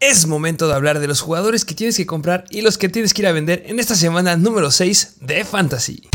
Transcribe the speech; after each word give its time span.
Es 0.00 0.28
momento 0.28 0.68
de 0.68 0.74
hablar 0.74 1.00
de 1.00 1.08
los 1.08 1.20
jugadores 1.20 1.64
que 1.64 1.74
tienes 1.74 1.96
que 1.96 2.06
comprar 2.06 2.44
y 2.50 2.60
los 2.60 2.78
que 2.78 2.88
tienes 2.88 3.12
que 3.12 3.22
ir 3.22 3.26
a 3.26 3.32
vender 3.32 3.64
en 3.66 3.80
esta 3.80 3.96
semana 3.96 4.36
número 4.36 4.70
6 4.70 5.16
de 5.22 5.44
Fantasy. 5.44 6.08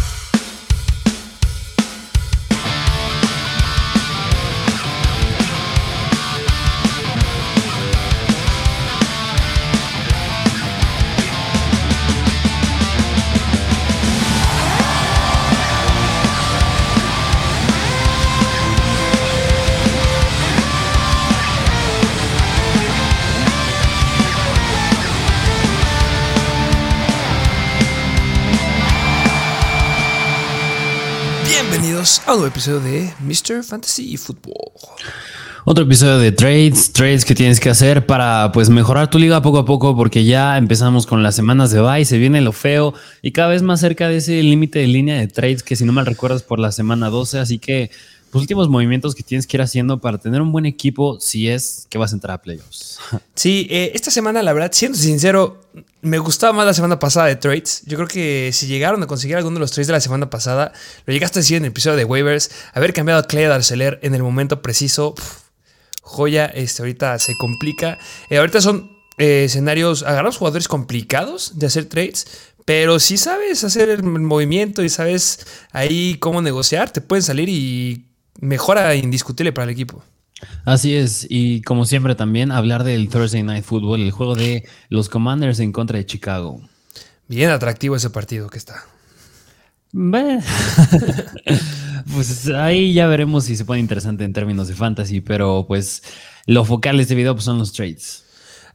Bienvenidos 32.14 32.28
a 32.28 32.34
un 32.34 32.40
nuevo 32.42 32.48
episodio 32.48 32.80
de 32.80 33.14
Mr. 33.22 33.64
Fantasy 33.64 34.18
Football. 34.18 34.72
Otro 35.66 35.84
episodio 35.84 36.20
de 36.20 36.32
trades, 36.32 36.92
trades 36.92 37.26
que 37.26 37.34
tienes 37.34 37.60
que 37.60 37.72
hacer 37.72 38.06
para 38.06 38.52
pues 38.52 38.70
mejorar 38.70 39.10
tu 39.10 39.18
liga 39.18 39.42
poco 39.42 39.58
a 39.58 39.66
poco 39.66 39.96
porque 39.96 40.24
ya 40.24 40.58
empezamos 40.58 41.08
con 41.08 41.24
las 41.24 41.36
semanas 41.36 41.72
de 41.72 41.82
bye, 41.82 42.06
se 42.06 42.20
viene 42.20 42.42
lo 42.42 42.52
feo 42.52 42.94
y 43.24 43.32
cada 43.32 43.48
vez 43.48 43.64
más 43.64 43.80
cerca 43.80 44.10
de 44.10 44.18
ese 44.18 44.44
límite 44.44 44.80
de 44.80 44.88
línea 44.88 45.18
de 45.18 45.28
trades 45.28 45.64
que 45.64 45.76
si 45.76 45.86
no 45.86 45.94
mal 45.94 46.06
recuerdas 46.06 46.44
por 46.44 46.60
la 46.60 46.72
semana 46.72 47.10
12, 47.10 47.40
así 47.40 47.58
que 47.58 47.90
los 48.32 48.42
últimos 48.42 48.70
movimientos 48.70 49.16
que 49.16 49.24
tienes 49.24 49.48
que 49.48 49.58
ir 49.58 49.62
haciendo 49.62 50.00
para 50.00 50.20
tener 50.20 50.42
un 50.42 50.52
buen 50.52 50.68
equipo 50.68 51.20
si 51.20 51.48
es 51.48 51.88
que 51.90 51.98
vas 51.98 52.12
a 52.12 52.16
entrar 52.16 52.36
a 52.36 52.42
playoffs. 52.44 53.00
Sí, 53.34 53.66
eh, 53.72 53.92
esta 53.96 54.12
semana 54.12 54.44
la 54.44 54.54
verdad, 54.54 54.72
siendo 54.72 54.98
sincero, 55.00 55.62
me 56.04 56.20
gustaba 56.20 56.52
más 56.52 56.66
la 56.66 56.74
semana 56.74 57.00
pasada 57.00 57.28
de 57.28 57.38
trades. 57.38 57.82
Yo 57.86 57.96
creo 57.98 58.08
que 58.10 58.52
si 58.54 58.68
llegaron 58.68 59.02
a 59.02 59.08
conseguir 59.08 59.38
alguno 59.38 59.56
de 59.56 59.62
los 59.62 59.72
trades 59.72 59.88
de 59.88 59.94
la 59.94 60.02
semana 60.02 60.30
pasada, 60.30 60.74
lo 61.06 61.14
llegaste 61.14 61.40
a 61.40 61.42
decir 61.42 61.58
en 61.58 61.64
el 61.64 61.72
episodio 61.72 61.96
de 61.96 62.04
waivers, 62.04 62.52
haber 62.74 62.94
cambiado 62.94 63.22
a 63.22 63.28
Clay 63.28 63.46
Darceler 63.46 64.00
en 64.04 64.14
el 64.14 64.22
momento 64.22 64.62
preciso, 64.62 65.16
joya, 66.02 66.46
este, 66.46 66.82
ahorita 66.82 67.18
se 67.20 67.36
complica. 67.38 67.98
Eh, 68.30 68.38
ahorita 68.38 68.60
son 68.60 68.92
eh, 69.18 69.46
escenarios, 69.46 70.04
agarramos 70.04 70.38
jugadores 70.38 70.68
complicados 70.68 71.58
de 71.58 71.68
hacer 71.68 71.86
trades, 71.86 72.28
pero 72.66 73.00
si 73.00 73.18
sabes 73.18 73.64
hacer 73.64 73.90
el 73.90 74.04
movimiento 74.04 74.84
y 74.84 74.90
sabes 74.90 75.46
ahí 75.72 76.18
cómo 76.20 76.42
negociar, 76.42 76.92
te 76.92 77.00
pueden 77.00 77.24
salir 77.24 77.48
y 77.48 78.08
mejora 78.42 78.94
indiscutible 78.96 79.54
para 79.54 79.64
el 79.64 79.70
equipo. 79.70 80.04
Así 80.66 80.96
es, 80.96 81.26
y 81.30 81.62
como 81.62 81.86
siempre 81.86 82.16
también 82.16 82.52
hablar 82.52 82.84
del 82.84 83.10
Thursday 83.10 83.44
Night 83.44 83.64
Football, 83.64 84.02
el 84.02 84.12
juego 84.12 84.36
de 84.36 84.68
los 84.90 85.10
Commanders 85.10 85.60
en 85.60 85.72
contra 85.72 85.98
de 85.98 86.06
Chicago. 86.06 86.62
Bien 87.28 87.50
atractivo 87.50 87.96
ese 87.96 88.10
partido 88.10 88.50
que 88.50 88.58
está. 88.58 88.84
Pues 92.14 92.50
ahí 92.50 92.94
ya 92.94 93.08
veremos 93.08 93.46
si 93.46 93.56
se 93.56 93.64
pone 93.64 93.80
interesante 93.80 94.26
en 94.26 94.34
términos 94.34 94.68
de 94.68 94.76
fantasy, 94.76 95.22
pero 95.22 95.66
pues 95.68 96.04
lo 96.46 96.66
focal 96.66 96.98
de 96.98 97.04
este 97.04 97.16
video 97.16 97.34
pues, 97.34 97.46
son 97.46 97.58
los 97.58 97.72
trades. 97.72 98.23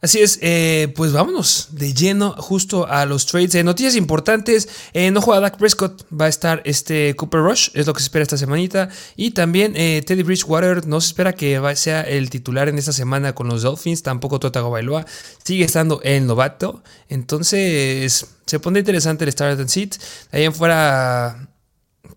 Así 0.01 0.19
es, 0.19 0.39
eh, 0.41 0.93
pues 0.95 1.11
vámonos 1.11 1.69
de 1.71 1.93
lleno 1.93 2.31
justo 2.37 2.87
a 2.87 3.05
los 3.05 3.25
trades. 3.25 3.53
Eh, 3.55 3.63
noticias 3.63 3.95
importantes, 3.95 4.69
eh, 4.93 5.11
no 5.11 5.21
juega 5.21 5.41
Dak 5.41 5.57
Prescott, 5.57 6.05
va 6.13 6.25
a 6.25 6.29
estar 6.29 6.61
este 6.63 7.15
Cooper 7.17 7.41
Rush, 7.41 7.69
es 7.73 7.85
lo 7.85 7.93
que 7.93 7.99
se 7.99 8.05
espera 8.05 8.23
esta 8.23 8.37
semanita. 8.37 8.89
Y 9.17 9.31
también 9.31 9.73
eh, 9.75 10.01
Teddy 10.05 10.23
Bridgewater, 10.23 10.87
no 10.87 11.01
se 11.01 11.07
espera 11.07 11.33
que 11.33 11.59
sea 11.75 12.01
el 12.01 12.29
titular 12.29 12.69
en 12.69 12.77
esta 12.77 12.93
semana 12.93 13.35
con 13.35 13.49
los 13.49 13.61
Dolphins, 13.61 14.01
tampoco 14.01 14.39
Totago 14.39 14.69
Bailoa, 14.69 15.05
sigue 15.43 15.65
estando 15.65 16.01
el 16.03 16.25
novato. 16.25 16.81
Entonces, 17.09 18.25
se 18.45 18.59
pone 18.59 18.79
interesante 18.79 19.25
el 19.25 19.31
Start 19.33 19.59
and 19.59 19.69
Seat. 19.69 19.95
Ahí 20.31 20.45
en 20.45 20.53
fuera, 20.53 21.49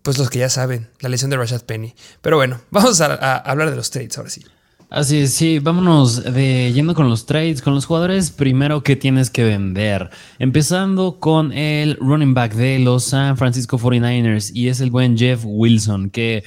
pues 0.03 0.17
los 0.17 0.29
que 0.29 0.39
ya 0.39 0.49
saben, 0.49 0.89
la 1.01 1.09
lesión 1.09 1.29
de 1.31 1.37
Rashad 1.37 1.63
Penny. 1.63 1.95
Pero 2.21 2.37
bueno, 2.37 2.61
vamos 2.71 3.01
a, 3.01 3.13
a 3.13 3.37
hablar 3.39 3.69
de 3.69 3.75
los 3.75 3.89
trades 3.91 4.17
ahora 4.17 4.29
sí. 4.29 4.45
Así 4.93 5.17
es, 5.17 5.33
sí, 5.33 5.57
vámonos 5.57 6.23
de 6.23 6.71
yendo 6.71 6.93
con 6.93 7.09
los 7.09 7.25
trades, 7.25 7.63
con 7.63 7.73
los 7.73 7.87
jugadores 7.87 8.29
primero 8.29 8.83
que 8.83 8.95
tienes 8.95 9.31
que 9.31 9.43
vender. 9.43 10.11
Empezando 10.37 11.19
con 11.19 11.51
el 11.51 11.95
running 11.95 12.35
back 12.35 12.53
de 12.53 12.77
los 12.77 13.05
San 13.05 13.35
Francisco 13.35 13.79
49ers 13.79 14.51
y 14.53 14.67
es 14.67 14.81
el 14.81 14.91
buen 14.91 15.17
Jeff 15.17 15.41
Wilson, 15.45 16.11
que 16.11 16.43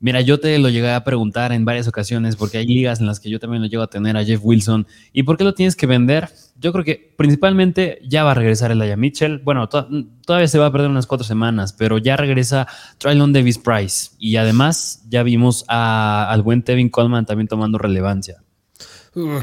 mira, 0.00 0.20
yo 0.20 0.38
te 0.40 0.58
lo 0.58 0.68
llegué 0.68 0.90
a 0.92 1.04
preguntar 1.04 1.52
en 1.52 1.64
varias 1.64 1.88
ocasiones 1.88 2.36
porque 2.36 2.58
hay 2.58 2.66
ligas 2.66 3.00
en 3.00 3.06
las 3.06 3.20
que 3.20 3.30
yo 3.30 3.38
también 3.38 3.62
lo 3.62 3.68
llego 3.68 3.82
a 3.82 3.86
tener 3.88 4.16
a 4.16 4.24
Jeff 4.24 4.40
Wilson. 4.42 4.86
¿Y 5.12 5.22
por 5.24 5.36
qué 5.36 5.44
lo 5.44 5.54
tienes 5.54 5.76
que 5.76 5.86
vender? 5.86 6.28
Yo 6.58 6.72
creo 6.72 6.84
que 6.84 7.14
principalmente 7.16 7.98
ya 8.06 8.24
va 8.24 8.30
a 8.30 8.34
regresar 8.34 8.70
el 8.70 8.80
Aya 8.80 8.96
Mitchell. 8.96 9.38
Bueno, 9.44 9.68
to- 9.68 9.88
todavía 10.24 10.48
se 10.48 10.58
va 10.58 10.66
a 10.66 10.72
perder 10.72 10.88
unas 10.90 11.06
cuatro 11.06 11.24
semanas, 11.26 11.72
pero 11.72 11.98
ya 11.98 12.16
regresa 12.16 12.66
Trylon 12.98 13.32
Davis 13.32 13.58
Price. 13.58 14.10
Y 14.18 14.36
además 14.36 15.02
ya 15.08 15.22
vimos 15.22 15.64
al 15.68 16.42
buen 16.42 16.62
Tevin 16.62 16.88
Coleman 16.88 17.26
también 17.26 17.48
tomando 17.48 17.76
relevancia. 17.78 18.42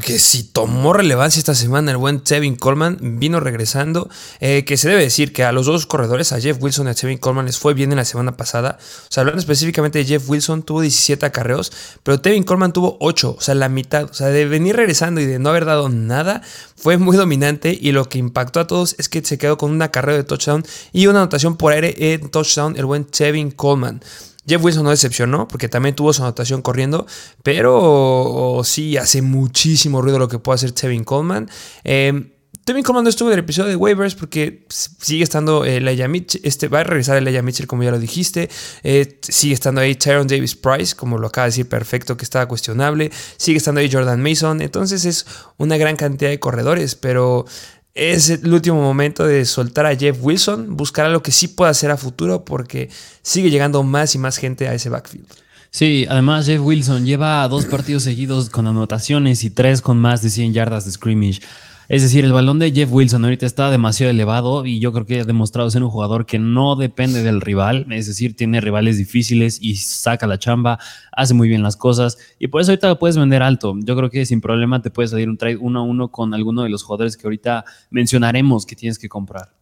Que 0.02 0.20
si 0.20 0.44
tomó 0.44 0.92
relevancia 0.92 1.40
esta 1.40 1.56
semana 1.56 1.90
el 1.90 1.96
buen 1.96 2.20
Tevin 2.20 2.54
Coleman, 2.54 3.18
vino 3.18 3.40
regresando. 3.40 4.08
eh, 4.38 4.64
que 4.64 4.76
se 4.76 4.88
debe 4.88 5.02
decir 5.02 5.32
que 5.32 5.42
a 5.42 5.50
los 5.50 5.66
dos 5.66 5.84
corredores, 5.86 6.30
a 6.30 6.40
Jeff 6.40 6.58
Wilson 6.60 6.86
y 6.86 6.90
a 6.90 6.94
Tevin 6.94 7.18
Coleman, 7.18 7.46
les 7.46 7.58
fue 7.58 7.74
bien 7.74 7.90
en 7.90 7.96
la 7.96 8.04
semana 8.04 8.36
pasada. 8.36 8.78
O 8.80 9.06
sea, 9.10 9.22
hablando 9.22 9.40
específicamente 9.40 9.98
de 9.98 10.04
Jeff 10.04 10.28
Wilson, 10.28 10.62
tuvo 10.62 10.80
17 10.80 11.26
acarreos, 11.26 11.72
pero 12.04 12.20
Tevin 12.20 12.44
Coleman 12.44 12.72
tuvo 12.72 12.96
8, 13.00 13.34
o 13.36 13.40
sea, 13.40 13.56
la 13.56 13.68
mitad. 13.68 14.04
O 14.04 14.14
sea, 14.14 14.28
de 14.28 14.44
venir 14.46 14.76
regresando 14.76 15.20
y 15.20 15.26
de 15.26 15.40
no 15.40 15.48
haber 15.48 15.64
dado 15.64 15.88
nada, 15.88 16.42
fue 16.76 16.96
muy 16.96 17.16
dominante. 17.16 17.76
Y 17.78 17.90
lo 17.90 18.08
que 18.08 18.18
impactó 18.18 18.60
a 18.60 18.68
todos 18.68 18.94
es 18.98 19.08
que 19.08 19.24
se 19.24 19.38
quedó 19.38 19.58
con 19.58 19.72
un 19.72 19.82
acarreo 19.82 20.14
de 20.14 20.22
touchdown 20.22 20.64
y 20.92 21.08
una 21.08 21.18
anotación 21.22 21.56
por 21.56 21.72
aire 21.72 21.94
en 22.14 22.30
touchdown, 22.30 22.76
el 22.76 22.84
buen 22.84 23.06
Tevin 23.06 23.50
Coleman. 23.50 24.00
Jeff 24.46 24.62
Wilson 24.62 24.84
no 24.84 24.90
decepcionó 24.90 25.48
porque 25.48 25.68
también 25.68 25.94
tuvo 25.94 26.12
su 26.12 26.22
anotación 26.22 26.62
corriendo, 26.62 27.06
pero 27.42 28.60
sí 28.64 28.96
hace 28.96 29.22
muchísimo 29.22 30.02
ruido 30.02 30.18
lo 30.18 30.28
que 30.28 30.38
puede 30.38 30.56
hacer 30.56 30.72
Tevin 30.72 31.04
Coleman. 31.04 31.48
Eh, 31.84 32.30
Tevin 32.64 32.82
Coleman 32.82 33.04
no 33.04 33.10
estuvo 33.10 33.28
en 33.28 33.34
el 33.34 33.40
episodio 33.40 33.68
de 33.68 33.76
waivers 33.76 34.14
porque 34.14 34.66
sigue 34.70 35.22
estando 35.22 35.66
el 35.66 35.86
Elijah 35.86 36.08
Mitchell, 36.08 36.40
este, 36.44 36.68
va 36.68 36.80
a 36.80 36.84
regresar 36.84 37.18
Elijah 37.18 37.42
Mitchell 37.42 37.66
como 37.66 37.82
ya 37.82 37.90
lo 37.90 37.98
dijiste, 37.98 38.48
Eh, 38.82 39.18
sigue 39.20 39.52
estando 39.52 39.82
ahí 39.82 39.94
Tyron 39.96 40.26
Davis 40.26 40.56
Price, 40.56 40.96
como 40.96 41.18
lo 41.18 41.26
acaba 41.26 41.44
de 41.44 41.50
decir 41.50 41.68
perfecto 41.68 42.16
que 42.16 42.24
estaba 42.24 42.46
cuestionable, 42.46 43.10
sigue 43.36 43.58
estando 43.58 43.80
ahí 43.80 43.90
Jordan 43.92 44.22
Mason, 44.22 44.62
entonces 44.62 45.04
es 45.04 45.26
una 45.58 45.76
gran 45.76 45.96
cantidad 45.96 46.30
de 46.30 46.40
corredores, 46.40 46.94
pero 46.94 47.44
es 47.94 48.28
el 48.28 48.52
último 48.52 48.80
momento 48.80 49.24
de 49.24 49.44
soltar 49.44 49.86
a 49.86 49.96
Jeff 49.96 50.18
Wilson, 50.20 50.76
buscar 50.76 51.06
algo 51.06 51.22
que 51.22 51.30
sí 51.30 51.48
pueda 51.48 51.70
hacer 51.70 51.90
a 51.90 51.96
futuro 51.96 52.44
porque 52.44 52.90
sigue 53.22 53.50
llegando 53.50 53.82
más 53.82 54.14
y 54.14 54.18
más 54.18 54.36
gente 54.36 54.68
a 54.68 54.74
ese 54.74 54.88
backfield. 54.88 55.26
Sí, 55.70 56.06
además 56.08 56.46
Jeff 56.46 56.60
Wilson 56.60 57.04
lleva 57.04 57.46
dos 57.48 57.66
partidos 57.66 58.04
seguidos 58.04 58.48
con 58.48 58.66
anotaciones 58.66 59.42
y 59.42 59.50
tres 59.50 59.80
con 59.80 59.98
más 59.98 60.22
de 60.22 60.30
100 60.30 60.52
yardas 60.52 60.84
de 60.84 60.92
scrimmage. 60.92 61.40
Es 61.88 62.02
decir, 62.02 62.24
el 62.24 62.32
balón 62.32 62.58
de 62.58 62.72
Jeff 62.72 62.90
Wilson 62.90 63.24
ahorita 63.24 63.44
está 63.44 63.70
demasiado 63.70 64.10
elevado 64.10 64.64
y 64.64 64.78
yo 64.80 64.92
creo 64.92 65.04
que 65.04 65.20
ha 65.20 65.24
demostrado 65.24 65.70
ser 65.70 65.82
un 65.82 65.90
jugador 65.90 66.24
que 66.24 66.38
no 66.38 66.76
depende 66.76 67.22
del 67.22 67.42
rival, 67.42 67.86
es 67.90 68.06
decir, 68.06 68.34
tiene 68.34 68.62
rivales 68.62 68.96
difíciles 68.96 69.58
y 69.60 69.76
saca 69.76 70.26
la 70.26 70.38
chamba, 70.38 70.78
hace 71.12 71.34
muy 71.34 71.48
bien 71.48 71.62
las 71.62 71.76
cosas 71.76 72.16
y 72.38 72.48
por 72.48 72.62
eso 72.62 72.70
ahorita 72.72 72.88
lo 72.88 72.98
puedes 72.98 73.18
vender 73.18 73.42
alto. 73.42 73.74
Yo 73.84 73.96
creo 73.96 74.08
que 74.08 74.24
sin 74.24 74.40
problema 74.40 74.80
te 74.80 74.90
puede 74.90 75.08
salir 75.08 75.28
un 75.28 75.36
trade 75.36 75.58
uno 75.58 75.80
a 75.80 75.82
uno 75.82 76.10
con 76.10 76.32
alguno 76.32 76.62
de 76.62 76.70
los 76.70 76.82
jugadores 76.82 77.18
que 77.18 77.26
ahorita 77.26 77.64
mencionaremos 77.90 78.64
que 78.64 78.76
tienes 78.76 78.98
que 78.98 79.08
comprar. 79.10 79.52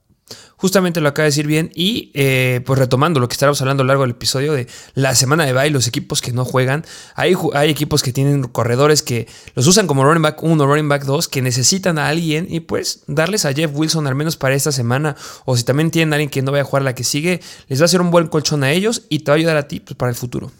Justamente 0.57 1.01
lo 1.01 1.09
acaba 1.09 1.25
de 1.25 1.31
decir 1.31 1.47
bien. 1.47 1.71
Y 1.75 2.11
eh, 2.15 2.61
pues 2.65 2.79
retomando 2.79 3.21
lo 3.21 3.29
que 3.29 3.35
estábamos 3.35 3.61
hablando 3.61 3.83
a 3.83 3.85
lo 3.85 3.89
largo 3.89 4.03
del 4.03 4.13
episodio 4.13 4.53
de 4.53 4.67
la 4.95 5.15
semana 5.15 5.45
de 5.45 5.53
bye, 5.53 5.71
los 5.71 5.87
equipos 5.87 6.21
que 6.21 6.33
no 6.33 6.45
juegan. 6.45 6.85
Hay, 7.15 7.35
hay 7.55 7.71
equipos 7.71 8.03
que 8.03 8.13
tienen 8.13 8.45
corredores 8.45 9.03
que 9.03 9.27
los 9.55 9.67
usan 9.67 9.87
como 9.87 10.05
running 10.05 10.23
back 10.23 10.43
1, 10.43 10.67
running 10.67 10.89
back 10.89 11.05
2, 11.05 11.29
que 11.29 11.43
necesitan 11.43 11.99
a 11.99 12.09
alguien 12.09 12.47
y 12.49 12.61
pues 12.61 13.05
darles 13.07 13.45
a 13.45 13.53
Jeff 13.53 13.71
Wilson 13.75 14.07
al 14.07 14.15
menos 14.15 14.37
para 14.37 14.55
esta 14.55 14.73
semana. 14.73 15.17
O 15.45 15.57
si 15.57 15.65
también 15.65 15.91
tienen 15.91 16.13
a 16.13 16.17
alguien 16.17 16.31
que 16.31 16.43
no 16.43 16.53
vaya 16.53 16.63
a 16.63 16.67
jugar 16.67 16.83
la 16.83 16.95
que 16.95 17.05
sigue, 17.05 17.41
les 17.69 17.81
va 17.81 17.85
a 17.85 17.87
hacer 17.87 18.01
un 18.01 18.11
buen 18.11 18.29
colchón 18.29 18.65
a 18.65 18.71
ellos 18.71 19.03
y 19.09 19.21
te 19.21 19.31
va 19.31 19.35
a 19.35 19.39
ayudar 19.39 19.57
a 19.57 19.69
ti 19.69 19.81
pues, 19.81 19.97
para 19.97 20.11
el 20.11 20.17
futuro. 20.17 20.51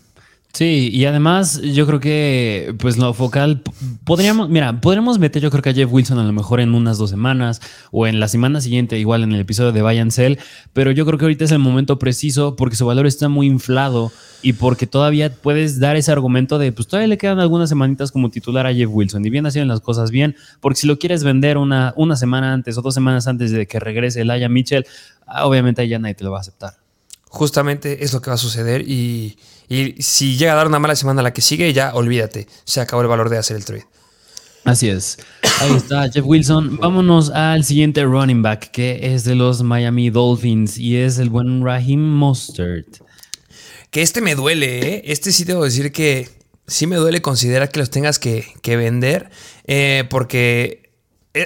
Sí, 0.55 0.91
y 0.93 1.07
además 1.07 1.63
yo 1.63 1.87
creo 1.87 1.99
que 1.99 2.75
pues 2.79 2.99
lo 2.99 3.15
focal 3.15 3.63
podríamos, 4.05 4.51
mira, 4.51 4.83
podríamos 4.83 5.19
meter 5.19 5.41
yo 5.41 5.51
creo 5.51 5.63
que 5.63 5.71
a 5.71 5.73
Jeff 5.73 5.91
Wilson 5.91 6.19
a 6.19 6.25
lo 6.25 6.33
mejor 6.35 6.61
en 6.61 6.75
unas 6.75 6.99
dos 6.99 7.09
semanas 7.09 7.63
o 7.91 8.07
en 8.07 8.21
la 8.21 8.29
semana 8.29 8.61
siguiente 8.61 8.99
igual 8.99 9.23
en 9.23 9.33
el 9.33 9.41
episodio 9.41 9.73
de 9.73 9.81
Buy 9.81 9.99
and 9.99 10.11
Sell, 10.11 10.39
pero 10.75 10.91
yo 10.91 11.07
creo 11.07 11.19
que 11.19 11.25
ahorita 11.25 11.47
es 11.47 11.53
el 11.53 11.59
momento 11.59 11.99
preciso 11.99 12.55
porque 12.55 12.77
su 12.77 12.85
valor 12.85 13.07
está 13.07 13.31
muy 13.31 13.47
inflado 13.47 14.13
y 14.43 14.53
porque 14.53 14.87
todavía 14.87 15.33
puedes 15.35 15.81
dar 15.81 15.97
ese 15.97 16.13
argumento 16.13 16.59
de 16.59 16.71
pues 16.71 16.87
todavía 16.87 17.09
le 17.09 17.17
quedan 17.17 17.41
algunas 17.41 17.71
semanitas 17.71 18.13
como 18.13 18.29
titular 18.29 18.67
a 18.67 18.75
Jeff 18.75 18.91
Wilson 18.93 19.25
y 19.25 19.31
bien 19.31 19.47
hacían 19.47 19.69
las 19.69 19.81
cosas 19.81 20.11
bien, 20.11 20.37
porque 20.61 20.81
si 20.81 20.87
lo 20.87 20.99
quieres 20.99 21.25
vender 21.25 21.57
una, 21.57 21.95
una 21.97 22.15
semana 22.15 22.53
antes 22.53 22.77
o 22.77 22.83
dos 22.83 22.93
semanas 22.93 23.27
antes 23.27 23.53
de 23.53 23.67
que 23.67 23.81
regrese 23.81 24.21
el 24.21 24.51
Mitchell, 24.51 24.85
ah, 25.27 25.47
obviamente 25.47 25.89
ya 25.89 25.99
nadie 25.99 26.15
te 26.15 26.25
lo 26.25 26.31
va 26.31 26.39
a 26.39 26.41
aceptar. 26.43 26.82
Justamente 27.33 28.05
es 28.05 28.13
lo 28.13 28.21
que 28.21 28.29
va 28.29 28.35
a 28.35 28.39
suceder 28.39 28.83
y, 28.87 29.39
y 29.67 29.95
si 30.03 30.37
llega 30.37 30.53
a 30.53 30.57
dar 30.57 30.67
una 30.67 30.79
mala 30.79 30.95
semana 30.95 31.21
a 31.21 31.23
la 31.23 31.33
que 31.33 31.41
sigue, 31.41 31.73
ya 31.73 31.95
olvídate, 31.95 32.47
se 32.65 32.83
acabó 32.83 33.01
el 33.01 33.09
valor 33.09 33.31
de 33.31 33.39
hacer 33.39 33.57
el 33.57 33.65
trade. 33.65 33.87
Así 34.65 34.91
es. 34.91 35.17
Ahí 35.61 35.73
está 35.75 36.11
Jeff 36.11 36.25
Wilson. 36.27 36.77
Vámonos 36.77 37.31
al 37.31 37.65
siguiente 37.65 38.05
running 38.05 38.43
back, 38.43 38.71
que 38.71 39.15
es 39.15 39.25
de 39.25 39.35
los 39.35 39.63
Miami 39.63 40.11
Dolphins 40.11 40.77
y 40.77 40.99
es 40.99 41.19
el 41.19 41.31
buen 41.31 41.65
Raheem 41.65 42.01
Mostert. 42.01 42.99
Que 43.91 44.03
este 44.03 44.21
me 44.21 44.35
duele, 44.35 44.97
¿eh? 44.97 45.03
Este 45.07 45.33
sí 45.33 45.45
debo 45.45 45.65
decir 45.65 45.91
que 45.91 46.29
sí 46.67 46.87
me 46.87 46.97
duele 46.97 47.23
considerar 47.23 47.71
que 47.71 47.81
los 47.81 47.91
tengas 47.91 48.19
que, 48.19 48.45
vender, 48.65 49.31
eh, 49.67 50.05
porque 50.11 50.82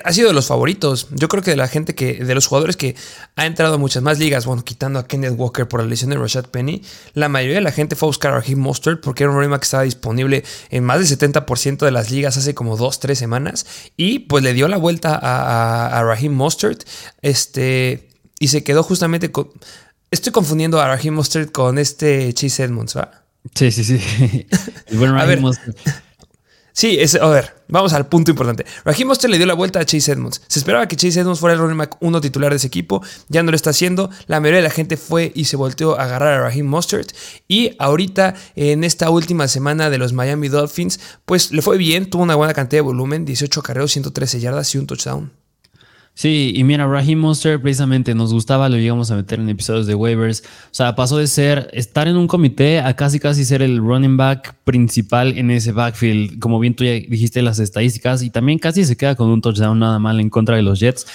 ha 0.05 0.13
sido 0.13 0.29
de 0.29 0.35
los 0.35 0.47
favoritos. 0.47 1.09
Yo 1.11 1.29
creo 1.29 1.43
que 1.43 1.53
de 1.53 1.57
la 1.57 1.69
gente 1.69 1.95
que, 1.95 2.25
de 2.25 2.35
los 2.35 2.47
jugadores 2.47 2.77
que 2.77 2.97
ha 3.37 3.47
entrado 3.47 3.75
a 3.75 3.79
muchas 3.79 4.03
más 4.03 4.19
ligas, 4.19 4.45
bueno, 4.45 4.65
quitando 4.65 4.99
a 4.99 5.07
Kenneth 5.07 5.35
Walker 5.37 5.69
por 5.69 5.81
la 5.81 5.87
lesión 5.87 6.11
de 6.11 6.17
Rashad 6.17 6.47
Penny, 6.47 6.83
la 7.15 7.29
mayoría 7.29 7.57
de 7.57 7.63
la 7.63 7.71
gente 7.71 7.95
fue 7.95 8.07
a 8.07 8.11
buscar 8.11 8.33
a 8.33 8.41
Raheem 8.41 8.59
Mostert 8.59 9.01
porque 9.01 9.23
era 9.25 9.33
un 9.33 9.39
running 9.39 9.57
que 9.59 9.65
estaba 9.65 9.85
disponible 9.85 10.45
en 10.71 10.85
más 10.85 10.99
del 10.99 11.19
70% 11.19 11.79
de 11.79 11.91
las 11.93 12.11
ligas 12.11 12.37
hace 12.37 12.55
como 12.55 12.77
2-3 12.77 13.15
semanas 13.15 13.67
y 13.97 14.21
pues 14.21 14.43
le 14.43 14.55
dio 14.55 14.67
la 14.67 14.77
vuelta 14.77 15.15
a, 15.15 15.99
a, 15.99 16.03
Raheem 16.03 16.33
Mostert 16.33 16.83
este, 17.23 18.09
y 18.41 18.49
se 18.49 18.65
quedó 18.65 18.83
justamente 18.83 19.31
con... 19.31 19.51
Estoy 20.11 20.33
confundiendo 20.33 20.81
a 20.81 20.89
Raheem 20.89 21.15
Mostert 21.15 21.53
con 21.53 21.79
este 21.79 22.33
Chase 22.33 22.65
Edmonds, 22.65 22.97
¿va? 22.97 23.23
Sí, 23.55 23.71
sí, 23.71 23.85
sí. 23.85 24.47
bueno, 24.93 25.19
a 25.21 25.25
ver, 25.25 25.41
Sí, 26.79 26.99
a 27.23 27.29
ver, 27.29 27.55
vamos 27.69 27.95
al 27.95 28.07
punto 28.07 28.31
importante. 28.31 28.67
Raheem 28.85 29.09
Mostert 29.09 29.31
le 29.31 29.39
dio 29.39 29.47
la 29.47 29.55
vuelta 29.55 29.81
a 29.81 29.87
Chase 29.87 30.13
Edmonds. 30.13 30.43
Se 30.47 30.59
esperaba 30.59 30.87
que 30.87 30.95
Chase 30.95 31.21
Edmonds 31.21 31.41
fuera 31.41 31.55
el 31.55 31.59
running 31.59 31.79
back 31.79 31.97
uno 32.01 32.21
titular 32.21 32.51
de 32.51 32.57
ese 32.57 32.67
equipo. 32.67 33.03
Ya 33.29 33.43
no 33.43 33.51
lo 33.51 33.57
está 33.57 33.71
haciendo. 33.71 34.11
La 34.27 34.41
mayoría 34.41 34.59
de 34.59 34.69
la 34.69 34.75
gente 34.75 34.99
fue 34.99 35.33
y 35.35 35.47
se 35.47 35.57
volteó 35.57 35.99
a 35.99 36.05
agarrar 36.05 36.35
a 36.35 36.43
Raheem 36.43 36.67
Mostert. 36.67 37.13
Y 37.49 37.75
ahorita, 37.79 38.35
en 38.57 38.85
esta 38.85 39.09
última 39.09 39.49
semana 39.49 39.89
de 39.89 39.97
los 39.97 40.13
Miami 40.13 40.49
Dolphins, 40.49 41.01
pues 41.25 41.51
le 41.51 41.63
fue 41.63 41.79
bien. 41.79 42.11
Tuvo 42.11 42.25
una 42.25 42.35
buena 42.35 42.53
cantidad 42.53 42.81
de 42.81 42.89
volumen: 42.89 43.25
18 43.25 43.63
carreos, 43.63 43.93
113 43.93 44.41
yardas 44.41 44.75
y 44.75 44.77
un 44.77 44.87
touchdown. 44.87 45.33
Sí, 46.19 46.55
y 46.57 46.65
mira, 46.65 46.87
Raheem 46.87 47.19
Monster 47.19 47.61
precisamente 47.61 48.15
nos 48.15 48.33
gustaba, 48.33 48.71
lo 48.71 48.79
llegamos 48.79 49.11
a 49.11 49.17
meter 49.17 49.39
en 49.39 49.51
episodios 49.51 49.87
de 49.87 49.95
waivers. 49.95 50.41
O 50.41 50.75
sea, 50.75 50.97
pasó 50.97 51.19
de 51.19 51.27
ser 51.27 51.69
estar 51.75 52.09
en 52.09 52.17
un 52.17 52.27
comité 52.27 52.81
a 52.81 52.97
casi 52.97 53.21
casi 53.21 53.45
ser 53.45 53.61
el 53.61 53.77
running 53.77 54.17
back 54.17 54.55
principal 54.65 55.37
en 55.37 55.51
ese 55.51 55.73
backfield. 55.73 56.39
Como 56.39 56.59
bien 56.59 56.75
tú 56.75 56.85
ya 56.85 56.93
dijiste 56.93 57.43
las 57.43 57.59
estadísticas, 57.59 58.23
y 58.23 58.31
también 58.31 58.59
casi 58.59 58.87
se 58.87 58.97
queda 58.97 59.15
con 59.15 59.29
un 59.29 59.43
touchdown 59.43 59.79
nada 59.79 59.99
mal 59.99 60.19
en 60.19 60.31
contra 60.31 60.57
de 60.57 60.63
los 60.63 60.81
Jets. 60.81 61.07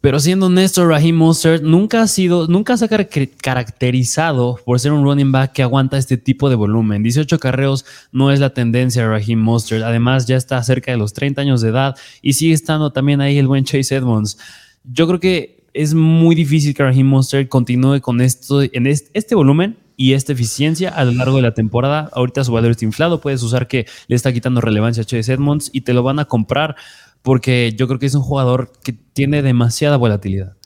Pero 0.00 0.18
siendo 0.18 0.46
honesto, 0.46 0.86
Raheem 0.88 1.14
Mostert 1.14 1.62
nunca 1.62 2.00
ha 2.00 2.06
sido, 2.06 2.46
nunca 2.46 2.78
se 2.78 2.86
ha 2.86 2.88
caracterizado 2.88 4.58
por 4.64 4.80
ser 4.80 4.92
un 4.92 5.04
running 5.04 5.30
back 5.30 5.52
que 5.52 5.62
aguanta 5.62 5.98
este 5.98 6.16
tipo 6.16 6.48
de 6.48 6.56
volumen. 6.56 7.02
18 7.02 7.38
carreos 7.38 7.84
no 8.10 8.30
es 8.30 8.40
la 8.40 8.54
tendencia 8.54 9.02
de 9.02 9.08
Raheem 9.08 9.38
Mostert. 9.38 9.82
Además, 9.82 10.26
ya 10.26 10.36
está 10.36 10.62
cerca 10.62 10.90
de 10.90 10.96
los 10.96 11.12
30 11.12 11.42
años 11.42 11.60
de 11.60 11.68
edad 11.68 11.96
y 12.22 12.32
sigue 12.32 12.54
estando 12.54 12.92
también 12.92 13.20
ahí 13.20 13.36
el 13.36 13.46
buen 13.46 13.64
Chase 13.64 13.94
Edmonds. 13.94 14.38
Yo 14.84 15.06
creo 15.06 15.20
que 15.20 15.60
es 15.74 15.92
muy 15.92 16.34
difícil 16.34 16.74
que 16.74 16.82
Raheem 16.82 17.06
Mostert 17.06 17.48
continúe 17.48 18.00
con 18.00 18.22
esto, 18.22 18.62
en 18.62 18.86
este, 18.86 19.34
volumen 19.34 19.76
y 19.96 20.14
esta 20.14 20.32
eficiencia 20.32 20.88
a 20.88 21.04
lo 21.04 21.12
largo 21.12 21.36
de 21.36 21.42
la 21.42 21.52
temporada. 21.52 22.08
Ahorita 22.14 22.42
su 22.42 22.52
valor 22.52 22.70
está 22.70 22.86
inflado, 22.86 23.20
puedes 23.20 23.42
usar 23.42 23.68
que 23.68 23.86
le 24.08 24.16
está 24.16 24.32
quitando 24.32 24.62
relevancia 24.62 25.02
a 25.02 25.06
Chase 25.06 25.34
Edmonds 25.34 25.68
y 25.74 25.82
te 25.82 25.92
lo 25.92 26.02
van 26.02 26.18
a 26.18 26.24
comprar 26.24 26.74
porque 27.22 27.74
yo 27.76 27.86
creo 27.86 27.98
que 27.98 28.06
es 28.06 28.14
un 28.14 28.22
jugador 28.22 28.72
que 28.82 28.92
tiene 28.92 29.42
demasiada 29.42 29.96
volatilidad 29.96 30.56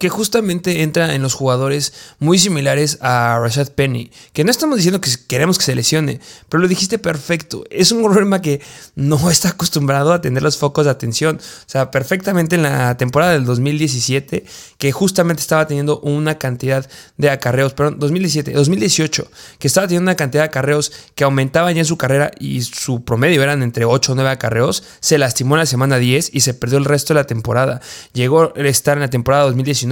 que 0.00 0.08
justamente 0.08 0.80
entra 0.82 1.14
en 1.14 1.20
los 1.20 1.34
jugadores 1.34 1.92
muy 2.18 2.38
similares 2.38 2.96
a 3.02 3.38
Rashad 3.38 3.68
Penny, 3.68 4.10
que 4.32 4.44
no 4.44 4.50
estamos 4.50 4.78
diciendo 4.78 4.98
que 4.98 5.10
queremos 5.28 5.58
que 5.58 5.64
se 5.66 5.74
lesione, 5.74 6.20
pero 6.48 6.62
lo 6.62 6.68
dijiste 6.68 6.98
perfecto, 6.98 7.64
es 7.70 7.92
un 7.92 8.02
problema 8.10 8.40
que 8.40 8.62
no 8.94 9.30
está 9.30 9.50
acostumbrado 9.50 10.14
a 10.14 10.22
tener 10.22 10.42
los 10.42 10.56
focos 10.56 10.86
de 10.86 10.90
atención, 10.90 11.36
o 11.36 11.68
sea, 11.70 11.90
perfectamente 11.90 12.56
en 12.56 12.62
la 12.62 12.96
temporada 12.96 13.32
del 13.32 13.44
2017, 13.44 14.46
que 14.78 14.90
justamente 14.90 15.42
estaba 15.42 15.66
teniendo 15.66 16.00
una 16.00 16.38
cantidad 16.38 16.88
de 17.18 17.28
acarreos, 17.28 17.74
perdón, 17.74 17.98
2017, 17.98 18.52
2018, 18.52 19.30
que 19.58 19.68
estaba 19.68 19.86
teniendo 19.86 20.04
una 20.04 20.16
cantidad 20.16 20.44
de 20.44 20.48
acarreos 20.48 20.92
que 21.14 21.24
aumentaba 21.24 21.72
ya 21.72 21.80
en 21.80 21.84
su 21.84 21.98
carrera 21.98 22.30
y 22.40 22.62
su 22.62 23.04
promedio 23.04 23.42
eran 23.42 23.62
entre 23.62 23.84
8 23.84 24.12
o 24.12 24.14
9 24.14 24.30
acarreos, 24.30 24.82
se 25.00 25.18
lastimó 25.18 25.56
en 25.56 25.60
la 25.60 25.66
semana 25.66 25.98
10 25.98 26.30
y 26.32 26.40
se 26.40 26.54
perdió 26.54 26.78
el 26.78 26.86
resto 26.86 27.12
de 27.12 27.20
la 27.20 27.26
temporada. 27.26 27.82
Llegó 28.14 28.54
a 28.56 28.60
estar 28.60 28.96
en 28.96 29.02
la 29.02 29.10
temporada 29.10 29.44
2019 29.44 29.89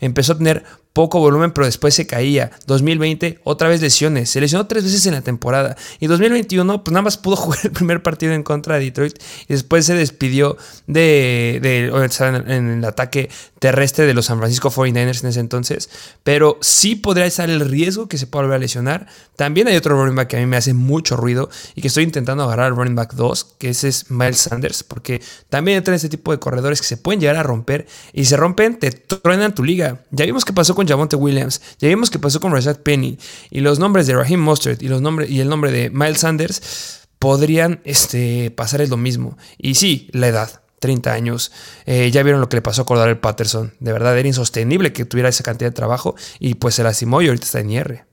empezó 0.00 0.32
a 0.32 0.38
tener 0.38 0.64
poco 0.96 1.20
volumen, 1.20 1.50
pero 1.52 1.66
después 1.66 1.94
se 1.94 2.06
caía. 2.06 2.52
2020, 2.66 3.40
otra 3.44 3.68
vez 3.68 3.82
lesiones. 3.82 4.30
Se 4.30 4.40
lesionó 4.40 4.66
tres 4.66 4.82
veces 4.82 5.04
en 5.04 5.12
la 5.12 5.20
temporada. 5.20 5.76
Y 6.00 6.06
2021, 6.06 6.82
pues 6.82 6.90
nada 6.90 7.02
más 7.02 7.18
pudo 7.18 7.36
jugar 7.36 7.58
el 7.64 7.70
primer 7.70 8.02
partido 8.02 8.32
en 8.32 8.42
contra 8.42 8.78
de 8.78 8.86
Detroit. 8.86 9.18
Y 9.46 9.52
después 9.52 9.84
se 9.84 9.92
despidió 9.92 10.56
de, 10.86 11.56
en, 11.56 12.70
el 12.78 12.84
ataque 12.86 13.28
terrestre 13.58 14.06
de 14.06 14.14
los 14.14 14.24
San 14.24 14.38
Francisco 14.38 14.70
49ers 14.70 15.22
en 15.22 15.28
ese 15.28 15.40
entonces. 15.40 15.90
Pero 16.24 16.56
sí 16.62 16.96
podría 16.96 17.26
estar 17.26 17.50
el 17.50 17.60
riesgo 17.60 18.08
que 18.08 18.16
se 18.16 18.26
pueda 18.26 18.44
volver 18.44 18.56
a 18.56 18.60
lesionar. 18.60 19.06
También 19.36 19.68
hay 19.68 19.76
otro 19.76 20.02
running 20.02 20.16
back 20.16 20.28
que 20.28 20.38
a 20.38 20.40
mí 20.40 20.46
me 20.46 20.56
hace 20.56 20.72
mucho 20.72 21.18
ruido 21.18 21.50
y 21.74 21.82
que 21.82 21.88
estoy 21.88 22.04
intentando 22.04 22.44
agarrar 22.44 22.68
al 22.68 22.76
running 22.76 22.94
back 22.94 23.12
2, 23.12 23.56
que 23.58 23.68
ese 23.68 23.88
es 23.88 24.10
Miles 24.10 24.38
Sanders. 24.38 24.82
Porque 24.82 25.20
también 25.50 25.76
entra 25.76 25.92
en 25.92 25.96
este 25.96 26.08
tipo 26.08 26.32
de 26.32 26.38
corredores 26.38 26.80
que 26.80 26.86
se 26.86 26.96
pueden 26.96 27.20
llegar 27.20 27.36
a 27.36 27.42
romper. 27.42 27.86
Y 28.14 28.24
se 28.24 28.38
rompen, 28.38 28.78
te 28.78 28.92
truenan 28.92 29.54
tu 29.54 29.62
liga. 29.62 30.00
Ya 30.10 30.24
vimos 30.24 30.46
qué 30.46 30.54
pasó 30.54 30.74
con 30.74 30.85
Jamonte 30.86 31.16
Williams. 31.16 31.60
Ya 31.78 31.88
vimos 31.88 32.10
qué 32.10 32.18
pasó 32.18 32.40
con 32.40 32.52
Rashad 32.52 32.80
Penny. 32.80 33.18
Y 33.50 33.60
los 33.60 33.78
nombres 33.78 34.06
de 34.06 34.14
Raheem 34.14 34.40
Mostert 34.40 34.82
y, 34.82 34.88
los 34.88 35.00
nombres, 35.00 35.30
y 35.30 35.40
el 35.40 35.48
nombre 35.48 35.70
de 35.70 35.90
Miles 35.90 36.20
Sanders 36.20 37.06
podrían 37.18 37.80
este, 37.84 38.50
pasar 38.50 38.86
lo 38.88 38.96
mismo. 38.96 39.36
Y 39.58 39.74
sí, 39.74 40.08
la 40.12 40.28
edad. 40.28 40.62
30 40.78 41.12
años. 41.12 41.52
Eh, 41.86 42.10
ya 42.10 42.22
vieron 42.22 42.40
lo 42.40 42.48
que 42.48 42.56
le 42.56 42.62
pasó 42.62 42.82
a 42.82 42.86
Cordell 42.86 43.18
Patterson. 43.18 43.74
De 43.80 43.92
verdad, 43.92 44.16
era 44.16 44.28
insostenible 44.28 44.92
que 44.92 45.04
tuviera 45.04 45.28
esa 45.30 45.42
cantidad 45.42 45.70
de 45.70 45.74
trabajo 45.74 46.14
y 46.38 46.54
pues 46.54 46.74
se 46.74 46.82
lastimó 46.82 47.22
y 47.22 47.28
ahorita 47.28 47.46
está 47.46 47.60
en 47.60 47.70
IR. 47.70 48.06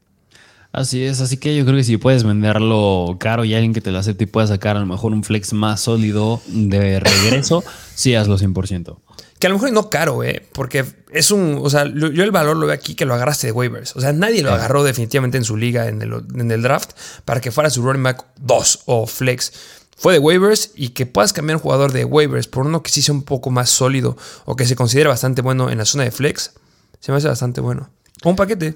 Así 0.73 1.03
es, 1.03 1.21
así 1.21 1.37
que 1.37 1.55
yo 1.55 1.65
creo 1.65 1.77
que 1.77 1.83
si 1.83 1.97
puedes 1.97 2.23
venderlo 2.23 3.17
caro 3.19 3.45
y 3.45 3.53
alguien 3.53 3.73
que 3.73 3.81
te 3.81 3.91
lo 3.91 3.99
acepte 3.99 4.23
y 4.23 4.27
pueda 4.27 4.47
sacar 4.47 4.75
a 4.75 4.79
lo 4.79 4.87
mejor 4.87 5.11
un 5.11 5.23
flex 5.23 5.53
más 5.53 5.81
sólido 5.81 6.41
de 6.47 6.99
regreso, 6.99 7.63
sí 7.95 8.15
hazlo 8.15 8.39
100%. 8.39 8.97
Que 9.37 9.45
a 9.45 9.49
lo 9.51 9.57
mejor 9.57 9.71
no 9.71 9.91
caro, 9.91 10.23
¿eh? 10.23 10.43
Porque 10.51 10.83
es 11.11 11.29
un. 11.29 11.59
O 11.61 11.69
sea, 11.69 11.85
yo 11.85 12.07
el 12.07 12.31
valor 12.31 12.57
lo 12.57 12.65
veo 12.65 12.73
aquí 12.73 12.95
que 12.95 13.05
lo 13.05 13.13
agarraste 13.13 13.47
de 13.47 13.53
waivers. 13.53 13.95
O 13.95 14.01
sea, 14.01 14.13
nadie 14.13 14.41
lo 14.41 14.51
agarró 14.51 14.83
definitivamente 14.83 15.37
en 15.37 15.43
su 15.43 15.57
liga, 15.57 15.89
en 15.89 16.01
el, 16.01 16.13
en 16.33 16.49
el 16.49 16.63
draft, 16.63 16.93
para 17.23 17.39
que 17.39 17.51
fuera 17.51 17.69
su 17.69 17.83
running 17.83 18.01
back 18.01 18.25
2 18.39 18.83
o 18.87 19.05
flex. 19.05 19.53
Fue 19.95 20.13
de 20.13 20.19
waivers 20.19 20.71
y 20.75 20.89
que 20.89 21.05
puedas 21.05 21.33
cambiar 21.33 21.57
un 21.57 21.61
jugador 21.61 21.91
de 21.91 22.03
waivers 22.03 22.47
por 22.47 22.65
uno 22.65 22.81
que 22.81 22.89
sí 22.89 23.03
sea 23.03 23.13
un 23.13 23.21
poco 23.21 23.51
más 23.51 23.69
sólido 23.69 24.17
o 24.45 24.55
que 24.55 24.65
se 24.65 24.75
considere 24.75 25.09
bastante 25.09 25.43
bueno 25.43 25.69
en 25.69 25.77
la 25.77 25.85
zona 25.85 26.05
de 26.05 26.11
flex, 26.11 26.53
se 26.99 27.11
me 27.11 27.19
hace 27.19 27.27
bastante 27.27 27.61
bueno. 27.61 27.89
un 28.23 28.35
paquete. 28.35 28.75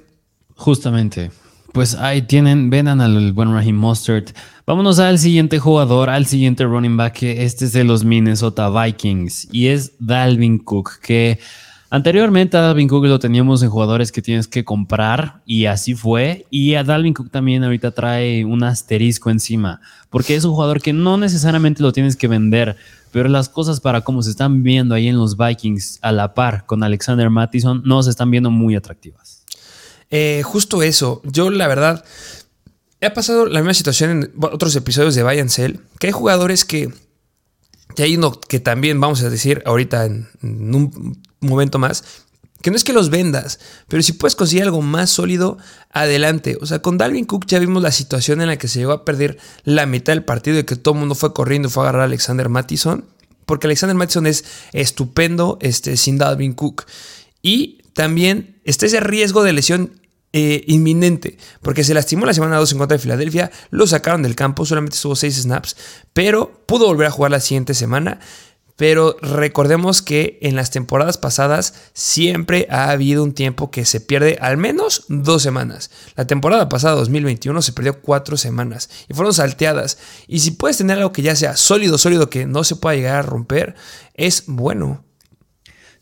Justamente. 0.55 1.31
Pues 1.73 1.95
ahí 1.95 2.23
tienen, 2.23 2.69
vendan 2.69 3.01
al 3.01 3.33
buen 3.33 3.53
Raheem 3.53 3.77
Mustard. 3.77 4.25
Vámonos 4.65 4.99
al 4.99 5.19
siguiente 5.19 5.59
jugador, 5.59 6.09
al 6.09 6.25
siguiente 6.25 6.65
running 6.65 6.97
back. 6.97 7.23
Este 7.23 7.65
es 7.65 7.73
de 7.73 7.83
los 7.83 8.03
Minnesota 8.03 8.69
Vikings 8.69 9.47
y 9.51 9.67
es 9.67 9.93
Dalvin 9.99 10.57
Cook, 10.59 10.99
que 11.01 11.39
anteriormente 11.89 12.57
a 12.57 12.61
Dalvin 12.61 12.87
Cook 12.87 13.05
lo 13.05 13.19
teníamos 13.19 13.61
en 13.63 13.69
jugadores 13.69 14.11
que 14.11 14.21
tienes 14.21 14.47
que 14.47 14.65
comprar 14.65 15.41
y 15.45 15.65
así 15.65 15.93
fue. 15.93 16.45
Y 16.49 16.73
a 16.73 16.83
Dalvin 16.83 17.13
Cook 17.13 17.29
también 17.29 17.63
ahorita 17.63 17.91
trae 17.91 18.43
un 18.43 18.63
asterisco 18.63 19.29
encima, 19.29 19.79
porque 20.09 20.35
es 20.35 20.43
un 20.45 20.53
jugador 20.53 20.81
que 20.81 20.93
no 20.93 21.17
necesariamente 21.17 21.83
lo 21.83 21.91
tienes 21.91 22.15
que 22.15 22.27
vender, 22.27 22.75
pero 23.11 23.29
las 23.29 23.49
cosas 23.49 23.79
para 23.79 24.01
cómo 24.01 24.21
se 24.21 24.31
están 24.31 24.63
viendo 24.63 24.95
ahí 24.95 25.07
en 25.07 25.17
los 25.17 25.37
Vikings 25.37 25.99
a 26.01 26.11
la 26.11 26.33
par 26.33 26.65
con 26.65 26.83
Alexander 26.83 27.29
Mattison 27.29 27.81
no 27.85 28.01
se 28.03 28.09
están 28.09 28.31
viendo 28.31 28.49
muy 28.49 28.75
atractivas. 28.75 29.36
Eh, 30.09 30.41
justo 30.43 30.81
eso. 30.83 31.21
Yo, 31.25 31.49
la 31.49 31.67
verdad, 31.67 32.03
he 33.01 33.09
pasado 33.11 33.45
la 33.45 33.59
misma 33.59 33.73
situación 33.73 34.11
en 34.11 34.33
otros 34.41 34.75
episodios 34.75 35.15
de 35.15 35.23
Buy 35.23 35.49
Sell, 35.49 35.81
que 35.99 36.07
hay 36.07 36.13
jugadores 36.13 36.65
que. 36.65 36.91
Y 37.95 38.01
hay 38.01 38.15
uno 38.15 38.39
que 38.39 38.59
también 38.59 38.99
vamos 38.99 39.23
a 39.23 39.29
decir 39.29 39.63
ahorita 39.65 40.05
en, 40.05 40.27
un 40.43 41.19
momento 41.39 41.79
más, 41.79 42.03
que 42.61 42.69
no 42.69 42.75
es 42.75 42.83
que 42.83 42.93
los 42.93 43.09
vendas, 43.09 43.59
pero 43.87 44.03
si 44.03 44.13
puedes 44.13 44.35
conseguir 44.35 44.65
algo 44.65 44.81
más 44.81 45.09
sólido, 45.09 45.57
adelante. 45.89 46.57
O 46.61 46.67
sea, 46.67 46.79
con 46.79 46.97
Dalvin 46.97 47.25
Cook 47.25 47.45
ya 47.47 47.57
vimos 47.57 47.81
la 47.81 47.91
situación 47.91 48.41
en 48.41 48.47
la 48.47 48.57
que 48.57 48.67
se 48.67 48.79
llegó 48.79 48.91
a 48.91 49.05
perder 49.05 49.39
la 49.63 49.87
mitad 49.87 50.13
del 50.13 50.23
partido 50.25 50.59
y 50.59 50.63
que 50.63 50.75
todo 50.75 50.93
el 50.93 50.99
mundo 50.99 51.15
fue 51.15 51.33
corriendo 51.33 51.69
y 51.69 51.71
fue 51.71 51.83
a 51.83 51.89
agarrar 51.89 52.01
a 52.03 52.05
Alexander 52.05 52.49
Mattison, 52.49 53.05
porque 53.47 53.65
Alexander 53.65 53.95
Mattison 53.95 54.27
es 54.27 54.45
estupendo 54.73 55.57
este, 55.61 55.97
sin 55.97 56.19
Dalvin 56.19 56.53
Cook. 56.53 56.85
Y 57.41 57.79
también 57.97 58.61
está 58.63 58.85
ese 58.85 58.99
riesgo 58.99 59.41
de 59.41 59.53
lesión 59.53 59.99
eh, 60.31 60.63
inminente, 60.67 61.39
porque 61.63 61.83
se 61.83 61.95
lastimó 61.95 62.27
la 62.27 62.33
semana 62.35 62.57
2 62.57 62.73
en 62.73 62.77
contra 62.77 62.95
de 62.95 63.01
Filadelfia, 63.01 63.51
lo 63.71 63.87
sacaron 63.87 64.21
del 64.21 64.35
campo, 64.35 64.67
solamente 64.67 64.95
estuvo 64.95 65.15
6 65.15 65.41
snaps, 65.41 65.75
pero 66.13 66.63
pudo 66.67 66.85
volver 66.85 67.07
a 67.07 67.11
jugar 67.11 67.31
la 67.31 67.39
siguiente 67.39 67.73
semana. 67.73 68.19
pero 68.75 69.17
recordemos 69.19 70.03
que 70.03 70.37
en 70.43 70.55
las 70.55 70.69
temporadas 70.69 71.17
pasadas 71.17 71.73
siempre 71.93 72.67
ha 72.69 72.91
habido 72.91 73.23
un 73.23 73.33
tiempo 73.33 73.71
que 73.71 73.83
se 73.83 73.99
pierde 73.99 74.37
al 74.39 74.57
menos 74.57 75.05
dos 75.07 75.41
semanas. 75.41 75.89
La 76.15 76.27
temporada 76.27 76.69
pasada, 76.69 76.93
2021, 76.93 77.59
se 77.63 77.73
perdió 77.73 77.99
cuatro 78.03 78.37
semanas 78.37 78.91
y 79.09 79.15
fueron 79.15 79.33
salteadas. 79.33 79.97
Y 80.27 80.41
si 80.41 80.51
puedes 80.51 80.77
tener 80.77 80.99
algo 80.99 81.11
que 81.11 81.23
ya 81.23 81.35
sea 81.35 81.57
sólido, 81.57 81.97
sólido, 81.97 82.29
que 82.29 82.45
no 82.45 82.63
se 82.63 82.75
pueda 82.75 82.95
llegar 82.95 83.15
a 83.15 83.21
romper, 83.23 83.73
es 84.13 84.43
bueno. 84.45 85.06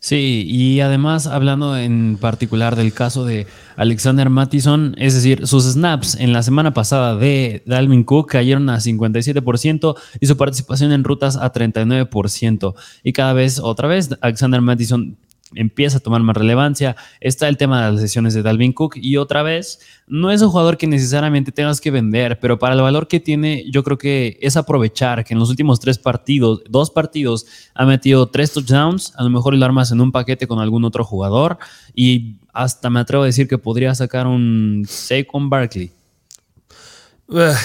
Sí, 0.06 0.46
y 0.48 0.78
además 0.82 1.26
hablando 1.26 1.76
en 1.76 2.16
particular 2.20 2.76
del 2.76 2.92
caso 2.92 3.24
de 3.24 3.48
Alexander 3.74 4.30
Mattison, 4.30 4.94
es 4.98 5.14
decir, 5.14 5.48
sus 5.48 5.64
snaps 5.64 6.14
en 6.20 6.32
la 6.32 6.44
semana 6.44 6.72
pasada 6.72 7.16
de 7.16 7.64
Dalvin 7.66 8.04
Cook 8.04 8.30
cayeron 8.30 8.70
a 8.70 8.76
57% 8.76 9.96
y 10.20 10.26
su 10.28 10.36
participación 10.36 10.92
en 10.92 11.02
rutas 11.02 11.36
a 11.36 11.52
39%. 11.52 12.74
Y 13.02 13.14
cada 13.14 13.32
vez, 13.32 13.58
otra 13.58 13.88
vez, 13.88 14.10
Alexander 14.20 14.60
Mattison 14.60 15.16
empieza 15.54 15.98
a 15.98 16.00
tomar 16.00 16.22
más 16.22 16.36
relevancia. 16.36 16.96
Está 17.20 17.48
el 17.48 17.56
tema 17.56 17.84
de 17.84 17.92
las 17.92 18.02
lesiones 18.02 18.34
de 18.34 18.42
Dalvin 18.42 18.72
Cook 18.72 18.96
y 18.96 19.16
otra 19.16 19.42
vez, 19.42 19.80
no 20.06 20.30
es 20.30 20.42
un 20.42 20.50
jugador 20.50 20.76
que 20.76 20.86
necesariamente 20.86 21.52
tengas 21.52 21.80
que 21.80 21.90
vender, 21.90 22.38
pero 22.40 22.58
para 22.58 22.74
el 22.74 22.80
valor 22.80 23.08
que 23.08 23.20
tiene, 23.20 23.64
yo 23.70 23.84
creo 23.84 23.98
que 23.98 24.38
es 24.40 24.56
aprovechar 24.56 25.24
que 25.24 25.34
en 25.34 25.40
los 25.40 25.50
últimos 25.50 25.80
tres 25.80 25.98
partidos, 25.98 26.62
dos 26.68 26.90
partidos, 26.90 27.46
ha 27.74 27.84
metido 27.86 28.28
tres 28.28 28.52
touchdowns, 28.52 29.12
a 29.16 29.22
lo 29.22 29.30
mejor 29.30 29.54
lo 29.54 29.64
armas 29.64 29.92
en 29.92 30.00
un 30.00 30.12
paquete 30.12 30.46
con 30.46 30.58
algún 30.58 30.84
otro 30.84 31.04
jugador 31.04 31.58
y 31.94 32.36
hasta 32.52 32.90
me 32.90 33.00
atrevo 33.00 33.22
a 33.22 33.26
decir 33.26 33.48
que 33.48 33.58
podría 33.58 33.94
sacar 33.94 34.26
un 34.26 34.84
Saquon 34.88 35.48
Barkley. 35.48 35.92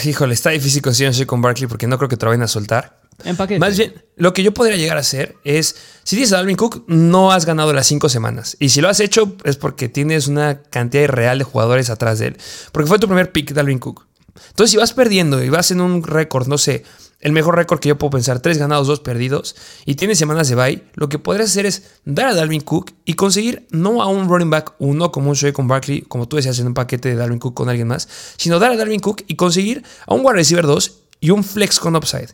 híjole, 0.06 0.34
está 0.34 0.52
difícil 0.52 0.82
conseguir 0.82 1.10
un 1.10 1.16
Saquon 1.16 1.42
Barkley 1.42 1.68
porque 1.68 1.88
no 1.88 1.98
creo 1.98 2.10
que 2.10 2.18
te 2.18 2.26
lo 2.26 2.32
vayan 2.32 2.44
a 2.44 2.48
soltar. 2.48 3.01
En 3.26 3.36
paquete. 3.36 3.60
Más 3.60 3.78
bien, 3.78 3.94
lo 4.16 4.34
que 4.34 4.44
yo 4.44 4.54
podría 4.54 4.78
llegar 4.78 4.98
a 4.98 5.02
hacer 5.02 5.36
es, 5.44 5.76
si 6.04 6.16
tienes 6.16 6.34
a 6.34 6.38
Dalvin 6.38 6.58
Cook, 6.58 6.84
no 6.88 7.32
has 7.32 7.46
ganado 7.46 7.74
las 7.74 7.88
cinco 7.88 8.10
semanas. 8.10 8.58
Y 8.60 8.70
si 8.70 8.82
lo 8.82 8.90
has 8.90 9.00
hecho 9.00 9.36
es 9.44 9.58
porque 9.58 9.90
tienes 9.90 10.28
una 10.28 10.62
cantidad 10.62 11.08
real 11.08 11.40
de 11.40 11.44
jugadores 11.44 11.90
atrás 11.90 12.20
de 12.20 12.28
él. 12.28 12.38
Porque 12.72 12.88
fue 12.88 13.00
tu 13.00 13.08
primer 13.08 13.32
pick, 13.32 13.54
Dalvin 13.54 13.80
Cook. 13.80 14.08
Entonces, 14.50 14.72
si 14.72 14.78
vas 14.78 14.94
perdiendo 14.94 15.44
y 15.44 15.50
vas 15.50 15.72
en 15.72 15.82
un 15.82 16.04
récord, 16.04 16.48
no 16.48 16.58
sé, 16.58 16.84
el 17.22 17.32
mejor 17.32 17.56
récord 17.56 17.80
que 17.80 17.90
yo 17.90 17.98
puedo 17.98 18.12
pensar, 18.12 18.40
tres 18.40 18.58
ganados, 18.58 18.88
dos 18.88 19.00
perdidos, 19.00 19.56
y 19.86 19.96
tienes 19.96 20.18
semanas 20.18 20.50
de 20.50 20.56
bye, 20.56 20.84
lo 20.96 21.10
que 21.10 21.20
podrías 21.20 21.52
hacer 21.52 21.66
es 21.66 21.84
dar 22.04 22.28
a 22.28 22.34
Dalvin 22.34 22.62
Cook 22.62 22.92
y 23.06 23.14
conseguir 23.14 23.68
no 23.70 24.02
a 24.02 24.08
un 24.08 24.28
running 24.28 24.50
back 24.50 24.74
uno 24.80 25.12
como 25.12 25.30
un 25.30 25.36
show 25.36 25.52
con 25.54 25.68
Barkley, 25.68 26.02
como 26.02 26.28
tú 26.28 26.36
decías 26.38 26.60
en 26.60 26.68
un 26.68 26.74
paquete 26.74 27.10
de 27.10 27.16
Dalvin 27.16 27.40
Cook 27.40 27.54
con 27.54 27.70
alguien 27.70 27.88
más, 27.88 28.08
sino 28.38 28.60
dar 28.60 28.72
a 28.72 28.78
Dalvin 28.78 29.00
Cook 29.00 29.24
y 29.28 29.36
conseguir 29.36 29.84
a 30.08 30.14
un 30.14 30.22
wide 30.22 30.34
receiver 30.34 30.66
2 30.66 30.98
y 31.20 31.30
un 31.30 31.44
flex 31.44 31.80
con 31.80 31.96
upside. 31.96 32.30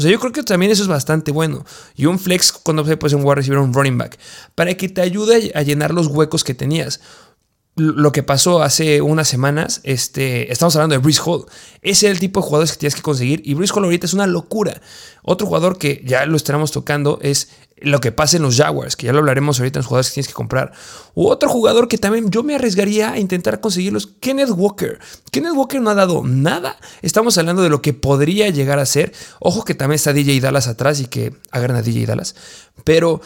O 0.00 0.02
sea, 0.02 0.10
yo 0.10 0.18
creo 0.18 0.32
que 0.32 0.42
también 0.42 0.72
eso 0.72 0.80
es 0.80 0.88
bastante 0.88 1.30
bueno. 1.30 1.62
Y 1.94 2.06
un 2.06 2.18
flex 2.18 2.52
cuando 2.52 2.86
se 2.86 2.96
puede 2.96 3.10
ser 3.10 3.18
un 3.18 3.24
wide 3.26 3.34
receiver 3.34 3.58
un 3.58 3.74
running 3.74 3.98
back. 3.98 4.18
Para 4.54 4.72
que 4.72 4.88
te 4.88 5.02
ayude 5.02 5.52
a 5.54 5.60
llenar 5.60 5.92
los 5.92 6.06
huecos 6.06 6.42
que 6.42 6.54
tenías. 6.54 7.02
Lo 7.76 8.12
que 8.12 8.22
pasó 8.22 8.62
hace 8.62 9.00
unas 9.00 9.28
semanas, 9.28 9.80
este, 9.84 10.52
estamos 10.52 10.74
hablando 10.76 10.94
de 10.94 10.98
Brice 10.98 11.22
Hall. 11.24 11.46
Ese 11.82 12.06
es 12.06 12.12
el 12.12 12.18
tipo 12.18 12.40
de 12.40 12.46
jugadores 12.46 12.72
que 12.72 12.78
tienes 12.78 12.94
que 12.94 13.02
conseguir. 13.02 13.42
Y 13.44 13.54
Brice 13.54 13.72
Hall 13.72 13.84
ahorita 13.84 14.06
es 14.06 14.12
una 14.12 14.26
locura. 14.26 14.80
Otro 15.22 15.46
jugador 15.46 15.78
que 15.78 16.02
ya 16.04 16.26
lo 16.26 16.36
estaremos 16.36 16.72
tocando 16.72 17.18
es 17.22 17.48
lo 17.80 18.00
que 18.00 18.12
pasa 18.12 18.36
en 18.36 18.42
los 18.42 18.56
Jaguars, 18.56 18.96
que 18.96 19.06
ya 19.06 19.12
lo 19.12 19.20
hablaremos 19.20 19.58
ahorita 19.58 19.78
en 19.78 19.80
los 19.80 19.86
jugadores 19.86 20.10
que 20.10 20.14
tienes 20.14 20.28
que 20.28 20.34
comprar. 20.34 20.72
U 21.14 21.28
otro 21.28 21.48
jugador 21.48 21.88
que 21.88 21.98
también 21.98 22.30
yo 22.30 22.42
me 22.42 22.54
arriesgaría 22.54 23.12
a 23.12 23.18
intentar 23.18 23.60
conseguirlos, 23.60 24.08
Kenneth 24.20 24.50
Walker. 24.50 24.98
Kenneth 25.30 25.54
Walker 25.54 25.80
no 25.80 25.90
ha 25.90 25.94
dado 25.94 26.22
nada. 26.24 26.76
Estamos 27.02 27.38
hablando 27.38 27.62
de 27.62 27.70
lo 27.70 27.80
que 27.80 27.94
podría 27.94 28.48
llegar 28.50 28.78
a 28.78 28.86
ser. 28.86 29.12
Ojo 29.38 29.64
que 29.64 29.74
también 29.74 29.96
está 29.96 30.12
DJ 30.12 30.40
Dallas 30.40 30.68
atrás 30.68 31.00
y 31.00 31.06
que 31.06 31.34
agarran 31.50 31.82
DJ 31.82 32.06
Dallas. 32.06 32.34
Pero 32.84 33.20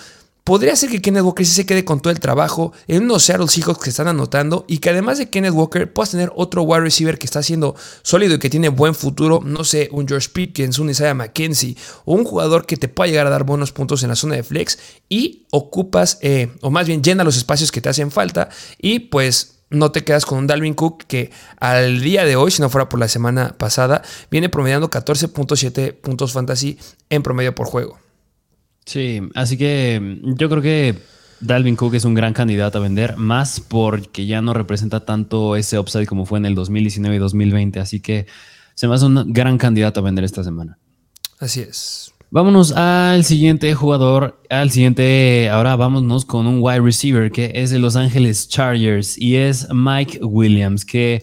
Podría 0.44 0.76
ser 0.76 0.90
que 0.90 1.00
Kenneth 1.00 1.22
Walker 1.22 1.46
sí 1.46 1.54
se 1.54 1.64
quede 1.64 1.86
con 1.86 2.00
todo 2.00 2.12
el 2.12 2.20
trabajo 2.20 2.74
en 2.86 3.04
unos 3.04 3.22
Seattle 3.22 3.48
Seahawks 3.48 3.82
que 3.82 3.88
están 3.88 4.08
anotando 4.08 4.66
y 4.68 4.76
que 4.76 4.90
además 4.90 5.16
de 5.16 5.30
Kenneth 5.30 5.54
Walker 5.54 5.90
puedas 5.90 6.10
tener 6.10 6.30
otro 6.36 6.64
wide 6.64 6.82
receiver 6.82 7.18
que 7.18 7.24
está 7.24 7.42
siendo 7.42 7.74
sólido 8.02 8.34
y 8.34 8.38
que 8.38 8.50
tiene 8.50 8.68
buen 8.68 8.94
futuro, 8.94 9.40
no 9.42 9.64
sé, 9.64 9.88
un 9.90 10.06
George 10.06 10.28
Pickens, 10.34 10.78
un 10.78 10.90
Isaiah 10.90 11.14
McKenzie 11.14 11.78
o 12.04 12.12
un 12.12 12.24
jugador 12.24 12.66
que 12.66 12.76
te 12.76 12.88
pueda 12.88 13.08
llegar 13.08 13.26
a 13.26 13.30
dar 13.30 13.44
buenos 13.44 13.72
puntos 13.72 14.02
en 14.02 14.10
la 14.10 14.16
zona 14.16 14.34
de 14.34 14.42
flex 14.42 14.78
y 15.08 15.46
ocupas, 15.50 16.18
eh, 16.20 16.52
o 16.60 16.70
más 16.70 16.86
bien 16.86 17.02
llena 17.02 17.24
los 17.24 17.38
espacios 17.38 17.72
que 17.72 17.80
te 17.80 17.88
hacen 17.88 18.10
falta 18.10 18.50
y 18.76 18.98
pues 18.98 19.60
no 19.70 19.92
te 19.92 20.04
quedas 20.04 20.26
con 20.26 20.36
un 20.36 20.46
Dalvin 20.46 20.74
Cook 20.74 21.04
que 21.04 21.30
al 21.58 22.02
día 22.02 22.26
de 22.26 22.36
hoy, 22.36 22.50
si 22.50 22.60
no 22.60 22.68
fuera 22.68 22.90
por 22.90 23.00
la 23.00 23.08
semana 23.08 23.56
pasada, 23.56 24.02
viene 24.30 24.50
promediando 24.50 24.90
14.7 24.90 25.94
puntos 25.94 26.34
fantasy 26.34 26.78
en 27.08 27.22
promedio 27.22 27.54
por 27.54 27.66
juego. 27.66 28.03
Sí, 28.84 29.20
así 29.34 29.56
que 29.56 30.00
mm, 30.00 30.34
yo 30.36 30.48
creo 30.48 30.62
que 30.62 30.98
Dalvin 31.40 31.76
Cook 31.76 31.94
es 31.94 32.04
un 32.04 32.14
gran 32.14 32.32
candidato 32.32 32.78
a 32.78 32.80
vender, 32.80 33.16
más 33.16 33.60
porque 33.60 34.26
ya 34.26 34.40
no 34.42 34.54
representa 34.54 35.04
tanto 35.04 35.56
ese 35.56 35.78
upside 35.78 36.06
como 36.06 36.26
fue 36.26 36.38
en 36.38 36.46
el 36.46 36.54
2019 36.54 37.16
y 37.16 37.18
2020. 37.18 37.80
Así 37.80 38.00
que 38.00 38.26
se 38.74 38.88
me 38.88 38.94
hace 38.94 39.06
un 39.06 39.32
gran 39.32 39.58
candidato 39.58 40.00
a 40.00 40.02
vender 40.02 40.24
esta 40.24 40.42
semana. 40.42 40.78
Así 41.38 41.60
es. 41.60 42.14
Vámonos 42.30 42.72
al 42.72 43.24
siguiente 43.24 43.74
jugador, 43.74 44.40
al 44.50 44.70
siguiente, 44.70 45.48
ahora 45.50 45.76
vámonos 45.76 46.24
con 46.24 46.48
un 46.48 46.58
wide 46.60 46.80
receiver 46.80 47.30
que 47.30 47.52
es 47.54 47.70
de 47.70 47.78
Los 47.78 47.94
Ángeles 47.94 48.48
Chargers 48.48 49.16
y 49.16 49.36
es 49.36 49.68
Mike 49.72 50.18
Williams, 50.20 50.84
que 50.84 51.22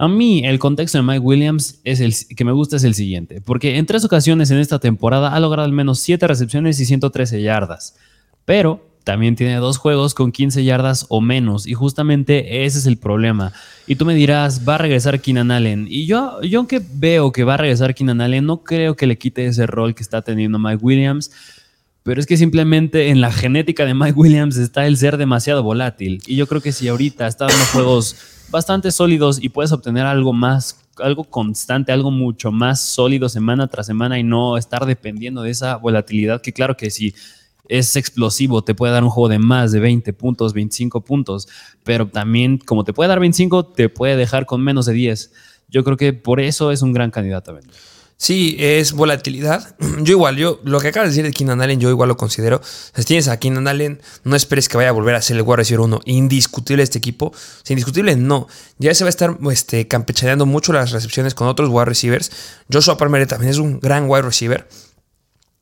a 0.00 0.08
mí 0.08 0.40
el 0.46 0.58
contexto 0.58 0.96
de 0.96 1.02
Mike 1.02 1.18
Williams 1.18 1.78
es 1.84 2.00
el 2.00 2.14
que 2.34 2.46
me 2.46 2.52
gusta 2.52 2.76
es 2.76 2.84
el 2.84 2.94
siguiente, 2.94 3.42
porque 3.42 3.76
en 3.76 3.84
tres 3.84 4.02
ocasiones 4.02 4.50
en 4.50 4.56
esta 4.56 4.78
temporada 4.78 5.34
ha 5.34 5.40
logrado 5.40 5.66
al 5.66 5.74
menos 5.74 5.98
7 5.98 6.26
recepciones 6.26 6.80
y 6.80 6.86
113 6.86 7.42
yardas, 7.42 7.98
pero 8.46 8.82
también 9.04 9.36
tiene 9.36 9.56
dos 9.56 9.76
juegos 9.76 10.14
con 10.14 10.32
15 10.32 10.64
yardas 10.64 11.04
o 11.10 11.20
menos 11.20 11.66
y 11.66 11.74
justamente 11.74 12.64
ese 12.64 12.78
es 12.78 12.86
el 12.86 12.96
problema. 12.96 13.52
Y 13.86 13.96
tú 13.96 14.06
me 14.06 14.14
dirás, 14.14 14.66
va 14.66 14.76
a 14.76 14.78
regresar 14.78 15.20
Keenan 15.20 15.50
Allen. 15.50 15.86
Y 15.90 16.06
yo, 16.06 16.40
yo 16.40 16.60
aunque 16.60 16.80
veo 16.94 17.30
que 17.30 17.44
va 17.44 17.54
a 17.54 17.58
regresar 17.58 17.94
Keenan 17.94 18.22
Allen, 18.22 18.46
no 18.46 18.64
creo 18.64 18.96
que 18.96 19.06
le 19.06 19.18
quite 19.18 19.44
ese 19.44 19.66
rol 19.66 19.94
que 19.94 20.02
está 20.02 20.22
teniendo 20.22 20.58
Mike 20.58 20.82
Williams. 20.82 21.30
Pero 22.02 22.20
es 22.20 22.26
que 22.26 22.36
simplemente 22.36 23.08
en 23.08 23.20
la 23.20 23.30
genética 23.30 23.84
de 23.84 23.94
Mike 23.94 24.18
Williams 24.18 24.56
está 24.56 24.86
el 24.86 24.96
ser 24.96 25.16
demasiado 25.16 25.62
volátil. 25.62 26.22
Y 26.26 26.36
yo 26.36 26.46
creo 26.46 26.60
que 26.60 26.72
si 26.72 26.88
ahorita 26.88 27.26
está 27.26 27.46
dando 27.46 27.64
juegos 27.72 28.16
bastante 28.50 28.90
sólidos 28.90 29.42
y 29.42 29.50
puedes 29.50 29.72
obtener 29.72 30.06
algo 30.06 30.32
más, 30.32 30.80
algo 30.98 31.24
constante, 31.24 31.92
algo 31.92 32.10
mucho 32.10 32.52
más 32.52 32.80
sólido 32.80 33.28
semana 33.28 33.68
tras 33.68 33.86
semana 33.86 34.18
y 34.18 34.22
no 34.22 34.56
estar 34.56 34.86
dependiendo 34.86 35.42
de 35.42 35.50
esa 35.50 35.76
volatilidad 35.76 36.40
que 36.40 36.52
claro 36.52 36.76
que 36.76 36.90
si 36.90 37.14
es 37.68 37.94
explosivo, 37.94 38.62
te 38.62 38.74
puede 38.74 38.92
dar 38.92 39.04
un 39.04 39.10
juego 39.10 39.28
de 39.28 39.38
más 39.38 39.70
de 39.70 39.78
20 39.78 40.12
puntos, 40.12 40.52
25 40.52 41.02
puntos, 41.02 41.48
pero 41.84 42.08
también 42.08 42.58
como 42.58 42.82
te 42.82 42.92
puede 42.92 43.08
dar 43.08 43.20
25, 43.20 43.66
te 43.66 43.88
puede 43.88 44.16
dejar 44.16 44.44
con 44.44 44.60
menos 44.60 44.86
de 44.86 44.92
10. 44.94 45.32
Yo 45.68 45.84
creo 45.84 45.96
que 45.96 46.12
por 46.12 46.40
eso 46.40 46.72
es 46.72 46.82
un 46.82 46.92
gran 46.92 47.12
candidato 47.12 47.52
a 47.52 47.54
vender. 47.54 47.76
Sí, 48.22 48.54
es 48.58 48.92
volatilidad. 48.92 49.74
Yo 50.02 50.12
igual, 50.12 50.36
yo 50.36 50.60
lo 50.62 50.78
que 50.78 50.88
acabas 50.88 51.08
de 51.08 51.12
decir 51.12 51.24
de 51.24 51.32
Keenan 51.32 51.62
Allen, 51.62 51.80
yo 51.80 51.88
igual 51.88 52.10
lo 52.10 52.18
considero. 52.18 52.60
Si 52.62 53.02
tienes 53.04 53.28
a 53.28 53.38
Keenan 53.38 53.66
Allen, 53.66 54.02
no 54.24 54.36
esperes 54.36 54.68
que 54.68 54.76
vaya 54.76 54.90
a 54.90 54.92
volver 54.92 55.14
a 55.14 55.22
ser 55.22 55.38
el 55.38 55.42
wide 55.42 55.56
receiver 55.56 55.80
1 55.80 56.02
indiscutible 56.04 56.82
este 56.82 56.98
equipo. 56.98 57.32
Si 57.62 57.72
indiscutible, 57.72 58.16
no. 58.16 58.46
Ya 58.76 58.94
se 58.94 59.04
va 59.04 59.08
a 59.08 59.10
estar 59.10 59.38
este, 59.50 59.88
campechaneando 59.88 60.44
mucho 60.44 60.74
las 60.74 60.90
recepciones 60.90 61.34
con 61.34 61.48
otros 61.48 61.70
wide 61.70 61.86
receivers. 61.86 62.30
Joshua 62.70 62.98
Palmer 62.98 63.26
también 63.26 63.52
es 63.52 63.56
un 63.56 63.80
gran 63.80 64.04
wide 64.06 64.22
receiver. 64.22 64.68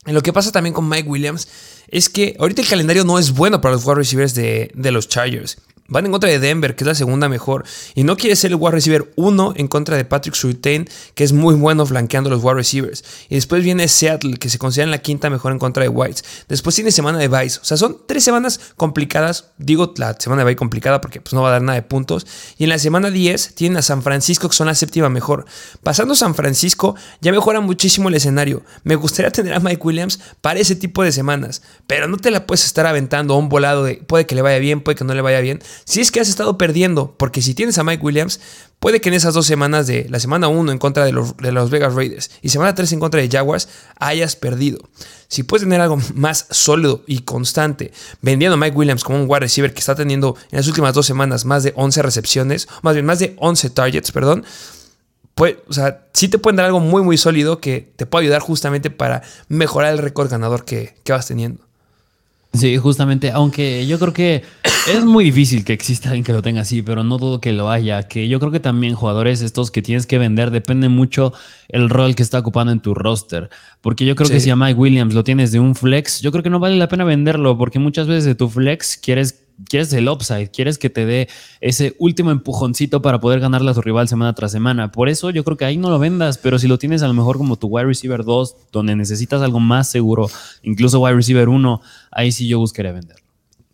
Y 0.04 0.10
lo 0.10 0.20
que 0.22 0.32
pasa 0.32 0.50
también 0.50 0.74
con 0.74 0.88
Mike 0.88 1.08
Williams 1.08 1.46
es 1.86 2.08
que 2.08 2.34
ahorita 2.40 2.62
el 2.62 2.68
calendario 2.68 3.04
no 3.04 3.20
es 3.20 3.30
bueno 3.30 3.60
para 3.60 3.76
los 3.76 3.84
wide 3.84 3.98
receivers 3.98 4.34
de, 4.34 4.72
de 4.74 4.90
los 4.90 5.06
Chargers. 5.06 5.58
Van 5.90 6.04
en 6.04 6.12
contra 6.12 6.28
de 6.28 6.38
Denver, 6.38 6.76
que 6.76 6.84
es 6.84 6.88
la 6.88 6.94
segunda 6.94 7.30
mejor. 7.30 7.64
Y 7.94 8.04
no 8.04 8.18
quiere 8.18 8.36
ser 8.36 8.50
el 8.50 8.56
wide 8.56 8.72
receiver 8.72 9.10
1 9.16 9.54
en 9.56 9.68
contra 9.68 9.96
de 9.96 10.04
Patrick 10.04 10.34
Surtain, 10.34 10.86
que 11.14 11.24
es 11.24 11.32
muy 11.32 11.54
bueno 11.54 11.86
flanqueando 11.86 12.28
los 12.28 12.44
wide 12.44 12.56
receivers. 12.56 13.02
Y 13.30 13.36
después 13.36 13.64
viene 13.64 13.88
Seattle, 13.88 14.36
que 14.36 14.50
se 14.50 14.58
considera 14.58 14.90
la 14.90 14.98
quinta 14.98 15.30
mejor 15.30 15.50
en 15.50 15.58
contra 15.58 15.82
de 15.82 15.88
Whites. 15.88 16.24
Después 16.46 16.76
tiene 16.76 16.90
semana 16.90 17.16
de 17.16 17.28
Vice. 17.28 17.60
O 17.62 17.64
sea, 17.64 17.78
son 17.78 18.02
tres 18.06 18.22
semanas 18.22 18.60
complicadas. 18.76 19.46
Digo 19.56 19.94
la 19.96 20.14
semana 20.18 20.44
de 20.44 20.50
Vice 20.50 20.56
complicada 20.56 21.00
porque 21.00 21.22
pues, 21.22 21.32
no 21.32 21.40
va 21.40 21.48
a 21.48 21.52
dar 21.52 21.62
nada 21.62 21.76
de 21.76 21.82
puntos. 21.82 22.26
Y 22.58 22.64
en 22.64 22.68
la 22.68 22.78
semana 22.78 23.10
10 23.10 23.54
tienen 23.54 23.78
a 23.78 23.82
San 23.82 24.02
Francisco, 24.02 24.50
que 24.50 24.56
son 24.56 24.66
la 24.66 24.74
séptima 24.74 25.08
mejor. 25.08 25.46
Pasando 25.82 26.14
San 26.14 26.34
Francisco, 26.34 26.96
ya 27.22 27.32
mejora 27.32 27.62
muchísimo 27.62 28.10
el 28.10 28.14
escenario. 28.14 28.62
Me 28.84 28.94
gustaría 28.94 29.30
tener 29.30 29.54
a 29.54 29.60
Mike 29.60 29.80
Williams 29.82 30.20
para 30.42 30.60
ese 30.60 30.76
tipo 30.76 31.02
de 31.02 31.12
semanas. 31.12 31.62
Pero 31.86 32.08
no 32.08 32.18
te 32.18 32.30
la 32.30 32.46
puedes 32.46 32.66
estar 32.66 32.86
aventando 32.86 33.32
a 33.32 33.38
un 33.38 33.48
volado 33.48 33.84
de 33.84 33.94
puede 33.94 34.26
que 34.26 34.34
le 34.34 34.42
vaya 34.42 34.58
bien, 34.58 34.82
puede 34.82 34.96
que 34.96 35.04
no 35.04 35.14
le 35.14 35.22
vaya 35.22 35.40
bien 35.40 35.60
si 35.84 36.00
es 36.00 36.10
que 36.10 36.20
has 36.20 36.28
estado 36.28 36.58
perdiendo, 36.58 37.14
porque 37.16 37.42
si 37.42 37.54
tienes 37.54 37.78
a 37.78 37.84
Mike 37.84 38.04
Williams, 38.04 38.40
puede 38.78 39.00
que 39.00 39.08
en 39.08 39.14
esas 39.14 39.34
dos 39.34 39.46
semanas 39.46 39.86
de 39.86 40.06
la 40.08 40.20
semana 40.20 40.48
1 40.48 40.72
en 40.72 40.78
contra 40.78 41.04
de 41.04 41.12
los, 41.12 41.36
de 41.36 41.52
los, 41.52 41.70
Vegas 41.70 41.94
Raiders 41.94 42.30
y 42.42 42.48
semana 42.50 42.74
3 42.74 42.92
en 42.92 43.00
contra 43.00 43.20
de 43.20 43.28
Jaguars, 43.28 43.68
hayas 43.98 44.36
perdido. 44.36 44.78
Si 45.28 45.42
puedes 45.42 45.64
tener 45.64 45.80
algo 45.80 45.98
más 46.14 46.46
sólido 46.50 47.02
y 47.06 47.20
constante, 47.20 47.92
vendiendo 48.22 48.54
a 48.54 48.56
Mike 48.58 48.76
Williams 48.76 49.04
como 49.04 49.22
un 49.22 49.28
wide 49.28 49.40
receiver 49.40 49.72
que 49.72 49.80
está 49.80 49.94
teniendo 49.94 50.36
en 50.50 50.58
las 50.58 50.66
últimas 50.68 50.94
dos 50.94 51.06
semanas 51.06 51.44
más 51.44 51.62
de 51.62 51.72
11 51.76 52.02
recepciones, 52.02 52.68
más 52.82 52.94
bien 52.94 53.06
más 53.06 53.18
de 53.18 53.34
11 53.38 53.70
targets, 53.70 54.12
perdón, 54.12 54.44
Pues, 55.34 55.56
o 55.68 55.72
sea, 55.72 56.08
sí 56.14 56.28
te 56.28 56.38
pueden 56.38 56.56
dar 56.56 56.66
algo 56.66 56.80
muy, 56.80 57.02
muy 57.02 57.16
sólido 57.16 57.60
que 57.60 57.92
te 57.94 58.06
puede 58.06 58.24
ayudar 58.24 58.40
justamente 58.40 58.90
para 58.90 59.22
mejorar 59.48 59.92
el 59.92 59.98
récord 59.98 60.28
ganador 60.28 60.64
que, 60.64 60.96
que 61.04 61.12
vas 61.12 61.26
teniendo. 61.26 61.67
Sí, 62.52 62.78
justamente, 62.78 63.30
aunque 63.30 63.86
yo 63.86 63.98
creo 63.98 64.12
que 64.14 64.42
es 64.90 65.04
muy 65.04 65.24
difícil 65.24 65.64
que 65.64 65.74
exista 65.74 66.08
alguien 66.08 66.24
que 66.24 66.32
lo 66.32 66.40
tenga 66.40 66.62
así, 66.62 66.80
pero 66.80 67.04
no 67.04 67.18
dudo 67.18 67.40
que 67.40 67.52
lo 67.52 67.70
haya, 67.70 68.04
que 68.04 68.26
yo 68.26 68.40
creo 68.40 68.50
que 68.50 68.58
también 68.58 68.94
jugadores 68.94 69.42
estos 69.42 69.70
que 69.70 69.82
tienes 69.82 70.06
que 70.06 70.16
vender 70.16 70.50
depende 70.50 70.88
mucho 70.88 71.34
el 71.68 71.90
rol 71.90 72.14
que 72.14 72.22
está 72.22 72.38
ocupando 72.38 72.72
en 72.72 72.80
tu 72.80 72.94
roster, 72.94 73.50
porque 73.82 74.06
yo 74.06 74.16
creo 74.16 74.30
que 74.30 74.40
si 74.40 74.48
a 74.48 74.56
Mike 74.56 74.80
Williams 74.80 75.14
lo 75.14 75.24
tienes 75.24 75.52
de 75.52 75.60
un 75.60 75.74
flex, 75.74 76.22
yo 76.22 76.32
creo 76.32 76.42
que 76.42 76.50
no 76.50 76.58
vale 76.58 76.76
la 76.76 76.88
pena 76.88 77.04
venderlo, 77.04 77.58
porque 77.58 77.78
muchas 77.78 78.06
veces 78.06 78.24
de 78.24 78.34
tu 78.34 78.48
flex 78.48 78.96
quieres 78.96 79.47
quieres 79.68 79.92
el 79.92 80.08
upside, 80.08 80.50
quieres 80.50 80.78
que 80.78 80.90
te 80.90 81.06
dé 81.06 81.28
ese 81.60 81.94
último 81.98 82.30
empujoncito 82.30 83.02
para 83.02 83.20
poder 83.20 83.40
ganarle 83.40 83.70
a 83.70 83.74
tu 83.74 83.82
rival 83.82 84.08
semana 84.08 84.34
tras 84.34 84.52
semana. 84.52 84.92
Por 84.92 85.08
eso 85.08 85.30
yo 85.30 85.44
creo 85.44 85.56
que 85.56 85.64
ahí 85.64 85.76
no 85.76 85.90
lo 85.90 85.98
vendas, 85.98 86.38
pero 86.38 86.58
si 86.58 86.68
lo 86.68 86.78
tienes 86.78 87.02
a 87.02 87.08
lo 87.08 87.14
mejor 87.14 87.38
como 87.38 87.56
tu 87.56 87.68
wide 87.68 87.86
receiver 87.86 88.24
2, 88.24 88.56
donde 88.72 88.96
necesitas 88.96 89.42
algo 89.42 89.60
más 89.60 89.90
seguro, 89.90 90.30
incluso 90.62 91.00
wide 91.00 91.16
receiver 91.16 91.48
1, 91.48 91.80
ahí 92.10 92.32
sí 92.32 92.48
yo 92.48 92.58
buscaría 92.58 92.92
venderlo 92.92 93.27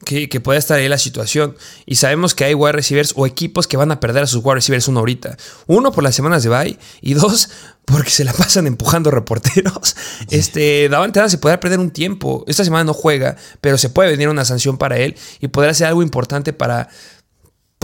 que, 0.05 0.29
que 0.29 0.41
pueda 0.41 0.59
estar 0.59 0.79
ahí 0.79 0.89
la 0.89 0.99
situación. 0.99 1.57
Y 1.87 1.97
sabemos 1.97 2.35
que 2.35 2.45
hay 2.45 2.55
wide 2.55 2.73
receivers 2.73 3.13
o 3.17 3.27
equipos 3.27 3.67
que 3.67 3.77
van 3.77 3.91
a 3.91 4.01
perder 4.01 4.25
a 4.25 4.27
sus 4.27 4.45
wide 4.45 4.57
receivers 4.57 4.89
uno 4.89 5.01
ahorita. 5.01 5.37
Uno 5.67 5.93
por 5.93 6.05
las 6.05 6.15
semanas 6.15 6.43
de 6.43 6.51
bye 6.51 6.79
y 7.01 7.15
dos 7.15 7.49
porque 7.85 8.11
se 8.11 8.25
la 8.25 8.33
pasan 8.33 8.67
empujando 8.67 9.11
reporteros. 9.11 9.97
Este, 10.31 10.89
Davante 10.89 11.19
Adams 11.19 11.33
se 11.33 11.39
podrá 11.39 11.61
perder 11.61 11.81
un 11.81 11.91
tiempo. 11.91 12.45
Esta 12.47 12.65
semana 12.65 12.85
no 12.85 12.95
juega, 12.95 13.37
pero 13.61 13.79
se 13.79 13.91
puede 13.91 14.11
venir 14.11 14.29
una 14.29 14.45
sanción 14.45 14.79
para 14.79 14.99
él 14.99 15.17
y 15.41 15.49
podrá 15.49 15.75
ser 15.75 15.89
algo 15.89 16.03
importante 16.03 16.53
para 16.53 16.89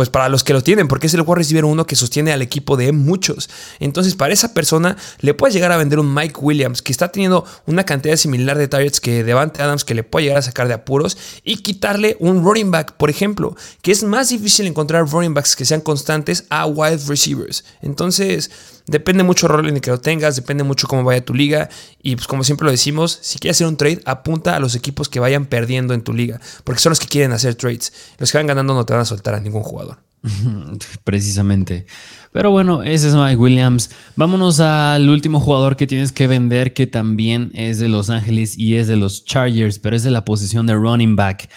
pues 0.00 0.08
para 0.08 0.30
los 0.30 0.44
que 0.44 0.54
lo 0.54 0.62
tienen, 0.62 0.88
porque 0.88 1.08
es 1.08 1.12
el 1.12 1.20
wide 1.20 1.34
receiver 1.34 1.66
uno 1.66 1.86
que 1.86 1.94
sostiene 1.94 2.32
al 2.32 2.40
equipo 2.40 2.78
de 2.78 2.90
muchos. 2.90 3.50
Entonces, 3.80 4.14
para 4.14 4.32
esa 4.32 4.54
persona 4.54 4.96
le 5.20 5.34
puedes 5.34 5.52
llegar 5.52 5.72
a 5.72 5.76
vender 5.76 5.98
un 5.98 6.14
Mike 6.14 6.40
Williams 6.40 6.80
que 6.80 6.90
está 6.90 7.12
teniendo 7.12 7.44
una 7.66 7.84
cantidad 7.84 8.16
similar 8.16 8.56
de 8.56 8.66
targets 8.66 8.98
que 8.98 9.24
Devante 9.24 9.62
Adams 9.62 9.84
que 9.84 9.94
le 9.94 10.02
puede 10.02 10.24
llegar 10.24 10.38
a 10.38 10.42
sacar 10.42 10.68
de 10.68 10.72
apuros 10.72 11.18
y 11.44 11.58
quitarle 11.58 12.16
un 12.18 12.42
running 12.42 12.70
back, 12.70 12.92
por 12.92 13.10
ejemplo, 13.10 13.54
que 13.82 13.92
es 13.92 14.02
más 14.02 14.30
difícil 14.30 14.66
encontrar 14.66 15.06
running 15.06 15.34
backs 15.34 15.54
que 15.54 15.66
sean 15.66 15.82
constantes 15.82 16.46
a 16.48 16.64
wide 16.64 17.00
receivers. 17.06 17.62
Entonces, 17.82 18.50
Depende 18.86 19.22
mucho 19.22 19.46
el 19.46 19.52
rol 19.52 19.68
en 19.68 19.76
el 19.76 19.80
que 19.80 19.90
lo 19.90 20.00
tengas, 20.00 20.36
depende 20.36 20.64
mucho 20.64 20.88
cómo 20.88 21.04
vaya 21.04 21.24
tu 21.24 21.34
liga. 21.34 21.68
Y 22.02 22.16
pues 22.16 22.26
como 22.26 22.44
siempre 22.44 22.64
lo 22.64 22.70
decimos, 22.70 23.18
si 23.22 23.38
quieres 23.38 23.56
hacer 23.56 23.66
un 23.66 23.76
trade, 23.76 24.00
apunta 24.04 24.56
a 24.56 24.60
los 24.60 24.74
equipos 24.74 25.08
que 25.08 25.20
vayan 25.20 25.46
perdiendo 25.46 25.94
en 25.94 26.02
tu 26.02 26.12
liga. 26.12 26.40
Porque 26.64 26.80
son 26.80 26.90
los 26.90 27.00
que 27.00 27.06
quieren 27.06 27.32
hacer 27.32 27.54
trades. 27.54 27.92
Los 28.18 28.32
que 28.32 28.38
van 28.38 28.46
ganando 28.46 28.74
no 28.74 28.84
te 28.84 28.92
van 28.92 29.02
a 29.02 29.04
soltar 29.04 29.34
a 29.34 29.40
ningún 29.40 29.62
jugador. 29.62 29.98
Precisamente. 31.04 31.86
Pero 32.32 32.50
bueno, 32.50 32.82
ese 32.82 33.08
es 33.08 33.14
Mike 33.14 33.36
Williams. 33.36 33.90
Vámonos 34.16 34.60
al 34.60 35.08
último 35.08 35.40
jugador 35.40 35.76
que 35.76 35.86
tienes 35.86 36.12
que 36.12 36.26
vender, 36.26 36.74
que 36.74 36.86
también 36.86 37.50
es 37.54 37.78
de 37.78 37.88
Los 37.88 38.10
Ángeles 38.10 38.56
y 38.56 38.76
es 38.76 38.86
de 38.86 38.96
los 38.96 39.24
Chargers, 39.24 39.78
pero 39.78 39.96
es 39.96 40.02
de 40.02 40.10
la 40.10 40.24
posición 40.24 40.66
de 40.66 40.74
running 40.74 41.16
back 41.16 41.48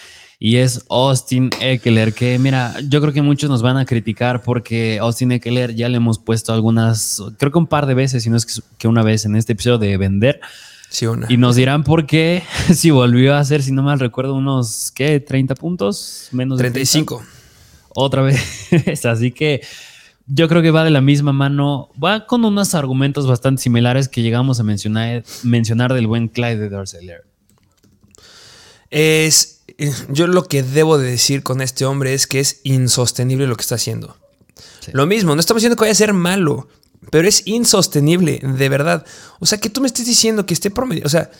y 0.44 0.58
es 0.58 0.84
Austin 0.90 1.48
Eckler, 1.58 2.12
que 2.12 2.38
mira, 2.38 2.74
yo 2.86 3.00
creo 3.00 3.14
que 3.14 3.22
muchos 3.22 3.48
nos 3.48 3.62
van 3.62 3.78
a 3.78 3.86
criticar 3.86 4.42
porque 4.42 4.98
Austin 4.98 5.32
Eckler 5.32 5.74
ya 5.74 5.88
le 5.88 5.96
hemos 5.96 6.18
puesto 6.18 6.52
algunas, 6.52 7.22
creo 7.38 7.50
que 7.50 7.56
un 7.56 7.66
par 7.66 7.86
de 7.86 7.94
veces, 7.94 8.24
si 8.24 8.28
no 8.28 8.36
es 8.36 8.62
que 8.76 8.86
una 8.86 9.02
vez 9.02 9.24
en 9.24 9.36
este 9.36 9.54
episodio 9.54 9.78
de 9.78 9.96
vender. 9.96 10.42
Sí, 10.90 11.06
una. 11.06 11.28
Y 11.30 11.38
nos 11.38 11.56
dirán 11.56 11.82
por 11.82 12.04
qué, 12.04 12.42
si 12.74 12.90
volvió 12.90 13.34
a 13.34 13.38
hacer, 13.38 13.62
si 13.62 13.72
no 13.72 13.82
mal 13.82 13.98
recuerdo, 13.98 14.34
unos, 14.34 14.92
¿qué? 14.94 15.18
30 15.18 15.54
puntos, 15.54 16.28
menos 16.30 16.58
35. 16.58 17.22
Otra 17.94 18.20
vez. 18.20 18.38
Así 19.06 19.32
que 19.32 19.62
yo 20.26 20.46
creo 20.46 20.60
que 20.60 20.72
va 20.72 20.84
de 20.84 20.90
la 20.90 21.00
misma 21.00 21.32
mano, 21.32 21.88
va 21.92 22.26
con 22.26 22.44
unos 22.44 22.74
argumentos 22.74 23.26
bastante 23.26 23.62
similares 23.62 24.10
que 24.10 24.20
llegamos 24.20 24.60
a 24.60 24.62
mencionar, 24.62 25.24
mencionar 25.42 25.94
del 25.94 26.06
buen 26.06 26.28
Clyde 26.28 26.58
de 26.58 26.68
Darceller. 26.68 27.24
Es 28.90 29.53
yo 30.08 30.26
lo 30.26 30.44
que 30.44 30.62
debo 30.62 30.98
de 30.98 31.10
decir 31.10 31.42
con 31.42 31.60
este 31.60 31.84
hombre 31.84 32.14
es 32.14 32.26
que 32.26 32.40
es 32.40 32.60
insostenible 32.64 33.46
lo 33.46 33.56
que 33.56 33.62
está 33.62 33.74
haciendo. 33.76 34.16
Lo 34.92 35.06
mismo, 35.06 35.34
no 35.34 35.40
estamos 35.40 35.62
diciendo 35.62 35.76
que 35.76 35.82
vaya 35.82 35.92
a 35.92 35.96
ser 35.96 36.12
malo, 36.12 36.68
pero 37.10 37.26
es 37.26 37.42
insostenible, 37.46 38.40
de 38.42 38.68
verdad. 38.68 39.04
O 39.40 39.46
sea, 39.46 39.58
que 39.58 39.70
tú 39.70 39.80
me 39.80 39.86
estés 39.86 40.06
diciendo 40.06 40.46
que 40.46 40.54
esté 40.54 40.70
promedio, 40.70 41.04
o 41.06 41.08
sea, 41.08 41.30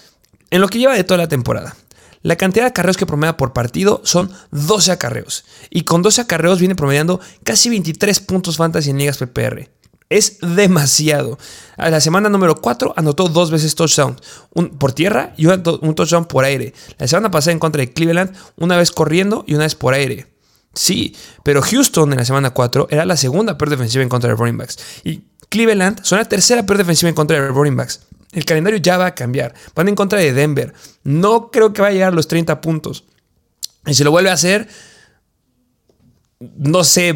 en 0.51 0.61
lo 0.61 0.69
que 0.69 0.79
lleva 0.79 0.95
de 0.95 1.05
toda 1.05 1.19
la 1.19 1.29
temporada. 1.29 1.77
La 2.23 2.37
cantidad 2.37 2.65
de 2.65 2.69
acarreos 2.69 2.97
que 2.97 3.05
promedia 3.05 3.37
por 3.37 3.53
partido 3.53 4.01
son 4.05 4.33
12 4.51 4.93
acarreos. 4.93 5.45
Y 5.69 5.83
con 5.83 6.01
12 6.01 6.23
acarreos 6.23 6.59
viene 6.59 6.75
promediando 6.75 7.21
casi 7.43 7.69
23 7.69 8.21
puntos 8.21 8.57
fantasy 8.57 8.91
en 8.91 8.99
ligas 8.99 9.19
PPR. 9.19 9.69
Es 10.15 10.39
demasiado. 10.41 11.41
A 11.77 11.91
la 11.91 12.01
semana 12.01 12.29
número 12.29 12.61
4 12.61 12.95
anotó 12.97 13.27
dos 13.29 13.51
veces 13.51 13.75
touchdown. 13.75 14.15
Un 14.53 14.79
por 14.79 14.93
tierra 14.93 15.35
y 15.37 15.47
un, 15.47 15.61
touchdown 15.61 16.27
por 16.27 16.45
aire. 16.45 16.73
La 16.99 17.09
semana 17.09 17.33
pasada 17.33 17.51
en 17.51 17.59
contra 17.59 17.81
de 17.81 17.93
Cleveland, 17.93 18.33
una 18.57 18.77
vez 18.77 18.93
corriendo 18.93 19.43
y 19.49 19.55
una 19.55 19.65
vez 19.65 19.75
por 19.75 19.93
aire. 19.93 20.29
Sí, 20.73 21.17
pero 21.43 21.63
Houston 21.63 22.13
en 22.13 22.19
la 22.19 22.25
semana 22.25 22.51
4 22.51 22.87
era 22.91 23.05
la 23.05 23.17
segunda 23.17 23.59
peor 23.59 23.71
defensiva 23.71 24.05
en 24.05 24.09
contra 24.09 24.31
de 24.31 24.37
running 24.37 24.57
backs. 24.57 24.79
Y 25.03 25.25
Cleveland 25.49 26.05
son 26.05 26.19
la 26.19 26.27
tercera 26.27 26.65
peor 26.65 26.79
defensiva 26.79 27.09
en 27.09 27.17
contra 27.17 27.41
de 27.41 27.49
running 27.49 27.77
backs. 27.77 28.03
El 28.31 28.45
calendario 28.45 28.79
ya 28.79 28.97
va 28.97 29.07
a 29.07 29.15
cambiar. 29.17 29.53
Van 29.75 29.89
en 29.89 29.97
contra 29.97 30.21
de 30.21 30.33
Denver. 30.33 30.75
No 31.03 31.51
creo 31.51 31.73
que 31.73 31.83
vaya 31.83 31.91
a 31.91 31.95
llegar 31.95 32.13
a 32.13 32.17
los 32.17 32.29
30 32.29 32.61
puntos. 32.61 33.03
Y 33.85 33.95
si 33.95 34.05
lo 34.05 34.13
vuelve 34.13 34.31
a 34.31 34.35
hacer, 34.35 34.69
no 36.57 36.85
sé, 36.85 37.15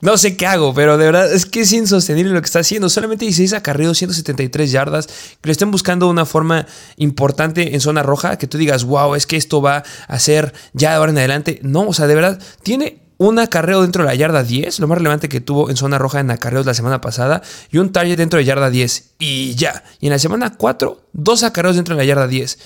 no 0.00 0.16
sé 0.16 0.36
qué 0.36 0.46
hago, 0.46 0.74
pero 0.74 0.98
de 0.98 1.06
verdad 1.06 1.32
es 1.32 1.46
que 1.46 1.60
es 1.60 1.72
insostenible 1.72 2.32
lo 2.32 2.40
que 2.40 2.46
está 2.46 2.60
haciendo. 2.60 2.88
Solamente 2.88 3.24
16 3.24 3.52
acarreos, 3.52 3.98
173 3.98 4.70
yardas, 4.70 5.06
que 5.06 5.48
lo 5.48 5.52
estén 5.52 5.70
buscando 5.70 6.08
una 6.08 6.26
forma 6.26 6.66
importante 6.96 7.74
en 7.74 7.80
zona 7.80 8.02
roja, 8.02 8.38
que 8.38 8.46
tú 8.46 8.58
digas, 8.58 8.84
wow, 8.84 9.14
es 9.14 9.26
que 9.26 9.36
esto 9.36 9.60
va 9.62 9.84
a 10.06 10.18
ser 10.18 10.52
ya 10.72 10.90
de 10.90 10.96
ahora 10.96 11.12
en 11.12 11.18
adelante. 11.18 11.60
No, 11.62 11.88
o 11.88 11.92
sea, 11.92 12.06
de 12.06 12.14
verdad, 12.14 12.40
tiene 12.62 13.02
un 13.18 13.38
acarreo 13.38 13.82
dentro 13.82 14.04
de 14.04 14.08
la 14.08 14.14
yarda 14.14 14.44
10, 14.44 14.78
lo 14.78 14.86
más 14.86 14.98
relevante 14.98 15.28
que 15.28 15.40
tuvo 15.40 15.70
en 15.70 15.76
zona 15.76 15.98
roja 15.98 16.20
en 16.20 16.30
acarreos 16.30 16.64
la 16.64 16.74
semana 16.74 17.00
pasada, 17.00 17.42
y 17.70 17.78
un 17.78 17.90
target 17.90 18.16
dentro 18.16 18.38
de 18.38 18.44
yarda 18.44 18.70
10, 18.70 19.14
y 19.18 19.54
ya. 19.56 19.82
Y 20.00 20.06
en 20.06 20.12
la 20.12 20.18
semana 20.18 20.54
4, 20.56 21.08
dos 21.12 21.42
acarreos 21.42 21.76
dentro 21.76 21.96
de 21.96 22.02
la 22.02 22.04
yarda 22.06 22.28
10. 22.28 22.58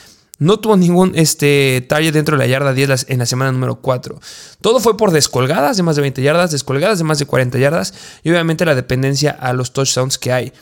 No 0.43 0.59
tuvo 0.59 0.77
ningún 0.77 1.13
este, 1.15 1.87
target 1.89 2.13
dentro 2.13 2.37
de 2.37 2.43
la 2.43 2.49
yarda 2.49 2.73
10 2.73 3.07
en 3.11 3.21
la 3.21 3.27
semana 3.27 3.53
número 3.53 3.77
4. 3.77 4.19
Todo 4.61 4.81
fue 4.81 4.97
por 4.97 5.13
descolgadas 5.13 5.77
de 5.77 5.85
más 5.85 5.95
de 5.95 6.03
20 6.03 6.21
yardas, 6.21 6.51
descolgadas 6.51 6.99
de 6.99 7.05
más 7.05 7.21
de 7.21 7.27
40 7.27 7.59
yardas 7.59 7.95
y 8.25 8.31
obviamente 8.31 8.65
la 8.65 8.75
dependencia 8.75 9.31
a 9.31 9.53
los 9.53 9.73
touchdowns 9.73 10.19
que 10.19 10.33
hay. 10.33 10.53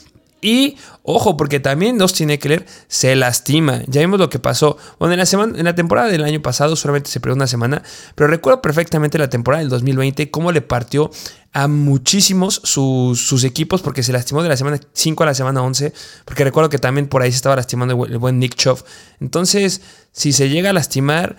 Y 0.41 0.77
ojo, 1.03 1.37
porque 1.37 1.61
también 1.61 1.99
Dustin 1.99 2.31
Eckler 2.31 2.67
se 2.89 3.15
lastima. 3.17 3.83
Ya 3.87 4.01
vimos 4.01 4.19
lo 4.19 4.31
que 4.31 4.39
pasó. 4.39 4.77
Bueno, 4.99 5.15
en 5.15 5.19
la, 5.19 5.27
semana, 5.27 5.59
en 5.59 5.65
la 5.65 5.75
temporada 5.75 6.09
del 6.09 6.25
año 6.25 6.41
pasado 6.41 6.77
solamente 6.77 7.11
se 7.11 7.21
perdió 7.21 7.37
una 7.37 7.47
semana, 7.47 7.83
pero 8.15 8.29
recuerdo 8.29 8.63
perfectamente 8.63 9.19
la 9.19 9.29
temporada 9.29 9.61
del 9.61 9.71
2020, 9.71 10.31
cómo 10.31 10.53
le 10.53 10.63
partió 10.63 11.11
a 11.53 11.67
muchísimos 11.67 12.61
sus, 12.65 13.45
equipos 13.45 13.83
porque 13.83 14.03
se 14.03 14.13
lastimó 14.13 14.43
de 14.43 14.49
la 14.49 14.57
semana 14.57 14.79
5 14.93 15.23
a 15.23 15.27
la 15.27 15.35
semana 15.35 15.63
11, 15.63 15.93
porque 16.25 16.45
recuerdo 16.45 16.71
que 16.71 16.79
también 16.79 17.09
por 17.09 17.23
ahí 17.23 17.31
se 17.31 17.37
estaba 17.37 17.57
lastimando 17.57 18.05
el 18.05 18.19
buen 18.19 18.39
Nick 18.39 18.55
Chubb. 18.55 18.85
Entonces, 19.21 19.83
si 20.13 20.33
se 20.33 20.49
llega 20.49 20.71
a 20.71 20.73
lastimar, 20.73 21.37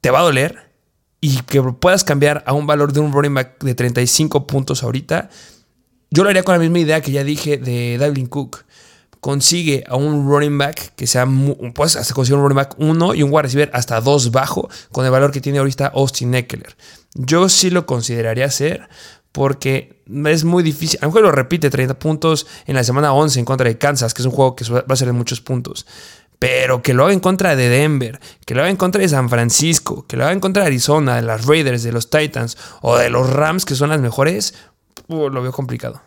te 0.00 0.10
va 0.10 0.20
a 0.20 0.22
doler 0.22 0.70
y 1.20 1.42
que 1.42 1.62
puedas 1.62 2.04
cambiar 2.04 2.42
a 2.46 2.52
un 2.52 2.66
valor 2.66 2.92
de 2.92 3.00
un 3.00 3.12
running 3.12 3.34
back 3.34 3.62
de 3.62 3.74
35 3.74 4.46
puntos 4.46 4.82
ahorita 4.82 5.30
yo 6.10 6.24
lo 6.24 6.30
haría 6.30 6.42
con 6.42 6.54
la 6.54 6.58
misma 6.58 6.80
idea 6.80 7.00
que 7.00 7.12
ya 7.12 7.24
dije 7.24 7.56
de 7.56 7.96
Dalvin 7.98 8.26
Cook. 8.26 8.64
Consigue 9.20 9.84
a 9.86 9.96
un 9.96 10.26
running 10.26 10.56
back 10.56 10.94
que 10.96 11.06
sea, 11.06 11.28
pues 11.74 11.96
hasta 11.96 12.14
consigue 12.14 12.36
un 12.36 12.42
running 12.42 12.56
back 12.56 12.74
1 12.78 13.14
y 13.14 13.22
un 13.22 13.30
wide 13.30 13.42
receiver 13.42 13.70
hasta 13.74 14.00
2 14.00 14.30
bajo 14.30 14.68
con 14.92 15.04
el 15.04 15.10
valor 15.10 15.30
que 15.30 15.40
tiene 15.40 15.58
ahorita 15.58 15.92
Austin 15.94 16.34
Eckler. 16.34 16.74
Yo 17.14 17.48
sí 17.48 17.70
lo 17.70 17.84
consideraría 17.84 18.46
hacer 18.46 18.88
porque 19.32 20.02
es 20.24 20.44
muy 20.44 20.62
difícil. 20.62 20.98
A 21.02 21.06
lo 21.06 21.20
lo 21.20 21.32
repite 21.32 21.70
30 21.70 21.98
puntos 21.98 22.46
en 22.66 22.74
la 22.74 22.84
semana 22.84 23.12
11 23.12 23.40
en 23.40 23.44
contra 23.44 23.68
de 23.68 23.78
Kansas, 23.78 24.14
que 24.14 24.22
es 24.22 24.26
un 24.26 24.32
juego 24.32 24.56
que 24.56 24.64
va 24.70 24.84
a 24.88 24.96
ser 24.96 25.06
de 25.06 25.12
muchos 25.12 25.40
puntos. 25.40 25.86
Pero 26.38 26.82
que 26.82 26.94
lo 26.94 27.04
haga 27.04 27.12
en 27.12 27.20
contra 27.20 27.54
de 27.54 27.68
Denver, 27.68 28.18
que 28.46 28.54
lo 28.54 28.62
haga 28.62 28.70
en 28.70 28.76
contra 28.76 29.02
de 29.02 29.08
San 29.08 29.28
Francisco, 29.28 30.06
que 30.06 30.16
lo 30.16 30.24
haga 30.24 30.32
en 30.32 30.40
contra 30.40 30.62
de 30.62 30.68
Arizona, 30.68 31.16
de 31.16 31.22
las 31.22 31.44
Raiders, 31.44 31.82
de 31.82 31.92
los 31.92 32.08
Titans 32.08 32.56
o 32.80 32.96
de 32.96 33.10
los 33.10 33.28
Rams, 33.28 33.66
que 33.66 33.74
son 33.74 33.90
las 33.90 34.00
mejores, 34.00 34.54
Lo 35.10 35.42
veo 35.42 35.52
complicado. 35.52 36.00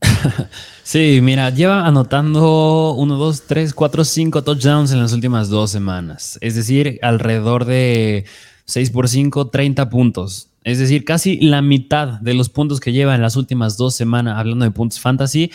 sí, 0.82 1.20
mira, 1.22 1.50
lleva 1.50 1.86
anotando 1.86 2.92
1, 2.92 3.16
2, 3.16 3.42
3, 3.46 3.74
4, 3.74 4.04
5 4.04 4.44
touchdowns 4.44 4.92
en 4.92 5.00
las 5.00 5.12
últimas 5.12 5.48
dos 5.48 5.70
semanas. 5.70 6.38
Es 6.42 6.54
decir, 6.54 6.98
alrededor 7.02 7.64
de 7.64 8.26
6 8.66 8.90
por 8.90 9.08
5, 9.08 9.48
30 9.48 9.88
puntos. 9.88 10.50
Es 10.62 10.78
decir, 10.78 11.04
casi 11.04 11.40
la 11.40 11.62
mitad 11.62 12.20
de 12.20 12.34
los 12.34 12.48
puntos 12.48 12.80
que 12.80 12.92
lleva 12.92 13.14
en 13.14 13.22
las 13.22 13.36
últimas 13.36 13.76
dos 13.76 13.94
semanas, 13.94 14.36
hablando 14.36 14.64
de 14.64 14.72
puntos 14.72 15.00
fantasy, 15.00 15.50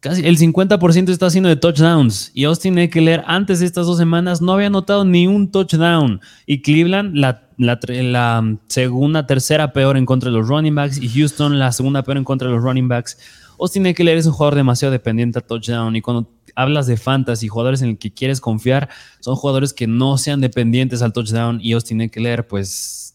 casi 0.00 0.24
el 0.24 0.38
50% 0.38 1.10
está 1.10 1.26
haciendo 1.26 1.48
de 1.48 1.56
touchdowns. 1.56 2.30
Y 2.32 2.44
Austin 2.44 2.78
Eckler 2.78 3.22
antes 3.26 3.60
de 3.60 3.66
estas 3.66 3.86
dos 3.86 3.98
semanas 3.98 4.40
no 4.40 4.52
había 4.52 4.68
anotado 4.68 5.04
ni 5.04 5.26
un 5.26 5.50
touchdown. 5.50 6.20
Y 6.46 6.62
Cleveland, 6.62 7.16
la 7.16 7.45
la, 7.58 7.78
la, 7.88 8.58
segunda, 8.66 9.26
tercera 9.26 9.72
peor 9.72 9.96
en 9.96 10.06
contra 10.06 10.30
de 10.30 10.36
los 10.36 10.48
running 10.48 10.74
backs 10.74 10.98
y 10.98 11.08
Houston 11.08 11.58
la 11.58 11.72
segunda 11.72 12.02
peor 12.02 12.18
en 12.18 12.24
contra 12.24 12.48
de 12.48 12.54
los 12.54 12.62
running 12.62 12.88
backs. 12.88 13.18
Austin 13.58 13.86
Eckler 13.86 14.18
es 14.18 14.26
un 14.26 14.32
jugador 14.32 14.54
demasiado 14.54 14.92
dependiente 14.92 15.38
a 15.38 15.42
touchdown 15.42 15.96
y 15.96 16.02
cuando 16.02 16.30
hablas 16.54 16.86
de 16.86 16.96
fantasy, 16.96 17.48
jugadores 17.48 17.82
en 17.82 17.90
el 17.90 17.98
que 17.98 18.12
quieres 18.12 18.40
confiar, 18.40 18.88
son 19.20 19.36
jugadores 19.36 19.72
que 19.72 19.86
no 19.86 20.18
sean 20.18 20.40
dependientes 20.40 21.02
al 21.02 21.12
touchdown 21.12 21.58
y 21.62 21.72
Austin 21.72 22.00
Eckler, 22.00 22.46
pues 22.46 23.14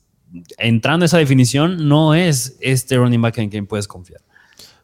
entrando 0.57 1.03
a 1.03 1.07
esa 1.07 1.17
definición, 1.17 1.87
no 1.87 2.15
es 2.15 2.57
este 2.61 2.97
running 2.97 3.21
back 3.21 3.37
en 3.39 3.49
quien 3.49 3.67
puedes 3.67 3.87
confiar. 3.87 4.21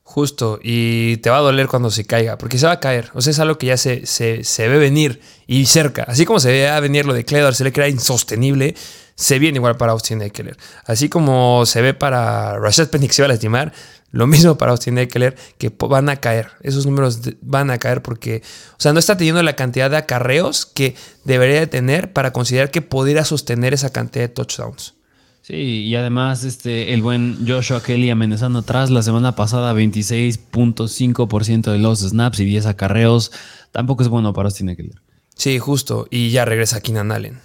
Justo, 0.03 0.57
y 0.63 1.17
te 1.17 1.29
va 1.29 1.37
a 1.37 1.41
doler 1.41 1.67
cuando 1.67 1.91
se 1.91 2.05
caiga, 2.05 2.37
porque 2.37 2.57
se 2.57 2.65
va 2.65 2.71
a 2.71 2.79
caer. 2.79 3.09
O 3.13 3.21
sea, 3.21 3.31
es 3.31 3.39
algo 3.39 3.57
que 3.57 3.67
ya 3.67 3.77
se, 3.77 4.05
se, 4.05 4.67
ve 4.67 4.77
venir 4.77 5.19
y 5.45 5.65
cerca. 5.65 6.03
Así 6.03 6.25
como 6.25 6.39
se 6.39 6.49
ve 6.49 6.81
venir 6.81 7.05
lo 7.05 7.13
de 7.13 7.25
Cledor, 7.25 7.53
se 7.53 7.65
le 7.65 7.73
crea 7.73 7.89
insostenible, 7.89 8.73
se 9.17 9.39
viene 9.39 9.57
igual 9.57 9.77
para 9.77 9.93
Austin 9.93 10.21
Eckler. 10.21 10.55
Así 10.85 11.09
como 11.09 11.65
se 11.65 11.81
ve 11.81 11.93
para 11.95 12.59
Rashad 12.59 12.89
Penny 12.89 13.07
que 13.07 13.13
se 13.13 13.23
va 13.23 13.25
a 13.25 13.29
lastimar, 13.29 13.73
lo 14.11 14.27
mismo 14.27 14.57
para 14.57 14.71
Austin 14.71 14.99
Eckler, 14.99 15.35
que 15.57 15.69
van 15.69 16.07
a 16.09 16.17
caer. 16.17 16.51
Esos 16.61 16.85
números 16.85 17.21
van 17.41 17.71
a 17.71 17.79
caer 17.79 18.03
porque, 18.03 18.43
o 18.73 18.79
sea, 18.79 18.93
no 18.93 18.99
está 18.99 19.17
teniendo 19.17 19.41
la 19.41 19.55
cantidad 19.55 19.89
de 19.89 19.97
acarreos 19.97 20.67
que 20.67 20.95
debería 21.25 21.59
de 21.59 21.67
tener 21.67 22.13
para 22.13 22.31
considerar 22.31 22.69
que 22.69 22.83
pudiera 22.83 23.25
sostener 23.25 23.73
esa 23.73 23.91
cantidad 23.91 24.25
de 24.25 24.29
touchdowns. 24.29 24.93
Sí, 25.41 25.55
y 25.55 25.95
además 25.95 26.43
este, 26.43 26.93
el 26.93 27.01
buen 27.01 27.47
Joshua 27.47 27.81
Kelly 27.81 28.11
amenazando 28.11 28.59
atrás 28.59 28.91
la 28.91 29.01
semana 29.01 29.35
pasada 29.35 29.73
26.5% 29.73 31.71
de 31.71 31.79
los 31.79 32.01
snaps 32.01 32.39
y 32.41 32.45
10 32.45 32.67
acarreos. 32.67 33.31
Tampoco 33.71 34.03
es 34.03 34.09
bueno 34.09 34.31
para 34.33 34.47
Austin 34.47 34.69
Eckler. 34.69 35.01
Sí, 35.33 35.57
justo. 35.57 36.07
Y 36.11 36.29
ya 36.29 36.45
regresa 36.45 36.81
Keenan 36.81 37.11
Allen. 37.11 37.39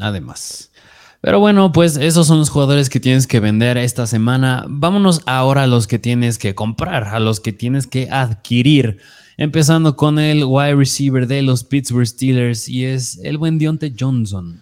Además. 0.00 0.70
Pero 1.20 1.40
bueno, 1.40 1.72
pues 1.72 1.96
esos 1.96 2.26
son 2.26 2.38
los 2.38 2.50
jugadores 2.50 2.90
que 2.90 3.00
tienes 3.00 3.26
que 3.26 3.40
vender 3.40 3.76
esta 3.76 4.06
semana. 4.06 4.64
Vámonos 4.68 5.22
ahora 5.26 5.64
a 5.64 5.66
los 5.66 5.86
que 5.86 5.98
tienes 5.98 6.38
que 6.38 6.54
comprar, 6.54 7.04
a 7.04 7.18
los 7.18 7.40
que 7.40 7.52
tienes 7.52 7.86
que 7.86 8.08
adquirir. 8.10 8.98
Empezando 9.36 9.96
con 9.96 10.18
el 10.18 10.44
wide 10.44 10.74
receiver 10.74 11.26
de 11.26 11.42
los 11.42 11.64
Pittsburgh 11.64 12.06
Steelers 12.06 12.68
y 12.68 12.84
es 12.84 13.18
el 13.22 13.38
buen 13.38 13.58
Dionte 13.58 13.92
Johnson 13.98 14.60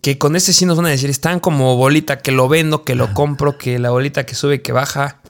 que 0.00 0.18
con 0.18 0.36
este 0.36 0.52
sí 0.52 0.64
nos 0.64 0.76
van 0.76 0.86
a 0.86 0.90
decir, 0.90 1.10
están 1.10 1.40
como 1.40 1.76
bolita 1.76 2.20
que 2.20 2.32
lo 2.32 2.48
vendo, 2.48 2.84
que 2.84 2.94
lo 2.94 3.12
compro, 3.12 3.58
que 3.58 3.78
la 3.78 3.90
bolita 3.90 4.24
que 4.24 4.34
sube, 4.34 4.62
que 4.62 4.72
baja. 4.72 5.20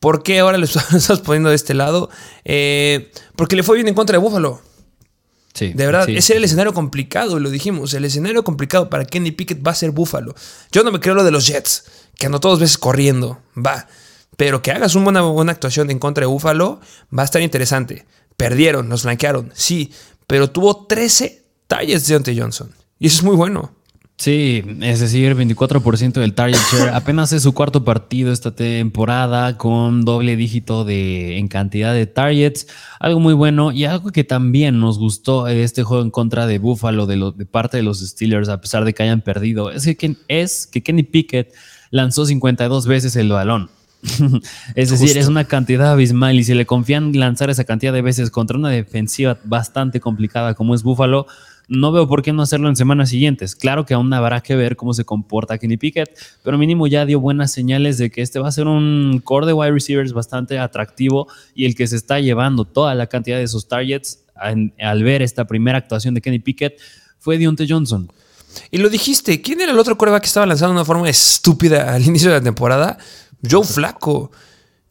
¿Por 0.00 0.22
qué 0.22 0.40
ahora 0.40 0.58
lo 0.58 0.64
estamos 0.66 1.20
poniendo 1.20 1.50
de 1.50 1.56
este 1.56 1.74
lado? 1.74 2.10
Eh, 2.44 3.12
porque 3.36 3.56
le 3.56 3.62
fue 3.62 3.76
bien 3.76 3.88
en 3.88 3.94
contra 3.94 4.18
de 4.18 4.24
Buffalo. 4.24 4.60
Sí, 5.56 5.72
de 5.72 5.86
verdad, 5.86 6.06
ese 6.10 6.34
era 6.34 6.38
el 6.38 6.44
escenario 6.44 6.74
complicado, 6.74 7.40
lo 7.40 7.48
dijimos. 7.48 7.94
El 7.94 8.04
escenario 8.04 8.44
complicado 8.44 8.90
para 8.90 9.06
Kenny 9.06 9.30
Pickett 9.30 9.66
va 9.66 9.70
a 9.70 9.74
ser 9.74 9.90
Buffalo. 9.90 10.34
Yo 10.70 10.84
no 10.84 10.92
me 10.92 11.00
creo 11.00 11.14
lo 11.14 11.24
de 11.24 11.30
los 11.30 11.46
Jets, 11.46 11.84
que 12.18 12.26
ando 12.26 12.40
todos 12.40 12.60
veces 12.60 12.76
corriendo, 12.76 13.40
va. 13.56 13.88
Pero 14.36 14.60
que 14.60 14.70
hagas 14.70 14.94
una 14.94 15.22
buena, 15.22 15.52
actuación 15.52 15.90
en 15.90 15.98
contra 15.98 16.22
de 16.22 16.26
Buffalo 16.26 16.80
va 17.16 17.22
a 17.22 17.24
estar 17.24 17.40
interesante. 17.40 18.04
Perdieron, 18.36 18.86
nos 18.86 19.02
flanquearon, 19.02 19.50
sí, 19.54 19.92
pero 20.26 20.50
tuvo 20.50 20.84
13 20.86 21.42
talles 21.66 22.06
de 22.06 22.12
Deontay 22.12 22.38
Johnson. 22.38 22.74
Y 22.98 23.06
eso 23.06 23.18
es 23.18 23.22
muy 23.22 23.36
bueno. 23.36 23.75
Sí, 24.18 24.64
es 24.80 25.00
decir, 25.00 25.36
24% 25.36 26.12
del 26.12 26.32
target 26.32 26.58
share. 26.72 26.94
Apenas 26.94 27.32
es 27.34 27.42
su 27.42 27.52
cuarto 27.52 27.84
partido 27.84 28.32
esta 28.32 28.50
temporada 28.50 29.58
con 29.58 30.06
doble 30.06 30.36
dígito 30.36 30.86
de, 30.86 31.36
en 31.36 31.48
cantidad 31.48 31.92
de 31.92 32.06
targets. 32.06 32.66
Algo 32.98 33.20
muy 33.20 33.34
bueno 33.34 33.72
y 33.72 33.84
algo 33.84 34.12
que 34.12 34.24
también 34.24 34.80
nos 34.80 34.98
gustó 34.98 35.44
de 35.44 35.62
este 35.62 35.82
juego 35.82 36.02
en 36.02 36.10
contra 36.10 36.46
de 36.46 36.58
Buffalo 36.58 37.04
de, 37.04 37.32
de 37.36 37.44
parte 37.44 37.76
de 37.76 37.82
los 37.82 38.00
Steelers, 38.00 38.48
a 38.48 38.60
pesar 38.60 38.86
de 38.86 38.94
que 38.94 39.02
hayan 39.02 39.20
perdido, 39.20 39.70
es 39.70 39.84
que, 39.84 40.16
es 40.28 40.66
que 40.66 40.82
Kenny 40.82 41.02
Pickett 41.02 41.52
lanzó 41.90 42.24
52 42.24 42.86
veces 42.86 43.16
el 43.16 43.28
balón. 43.28 43.68
es 44.74 44.90
decir, 44.90 45.18
es 45.18 45.26
una 45.26 45.44
cantidad 45.44 45.92
abismal 45.92 46.36
y 46.36 46.44
si 46.44 46.54
le 46.54 46.66
confían 46.66 47.12
lanzar 47.12 47.50
esa 47.50 47.64
cantidad 47.64 47.92
de 47.92 48.02
veces 48.02 48.30
contra 48.30 48.56
una 48.56 48.70
defensiva 48.70 49.38
bastante 49.44 50.00
complicada 50.00 50.54
como 50.54 50.74
es 50.74 50.82
Buffalo, 50.82 51.26
no 51.68 51.92
veo 51.92 52.06
por 52.08 52.22
qué 52.22 52.32
no 52.32 52.42
hacerlo 52.42 52.68
en 52.68 52.76
semanas 52.76 53.10
siguientes. 53.10 53.56
Claro 53.56 53.84
que 53.84 53.94
aún 53.94 54.12
habrá 54.12 54.40
que 54.40 54.54
ver 54.56 54.76
cómo 54.76 54.94
se 54.94 55.04
comporta 55.04 55.58
Kenny 55.58 55.76
Pickett, 55.76 56.16
pero 56.42 56.58
mínimo 56.58 56.86
ya 56.86 57.04
dio 57.04 57.20
buenas 57.20 57.52
señales 57.52 57.98
de 57.98 58.10
que 58.10 58.22
este 58.22 58.38
va 58.38 58.48
a 58.48 58.52
ser 58.52 58.66
un 58.66 59.20
core 59.24 59.46
de 59.46 59.52
wide 59.52 59.72
receivers 59.72 60.12
bastante 60.12 60.58
atractivo 60.58 61.26
y 61.54 61.66
el 61.66 61.74
que 61.74 61.86
se 61.86 61.96
está 61.96 62.20
llevando 62.20 62.64
toda 62.64 62.94
la 62.94 63.06
cantidad 63.06 63.36
de 63.36 63.44
esos 63.44 63.68
targets 63.68 64.20
al 64.34 65.02
ver 65.02 65.22
esta 65.22 65.46
primera 65.46 65.78
actuación 65.78 66.14
de 66.14 66.20
Kenny 66.20 66.38
Pickett 66.38 66.78
fue 67.18 67.38
Deontay 67.38 67.68
Johnson. 67.68 68.10
Y 68.70 68.78
lo 68.78 68.88
dijiste, 68.88 69.42
¿quién 69.42 69.60
era 69.60 69.72
el 69.72 69.78
otro 69.78 69.98
coreback 69.98 70.22
que 70.22 70.28
estaba 70.28 70.46
lanzando 70.46 70.74
de 70.74 70.80
una 70.80 70.84
forma 70.84 71.08
estúpida 71.08 71.94
al 71.94 72.04
inicio 72.04 72.30
de 72.30 72.36
la 72.36 72.42
temporada? 72.42 72.98
Joe 73.48 73.64
Flaco. 73.64 74.30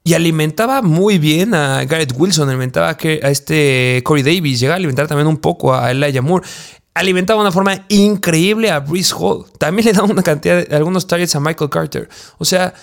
Y 0.07 0.13
alimentaba 0.13 0.83
muy 0.83 1.17
bien 1.17 1.55
a 1.55 1.83
Garrett 1.83 2.13
Wilson, 2.15 2.47
alimentaba 2.47 2.89
a 2.89 3.29
este 3.31 4.03
Corey 4.05 4.21
Davis, 4.21 4.59
llegaba 4.59 4.75
a 4.75 4.77
alimentar 4.77 5.07
también 5.07 5.25
un 5.25 5.37
poco 5.37 5.73
a 5.73 5.89
Elijah 5.89 6.21
Moore. 6.21 6.45
Alimentaba 6.93 7.39
de 7.39 7.41
una 7.41 7.51
forma 7.51 7.85
increíble 7.89 8.69
a 8.69 8.81
Brees 8.81 9.11
Hall. 9.11 9.45
También 9.57 9.85
le 9.87 9.93
daba 9.93 10.05
una 10.05 10.21
cantidad 10.21 10.63
de 10.63 10.75
algunos 10.75 11.07
targets 11.07 11.35
a 11.35 11.39
Michael 11.39 11.71
Carter. 11.71 12.07
O 12.37 12.45
sea, 12.45 12.75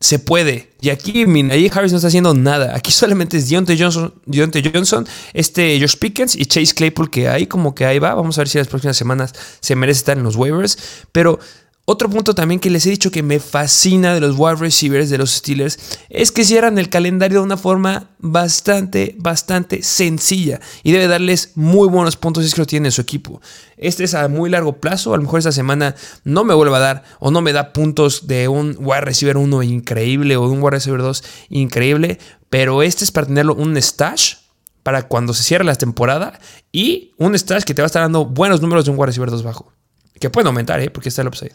se 0.00 0.18
puede. 0.18 0.72
Y 0.80 0.88
aquí 0.88 1.24
ahí 1.48 1.70
Harris 1.72 1.92
no 1.92 1.98
está 1.98 2.08
haciendo 2.08 2.34
nada. 2.34 2.74
Aquí 2.74 2.90
solamente 2.90 3.36
es 3.36 3.48
Deontay 3.48 3.78
Johnson, 3.78 4.12
Johnson, 4.26 5.06
este 5.32 5.78
Josh 5.80 5.96
Pickens 5.96 6.34
y 6.34 6.44
Chase 6.46 6.74
Claypool, 6.74 7.08
que 7.08 7.28
ahí 7.28 7.46
como 7.46 7.72
que 7.72 7.86
ahí 7.86 8.00
va. 8.00 8.14
Vamos 8.14 8.36
a 8.36 8.40
ver 8.40 8.48
si 8.48 8.58
las 8.58 8.66
próximas 8.66 8.96
semanas 8.96 9.32
se 9.60 9.76
merece 9.76 9.98
estar 9.98 10.18
en 10.18 10.24
los 10.24 10.34
waivers. 10.34 10.76
Pero 11.12 11.38
otro 11.86 12.08
punto 12.08 12.34
también 12.34 12.60
que 12.60 12.70
les 12.70 12.86
he 12.86 12.90
dicho 12.90 13.10
que 13.10 13.22
me 13.22 13.38
fascina 13.40 14.14
de 14.14 14.20
los 14.20 14.36
wide 14.38 14.56
receivers 14.56 15.10
de 15.10 15.18
los 15.18 15.32
Steelers 15.32 15.98
es 16.08 16.32
que 16.32 16.42
cierran 16.42 16.78
el 16.78 16.88
calendario 16.88 17.40
de 17.40 17.44
una 17.44 17.58
forma 17.58 18.08
bastante, 18.18 19.14
bastante 19.18 19.82
sencilla 19.82 20.60
y 20.82 20.92
debe 20.92 21.08
darles 21.08 21.52
muy 21.56 21.86
buenos 21.88 22.16
puntos 22.16 22.42
si 22.42 22.48
es 22.48 22.54
que 22.54 22.62
lo 22.62 22.66
tiene 22.66 22.88
en 22.88 22.92
su 22.92 23.02
equipo. 23.02 23.42
Este 23.76 24.04
es 24.04 24.14
a 24.14 24.28
muy 24.28 24.48
largo 24.48 24.80
plazo, 24.80 25.12
a 25.12 25.18
lo 25.18 25.24
mejor 25.24 25.40
esta 25.40 25.52
semana 25.52 25.94
no 26.24 26.42
me 26.44 26.54
vuelva 26.54 26.78
a 26.78 26.80
dar 26.80 27.04
o 27.20 27.30
no 27.30 27.42
me 27.42 27.52
da 27.52 27.74
puntos 27.74 28.26
de 28.26 28.48
un 28.48 28.76
wide 28.78 29.02
receiver 29.02 29.36
1 29.36 29.62
increíble 29.64 30.38
o 30.38 30.46
de 30.46 30.52
un 30.54 30.62
wide 30.62 30.70
receiver 30.70 31.02
2 31.02 31.22
increíble, 31.50 32.18
pero 32.48 32.82
este 32.82 33.04
es 33.04 33.10
para 33.10 33.26
tenerlo 33.26 33.54
un 33.54 33.76
stash 33.76 34.36
para 34.82 35.06
cuando 35.06 35.34
se 35.34 35.42
cierre 35.42 35.64
la 35.64 35.74
temporada 35.74 36.40
y 36.72 37.12
un 37.18 37.36
stash 37.36 37.64
que 37.64 37.74
te 37.74 37.82
va 37.82 37.86
a 37.86 37.88
estar 37.88 38.00
dando 38.00 38.24
buenos 38.24 38.62
números 38.62 38.86
de 38.86 38.90
un 38.90 38.96
wide 38.96 39.08
receiver 39.08 39.30
2 39.30 39.42
bajo. 39.42 39.70
Que 40.18 40.30
pueden 40.30 40.46
aumentar, 40.46 40.80
¿eh? 40.80 40.88
porque 40.88 41.10
está 41.10 41.20
el 41.20 41.28
upside. 41.28 41.52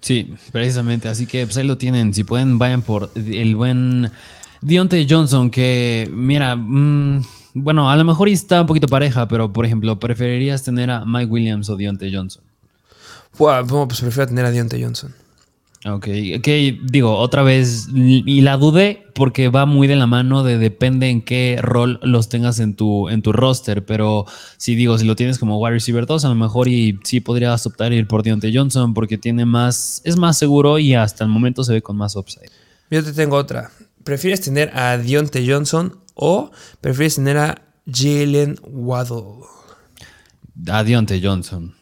Sí, 0.00 0.34
precisamente. 0.52 1.08
Así 1.08 1.26
que 1.26 1.44
pues 1.46 1.56
ahí 1.56 1.66
lo 1.66 1.78
tienen. 1.78 2.14
Si 2.14 2.24
pueden, 2.24 2.58
vayan 2.58 2.82
por 2.82 3.10
el 3.14 3.54
buen 3.54 4.10
Dionte 4.60 5.06
Johnson, 5.08 5.50
que 5.50 6.10
mira, 6.12 6.56
mm, 6.56 7.22
bueno, 7.54 7.90
a 7.90 7.96
lo 7.96 8.04
mejor 8.04 8.28
está 8.28 8.62
un 8.62 8.66
poquito 8.66 8.86
pareja, 8.86 9.28
pero 9.28 9.52
por 9.52 9.64
ejemplo, 9.66 9.98
¿preferirías 9.98 10.62
tener 10.62 10.90
a 10.90 11.04
Mike 11.04 11.30
Williams 11.30 11.68
o 11.68 11.76
Dionte 11.76 12.10
Johnson? 12.12 12.42
Pues 13.36 14.00
prefiero 14.00 14.26
tener 14.28 14.44
a 14.44 14.50
Dionte 14.50 14.82
Johnson. 14.82 15.14
Ok, 15.86 16.08
ok, 16.36 16.48
digo, 16.90 17.16
otra 17.16 17.42
vez, 17.42 17.88
y 17.94 18.42
la 18.42 18.58
dudé 18.58 19.06
porque 19.14 19.48
va 19.48 19.64
muy 19.64 19.88
de 19.88 19.96
la 19.96 20.06
mano 20.06 20.44
de 20.44 20.58
depende 20.58 21.08
en 21.08 21.22
qué 21.22 21.58
rol 21.62 21.98
los 22.02 22.28
tengas 22.28 22.60
en 22.60 22.76
tu, 22.76 23.08
en 23.08 23.22
tu 23.22 23.32
roster, 23.32 23.86
pero 23.86 24.26
si 24.58 24.74
digo, 24.74 24.98
si 24.98 25.06
lo 25.06 25.16
tienes 25.16 25.38
como 25.38 25.58
wide 25.58 25.72
receiver 25.72 26.04
2, 26.04 26.26
a 26.26 26.28
lo 26.28 26.34
mejor 26.34 26.68
y 26.68 26.98
sí 27.04 27.20
podrías 27.20 27.64
optar 27.64 27.94
ir 27.94 28.06
por 28.06 28.22
Deontay 28.22 28.54
Johnson 28.54 28.92
porque 28.92 29.16
tiene 29.16 29.46
más, 29.46 30.02
es 30.04 30.18
más 30.18 30.36
seguro 30.36 30.78
y 30.78 30.92
hasta 30.92 31.24
el 31.24 31.30
momento 31.30 31.64
se 31.64 31.72
ve 31.72 31.80
con 31.80 31.96
más 31.96 32.14
upside. 32.14 32.50
Yo 32.90 33.02
te 33.02 33.14
tengo 33.14 33.36
otra. 33.36 33.70
¿Prefieres 34.04 34.42
tener 34.42 34.76
a 34.76 34.98
Deontay 34.98 35.50
Johnson 35.50 35.98
o 36.14 36.50
prefieres 36.82 37.14
tener 37.14 37.38
a 37.38 37.62
Jalen 37.90 38.58
Waddle? 38.64 39.46
A 40.68 40.84
Deontay 40.84 41.24
Johnson 41.24 41.74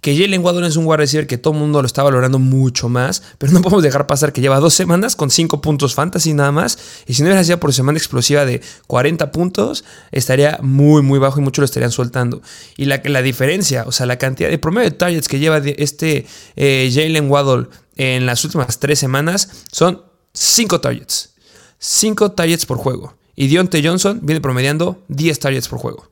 que 0.00 0.16
Jalen 0.16 0.44
Waddle 0.44 0.66
es 0.66 0.76
un 0.76 0.86
wide 0.86 0.98
receiver 0.98 1.26
que 1.26 1.38
todo 1.38 1.54
el 1.54 1.60
mundo 1.60 1.82
lo 1.82 1.86
está 1.86 2.02
valorando 2.02 2.38
mucho 2.38 2.88
más, 2.88 3.22
pero 3.38 3.52
no 3.52 3.60
podemos 3.62 3.82
dejar 3.82 4.06
pasar 4.06 4.32
que 4.32 4.40
lleva 4.40 4.60
dos 4.60 4.74
semanas 4.74 5.16
con 5.16 5.30
cinco 5.30 5.60
puntos 5.60 5.94
fantasy 5.94 6.34
nada 6.34 6.52
más, 6.52 6.78
y 7.06 7.14
si 7.14 7.22
no 7.22 7.28
hubiera 7.28 7.42
sido 7.44 7.58
por 7.58 7.72
semana 7.72 7.98
explosiva 7.98 8.44
de 8.44 8.60
40 8.86 9.32
puntos, 9.32 9.84
estaría 10.12 10.58
muy, 10.62 11.02
muy 11.02 11.18
bajo 11.18 11.40
y 11.40 11.42
muchos 11.42 11.62
lo 11.62 11.66
estarían 11.66 11.92
soltando. 11.92 12.42
Y 12.76 12.84
la, 12.84 13.00
la 13.04 13.22
diferencia, 13.22 13.84
o 13.86 13.92
sea, 13.92 14.06
la 14.06 14.18
cantidad 14.18 14.50
de 14.50 14.58
promedio 14.58 14.90
de 14.90 14.96
targets 14.96 15.28
que 15.28 15.38
lleva 15.38 15.58
este 15.58 16.26
eh, 16.56 16.90
Jalen 16.92 17.30
Waddle 17.30 17.68
en 17.96 18.26
las 18.26 18.44
últimas 18.44 18.78
tres 18.78 18.98
semanas 18.98 19.64
son 19.72 20.02
cinco 20.32 20.80
targets. 20.80 21.34
Cinco 21.78 22.32
targets 22.32 22.66
por 22.66 22.78
juego. 22.78 23.16
Y 23.34 23.46
Dionte 23.46 23.82
Johnson 23.86 24.20
viene 24.22 24.40
promediando 24.40 25.04
10 25.08 25.38
targets 25.38 25.68
por 25.68 25.78
juego. 25.78 26.10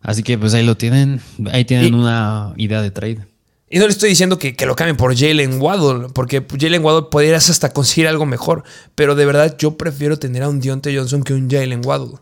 Así 0.00 0.22
que 0.22 0.38
pues 0.38 0.54
ahí 0.54 0.64
lo 0.64 0.76
tienen, 0.76 1.20
ahí 1.52 1.64
tienen 1.64 1.94
una 1.94 2.52
idea 2.56 2.82
de 2.82 2.90
trade. 2.90 3.26
Y 3.68 3.78
no 3.78 3.86
le 3.86 3.90
estoy 3.90 4.10
diciendo 4.10 4.38
que, 4.38 4.54
lo 4.64 4.76
cambien 4.76 4.96
por 4.96 5.16
Jalen 5.16 5.60
Waddle, 5.60 6.08
porque 6.14 6.46
Jalen 6.58 6.84
Waddle 6.84 7.08
podrías 7.10 7.50
hasta 7.50 7.72
conseguir 7.72 8.06
algo 8.06 8.24
mejor, 8.24 8.62
pero 8.94 9.16
de 9.16 9.26
verdad 9.26 9.56
yo 9.58 9.76
prefiero 9.76 10.18
tener 10.18 10.44
a 10.44 10.48
un 10.48 10.60
Dionte 10.60 10.96
Johnson 10.96 11.22
que 11.24 11.34
un 11.34 11.50
Jalen 11.50 11.84
Waddle. 11.84 12.18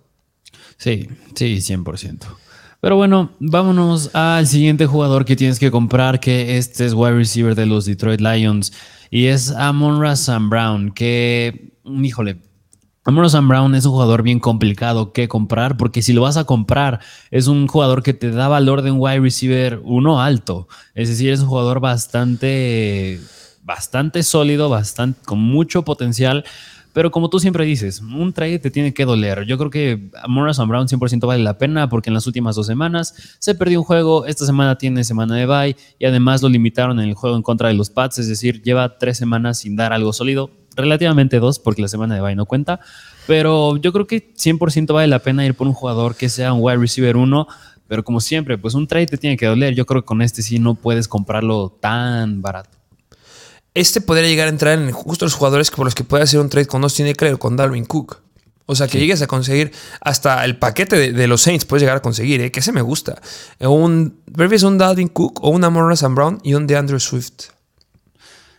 Sí, 0.78 1.08
sí, 1.34 1.56
100%. 1.56 2.20
Pero 2.80 2.96
bueno, 2.96 3.32
vámonos 3.40 4.10
al 4.14 4.46
siguiente 4.46 4.86
jugador 4.86 5.24
que 5.24 5.36
tienes 5.36 5.58
que 5.58 5.70
comprar, 5.70 6.20
que 6.20 6.58
este 6.58 6.86
es 6.86 6.92
wide 6.94 7.14
receiver 7.14 7.54
de 7.54 7.66
los 7.66 7.86
Detroit 7.86 8.20
Lions. 8.20 8.72
Y 9.10 9.26
es 9.26 9.50
Amon 9.50 10.16
Sam 10.16 10.50
Brown, 10.50 10.92
que, 10.92 11.72
híjole, 11.84 12.38
Amon 13.06 13.28
Sam 13.28 13.48
Brown 13.48 13.74
es 13.74 13.84
un 13.84 13.92
jugador 13.92 14.22
bien 14.22 14.40
complicado 14.40 15.12
que 15.12 15.28
comprar, 15.28 15.76
porque 15.76 16.00
si 16.00 16.14
lo 16.14 16.22
vas 16.22 16.38
a 16.38 16.44
comprar, 16.44 17.00
es 17.30 17.48
un 17.48 17.66
jugador 17.66 18.02
que 18.02 18.14
te 18.14 18.30
da 18.30 18.48
valor 18.48 18.80
de 18.80 18.92
un 18.92 18.98
wide 18.98 19.20
receiver 19.20 19.78
uno 19.84 20.22
alto. 20.22 20.68
Es 20.94 21.10
decir, 21.10 21.30
es 21.30 21.40
un 21.40 21.48
jugador 21.48 21.80
bastante, 21.80 23.20
bastante 23.62 24.22
sólido, 24.22 24.70
bastante, 24.70 25.20
con 25.26 25.38
mucho 25.38 25.82
potencial 25.82 26.44
pero 26.94 27.10
como 27.10 27.28
tú 27.28 27.40
siempre 27.40 27.64
dices, 27.64 28.00
un 28.00 28.32
trade 28.32 28.60
te 28.60 28.70
tiene 28.70 28.94
que 28.94 29.04
doler. 29.04 29.44
Yo 29.46 29.58
creo 29.58 29.68
que 29.68 30.10
Morrison 30.28 30.68
Brown 30.68 30.86
100% 30.86 31.26
vale 31.26 31.42
la 31.42 31.58
pena 31.58 31.88
porque 31.88 32.08
en 32.08 32.14
las 32.14 32.26
últimas 32.28 32.54
dos 32.54 32.68
semanas 32.68 33.36
se 33.40 33.56
perdió 33.56 33.80
un 33.80 33.84
juego, 33.84 34.26
esta 34.26 34.46
semana 34.46 34.78
tiene 34.78 35.02
semana 35.02 35.34
de 35.34 35.44
bye 35.44 35.76
y 35.98 36.06
además 36.06 36.40
lo 36.40 36.48
limitaron 36.48 37.00
en 37.00 37.08
el 37.08 37.14
juego 37.14 37.36
en 37.36 37.42
contra 37.42 37.66
de 37.66 37.74
los 37.74 37.90
Pats, 37.90 38.20
es 38.20 38.28
decir, 38.28 38.62
lleva 38.62 38.96
tres 38.96 39.18
semanas 39.18 39.58
sin 39.58 39.74
dar 39.74 39.92
algo 39.92 40.12
sólido, 40.12 40.50
relativamente 40.76 41.38
dos 41.38 41.58
porque 41.58 41.82
la 41.82 41.88
semana 41.88 42.14
de 42.14 42.20
bye 42.20 42.34
no 42.34 42.46
cuenta, 42.46 42.80
pero 43.26 43.76
yo 43.76 43.92
creo 43.92 44.06
que 44.06 44.34
100% 44.34 44.92
vale 44.92 45.08
la 45.08 45.18
pena 45.18 45.46
ir 45.46 45.54
por 45.54 45.66
un 45.66 45.74
jugador 45.74 46.14
que 46.16 46.28
sea 46.28 46.52
un 46.52 46.60
wide 46.62 46.78
receiver 46.78 47.16
1. 47.16 47.46
Pero 47.86 48.02
como 48.02 48.20
siempre, 48.20 48.56
pues 48.56 48.72
un 48.72 48.86
trade 48.86 49.06
te 49.06 49.18
tiene 49.18 49.36
que 49.36 49.44
doler. 49.44 49.74
Yo 49.74 49.84
creo 49.84 50.00
que 50.00 50.06
con 50.06 50.22
este 50.22 50.40
sí 50.40 50.58
no 50.58 50.74
puedes 50.74 51.06
comprarlo 51.06 51.68
tan 51.80 52.40
barato 52.40 52.78
este 53.74 54.00
podría 54.00 54.28
llegar 54.28 54.46
a 54.46 54.50
entrar 54.50 54.78
en 54.78 54.92
justo 54.92 55.24
los 55.24 55.34
jugadores 55.34 55.70
por 55.70 55.84
los 55.84 55.94
que 55.94 56.04
puede 56.04 56.22
hacer 56.22 56.40
un 56.40 56.48
trade 56.48 56.66
con 56.66 56.82
Austin 56.84 57.06
Eckler 57.06 57.34
o 57.34 57.38
con 57.38 57.56
Darwin 57.56 57.84
Cook. 57.84 58.22
O 58.66 58.74
sea, 58.74 58.88
que 58.88 58.98
llegues 58.98 59.20
a 59.20 59.26
conseguir 59.26 59.72
hasta 60.00 60.42
el 60.44 60.56
paquete 60.56 61.12
de, 61.12 61.26
los 61.26 61.42
Saints, 61.42 61.66
puedes 61.66 61.82
llegar 61.82 61.98
a 61.98 62.00
conseguir, 62.02 62.40
¿eh? 62.40 62.50
que 62.50 62.60
ese 62.60 62.72
me 62.72 62.80
gusta. 62.80 63.20
Un, 63.60 64.20
prefieres 64.24 64.62
un 64.62 64.78
Dalvin 64.78 65.08
Cook 65.08 65.44
o 65.44 65.50
un 65.50 65.64
Amon 65.64 65.92
Brown 66.14 66.40
y 66.42 66.54
un 66.54 66.66
DeAndre 66.66 66.98
Swift 66.98 67.50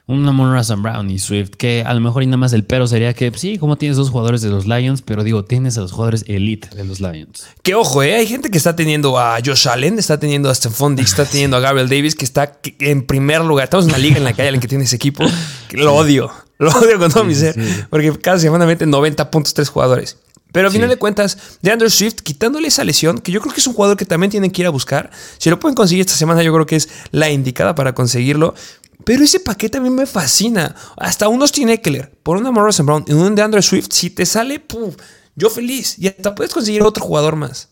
un 0.07 0.27
Amon 0.27 0.55
Russell 0.55 0.81
Brown 0.81 1.09
y 1.09 1.17
Swift, 1.17 1.51
que 1.57 1.83
a 1.85 1.93
lo 1.93 1.99
mejor 1.99 2.21
y 2.21 2.27
nada 2.27 2.37
más 2.37 2.53
el 2.53 2.63
pero 2.63 2.85
sería 2.85 3.13
que 3.13 3.31
sí, 3.35 3.57
como 3.57 3.75
tienes 3.75 3.97
dos 3.97 4.11
jugadores 4.11 4.41
de 4.41 4.49
los 4.49 4.67
Lions, 4.67 5.01
pero 5.01 5.23
digo, 5.23 5.45
tienes 5.45 5.77
a 5.77 5.81
los 5.81 5.91
jugadores 5.91 6.23
elite 6.27 6.69
de 6.75 6.83
los 6.83 6.99
Lions. 6.99 7.47
Que 7.63 7.73
ojo, 7.73 8.03
¿eh? 8.03 8.15
hay 8.15 8.27
gente 8.27 8.51
que 8.51 8.57
está 8.57 8.75
teniendo 8.75 9.17
a 9.17 9.37
Josh 9.43 9.67
Allen, 9.67 9.97
está 9.97 10.19
teniendo 10.19 10.49
a 10.49 10.55
Stephon 10.55 10.95
Dix, 10.95 11.09
está 11.09 11.25
teniendo 11.29 11.57
a 11.57 11.59
Gabriel 11.59 11.89
Davis, 11.89 12.15
que 12.15 12.25
está 12.25 12.59
en 12.79 13.05
primer 13.05 13.43
lugar. 13.43 13.65
Estamos 13.65 13.85
en 13.85 13.91
una 13.91 13.97
liga 13.97 14.17
en 14.17 14.23
la 14.23 14.33
que 14.33 14.43
hay 14.43 14.49
alguien 14.49 14.61
que 14.61 14.67
tiene 14.67 14.83
ese 14.83 14.95
equipo, 14.95 15.23
que 15.69 15.77
lo 15.77 15.95
odio, 15.95 16.31
lo 16.59 16.69
odio 16.69 16.99
con 16.99 17.11
todo 17.11 17.23
mi 17.23 17.33
ser, 17.33 17.55
porque 17.89 18.11
cada 18.19 18.37
semana 18.37 18.65
meten 18.65 18.91
90 18.91 19.31
puntos 19.31 19.53
tres 19.53 19.69
jugadores. 19.69 20.17
Pero 20.55 20.69
a 20.69 20.71
final 20.71 20.87
de 20.87 20.95
cuentas, 20.95 21.57
de 21.61 21.69
Andrew 21.69 21.89
Swift, 21.89 22.21
quitándole 22.23 22.69
esa 22.69 22.85
lesión, 22.85 23.17
que 23.17 23.33
yo 23.33 23.41
creo 23.41 23.53
que 23.53 23.59
es 23.59 23.67
un 23.67 23.73
jugador 23.73 23.97
que 23.97 24.05
también 24.05 24.31
tienen 24.31 24.51
que 24.51 24.61
ir 24.61 24.67
a 24.67 24.69
buscar. 24.69 25.11
Si 25.37 25.49
lo 25.49 25.59
pueden 25.59 25.75
conseguir 25.75 25.99
esta 25.99 26.15
semana, 26.15 26.43
yo 26.43 26.53
creo 26.53 26.65
que 26.65 26.77
es 26.77 26.87
la 27.11 27.29
indicada 27.29 27.75
para 27.75 27.93
conseguirlo. 27.93 28.55
Pero 29.03 29.23
ese 29.23 29.39
paquete 29.39 29.77
a 29.77 29.81
mí 29.81 29.89
me 29.89 30.05
fascina. 30.05 30.75
Hasta 30.97 31.27
unos 31.27 31.51
tiene 31.51 31.73
Eckler, 31.73 32.11
por 32.23 32.37
una 32.37 32.51
Morrison 32.51 32.85
Brown 32.85 33.05
y 33.07 33.13
un 33.13 33.35
de 33.35 33.41
Andrew 33.41 33.61
Swift, 33.61 33.89
si 33.91 34.09
te 34.09 34.25
sale, 34.25 34.59
puf, 34.59 34.95
yo 35.35 35.49
feliz. 35.49 35.97
Y 35.99 36.07
hasta 36.07 36.33
puedes 36.33 36.53
conseguir 36.53 36.81
otro 36.83 37.03
jugador 37.03 37.35
más. 37.35 37.69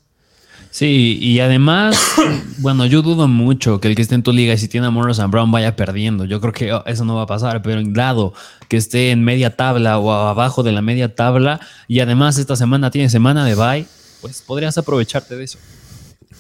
Sí, 0.74 1.20
y 1.22 1.40
además, 1.40 1.96
bueno, 2.58 2.88
yo 2.88 3.04
dudo 3.04 3.28
mucho 3.28 3.80
que 3.80 3.90
el 3.90 3.96
que 3.96 4.02
esté 4.02 4.16
en 4.16 4.24
tu 4.24 4.34
liga 4.34 4.56
y 4.56 4.58
si 4.58 4.68
tiene 4.68 4.88
a 4.88 4.90
Morrison 4.90 5.30
Brown 5.30 5.52
vaya 5.52 5.76
perdiendo. 5.76 6.26
Yo 6.26 6.42
creo 6.42 6.52
que 6.52 6.74
oh, 6.74 6.84
eso 6.88 7.06
no 7.06 7.14
va 7.14 7.22
a 7.22 7.28
pasar, 7.28 7.62
pero 7.62 7.80
en 7.80 7.94
lado 7.94 8.34
que 8.70 8.78
esté 8.78 9.12
en 9.12 9.24
media 9.24 9.56
tabla 9.56 10.00
o 10.00 10.12
abajo 10.12 10.64
de 10.64 10.72
la 10.72 10.82
media 10.82 11.14
tabla 11.14 11.60
y 11.88 12.00
además 12.00 12.40
esta 12.40 12.56
semana 12.56 12.90
tiene 12.90 13.12
semana 13.12 13.46
de 13.46 13.54
bye, 13.54 13.86
pues 14.22 14.42
podrías 14.42 14.76
aprovecharte 14.80 15.36
de 15.36 15.44
eso. 15.44 15.60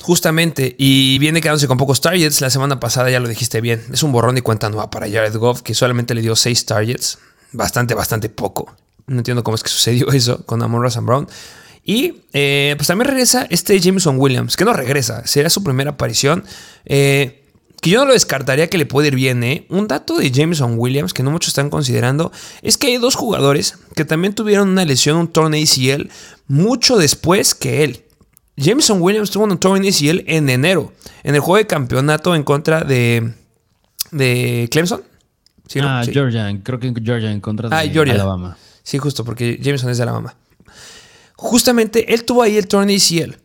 Justamente, 0.02 0.76
y 0.78 1.18
viene 1.20 1.42
quedándose 1.42 1.68
con 1.68 1.78
pocos 1.78 2.02
targets. 2.02 2.42
La 2.42 2.50
semana 2.50 2.80
pasada 2.80 3.10
ya 3.10 3.20
lo 3.20 3.28
dijiste 3.28 3.62
bien. 3.62 3.84
Es 3.92 4.04
un 4.04 4.12
borrón 4.12 4.38
y 4.38 4.42
cuenta 4.42 4.70
nueva 4.70 4.90
para 4.90 5.10
Jared 5.10 5.36
Goff, 5.36 5.62
que 5.62 5.74
solamente 5.74 6.14
le 6.14 6.22
dio 6.22 6.36
6 6.36 6.66
targets. 6.66 7.20
Bastante, 7.52 7.94
bastante 7.94 8.30
poco. 8.30 8.76
No 9.08 9.18
entiendo 9.18 9.44
cómo 9.44 9.56
es 9.56 9.64
que 9.64 9.70
sucedió 9.70 10.08
eso 10.14 10.46
con 10.46 10.62
Amon 10.62 10.82
Ross 10.82 10.98
Brown. 11.02 11.28
Y 11.86 12.24
eh, 12.32 12.76
pues 12.78 12.88
también 12.88 13.10
regresa 13.10 13.46
este 13.50 13.80
Jameson 13.80 14.18
Williams, 14.18 14.56
que 14.56 14.64
no 14.64 14.72
regresa, 14.72 15.28
será 15.28 15.50
su 15.50 15.64
primera 15.64 15.92
aparición. 15.92 16.46
Eh, 16.86 17.44
que 17.82 17.90
yo 17.90 18.00
no 18.00 18.06
lo 18.06 18.14
descartaría 18.14 18.70
que 18.70 18.78
le 18.78 18.86
puede 18.86 19.10
ir 19.10 19.16
bien, 19.16 19.44
¿eh? 19.44 19.66
Un 19.70 19.90
dato 19.90 20.18
de 20.18 20.32
Jameson 20.32 20.76
Williams 20.78 21.14
que 21.14 21.22
no 21.22 21.32
muchos 21.32 21.50
están 21.50 21.70
considerando 21.70 22.32
es 22.62 22.78
que 22.78 22.88
hay 22.88 22.98
dos 22.98 23.16
jugadores 23.16 23.76
que 23.94 24.06
también 24.06 24.34
tuvieron 24.34 24.70
una 24.70 24.86
lesión, 24.86 25.18
un 25.18 25.28
torneo 25.28 25.62
ACL, 25.62 26.10
mucho 26.48 26.98
después 26.98 27.54
que 27.54 27.84
él. 27.84 28.03
Jameson 28.56 29.02
Williams 29.02 29.32
tuvo 29.32 29.46
un 29.46 29.58
torneo 29.58 29.89
ACL 29.89 30.24
en 30.28 30.50
enero, 30.50 30.94
en 31.24 31.36
el 31.36 31.42
juego 31.42 31.58
de 31.58 31.68
campeonato 31.68 32.36
en 32.36 32.44
contra 32.44 32.82
de, 32.82 33.34
de 34.12 34.68
Clemson. 34.72 35.02
ah, 35.82 36.04
Georgia, 36.06 36.60
creo 36.63 36.80
que 36.80 36.94
Georgia 37.04 37.32
en 37.32 37.42
contra 37.42 37.70
de 37.70 37.76
ah, 37.76 38.02
Alabama. 38.12 38.58
Sí, 38.84 38.98
justo, 38.98 39.24
porque 39.24 39.60
Jameson 39.62 39.89
es 39.89 39.98
de 39.98 40.04
Alabama. 40.04 40.36
Justamente 41.36 42.13
él 42.13 42.26
tuvo 42.26 42.44
ahí 42.44 42.58
el 42.58 42.68
torneo 42.68 42.96
ACL. 42.96 43.38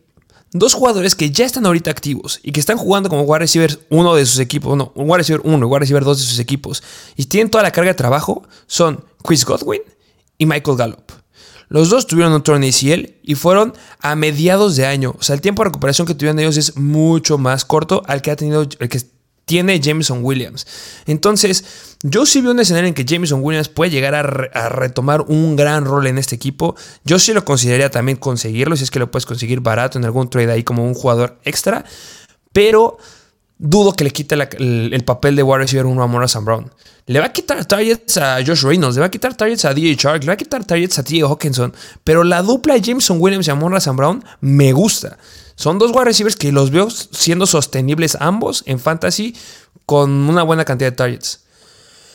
Dos 0.51 0.73
jugadores 0.73 1.15
que 1.15 1.29
ya 1.29 1.45
están 1.45 1.65
ahorita 1.65 1.91
activos 1.91 2.39
y 2.41 2.51
que 2.51 2.59
están 2.59 2.77
jugando 2.77 3.07
como 3.07 3.21
wide 3.21 3.39
receiver 3.39 3.79
uno 3.89 4.15
de 4.15 4.25
sus 4.25 4.39
equipos, 4.39 4.75
no, 4.75 4.91
un 4.95 5.07
wide 5.07 5.19
receiver 5.19 5.41
uno 5.43 5.59
y 5.59 5.69
wide 5.69 5.79
receiver 5.79 6.03
dos 6.03 6.17
de 6.17 6.25
sus 6.25 6.39
equipos, 6.39 6.81
y 7.15 7.25
tienen 7.25 7.51
toda 7.51 7.63
la 7.63 7.71
carga 7.71 7.91
de 7.91 7.95
trabajo, 7.95 8.47
son 8.65 9.03
Chris 9.23 9.45
Godwin 9.45 9.81
y 10.39 10.47
Michael 10.47 10.77
Gallup. 10.77 11.11
Los 11.69 11.89
dos 11.89 12.07
tuvieron 12.07 12.33
un 12.33 12.43
torneo 12.43 12.69
ACL 12.69 13.13
y 13.23 13.35
fueron 13.35 13.73
a 13.99 14.15
mediados 14.15 14.75
de 14.75 14.85
año. 14.85 15.15
O 15.17 15.23
sea, 15.23 15.35
el 15.35 15.41
tiempo 15.41 15.63
de 15.63 15.69
recuperación 15.69 16.05
que 16.07 16.15
tuvieron 16.15 16.39
ellos 16.39 16.57
es 16.57 16.75
mucho 16.75 17.37
más 17.37 17.63
corto 17.63 18.01
al 18.07 18.21
que 18.21 18.31
ha 18.31 18.35
tenido 18.35 18.63
el 18.63 18.89
que 18.89 19.01
tiene 19.45 19.79
Jameson 19.79 20.23
Williams. 20.23 20.67
Entonces, 21.05 21.97
yo 22.03 22.25
sí 22.25 22.41
veo 22.41 22.51
un 22.51 22.59
escenario 22.59 22.87
en 22.87 22.93
que 22.93 23.05
Jameson 23.05 23.41
Williams 23.43 23.69
puede 23.69 23.89
llegar 23.89 24.13
a, 24.13 24.19
a, 24.19 24.69
retomar 24.69 25.21
un 25.21 25.55
gran 25.55 25.85
rol 25.85 26.05
en 26.05 26.19
este 26.19 26.35
equipo. 26.35 26.75
Yo 27.03 27.17
sí 27.17 27.33
lo 27.33 27.45
consideraría 27.45 27.89
también 27.89 28.17
conseguirlo, 28.17 28.75
si 28.75 28.83
es 28.83 28.91
que 28.91 28.99
lo 28.99 29.09
puedes 29.09 29.25
conseguir 29.25 29.59
barato 29.61 29.97
en 29.97 30.05
algún 30.05 30.29
trade 30.29 30.51
ahí 30.51 30.63
como 30.63 30.85
un 30.85 30.93
jugador 30.93 31.39
extra. 31.45 31.83
Pero 32.51 32.97
dudo 33.59 33.93
que 33.93 34.05
le 34.05 34.11
quite 34.11 34.35
el, 34.35 35.03
papel 35.05 35.35
de 35.35 35.43
wide 35.43 35.59
receiver 35.59 35.85
uno 35.85 36.01
a 36.01 36.07
Morrison 36.07 36.43
Brown. 36.45 36.71
Le 37.05 37.19
va 37.19 37.25
a 37.27 37.33
quitar 37.33 37.63
targets 37.65 38.17
a 38.17 38.37
Josh 38.45 38.63
Reynolds, 38.63 38.95
le 38.95 39.01
va 39.01 39.07
a 39.07 39.11
quitar 39.11 39.35
targets 39.35 39.65
a 39.65 39.73
DJ 39.73 39.95
Shark, 39.95 40.21
le 40.21 40.27
va 40.27 40.33
a 40.33 40.37
quitar 40.37 40.63
targets 40.63 40.97
a 40.97 41.03
T. 41.03 41.21
Hawkinson. 41.21 41.73
Pero 42.03 42.23
la 42.23 42.41
dupla 42.41 42.75
de 42.75 42.81
Jameson 42.81 43.17
Williams 43.19 43.47
y 43.47 43.53
Morrison 43.53 43.95
Brown 43.95 44.23
me 44.41 44.71
gusta. 44.71 45.17
Son 45.55 45.77
dos 45.77 45.91
wide 45.91 46.05
receivers 46.05 46.35
que 46.35 46.51
los 46.51 46.71
veo 46.71 46.89
siendo 46.89 47.45
sostenibles 47.45 48.15
ambos 48.21 48.63
en 48.65 48.79
fantasy 48.79 49.35
con 49.85 50.09
una 50.09 50.43
buena 50.43 50.63
cantidad 50.63 50.91
de 50.91 50.95
targets. 50.95 51.41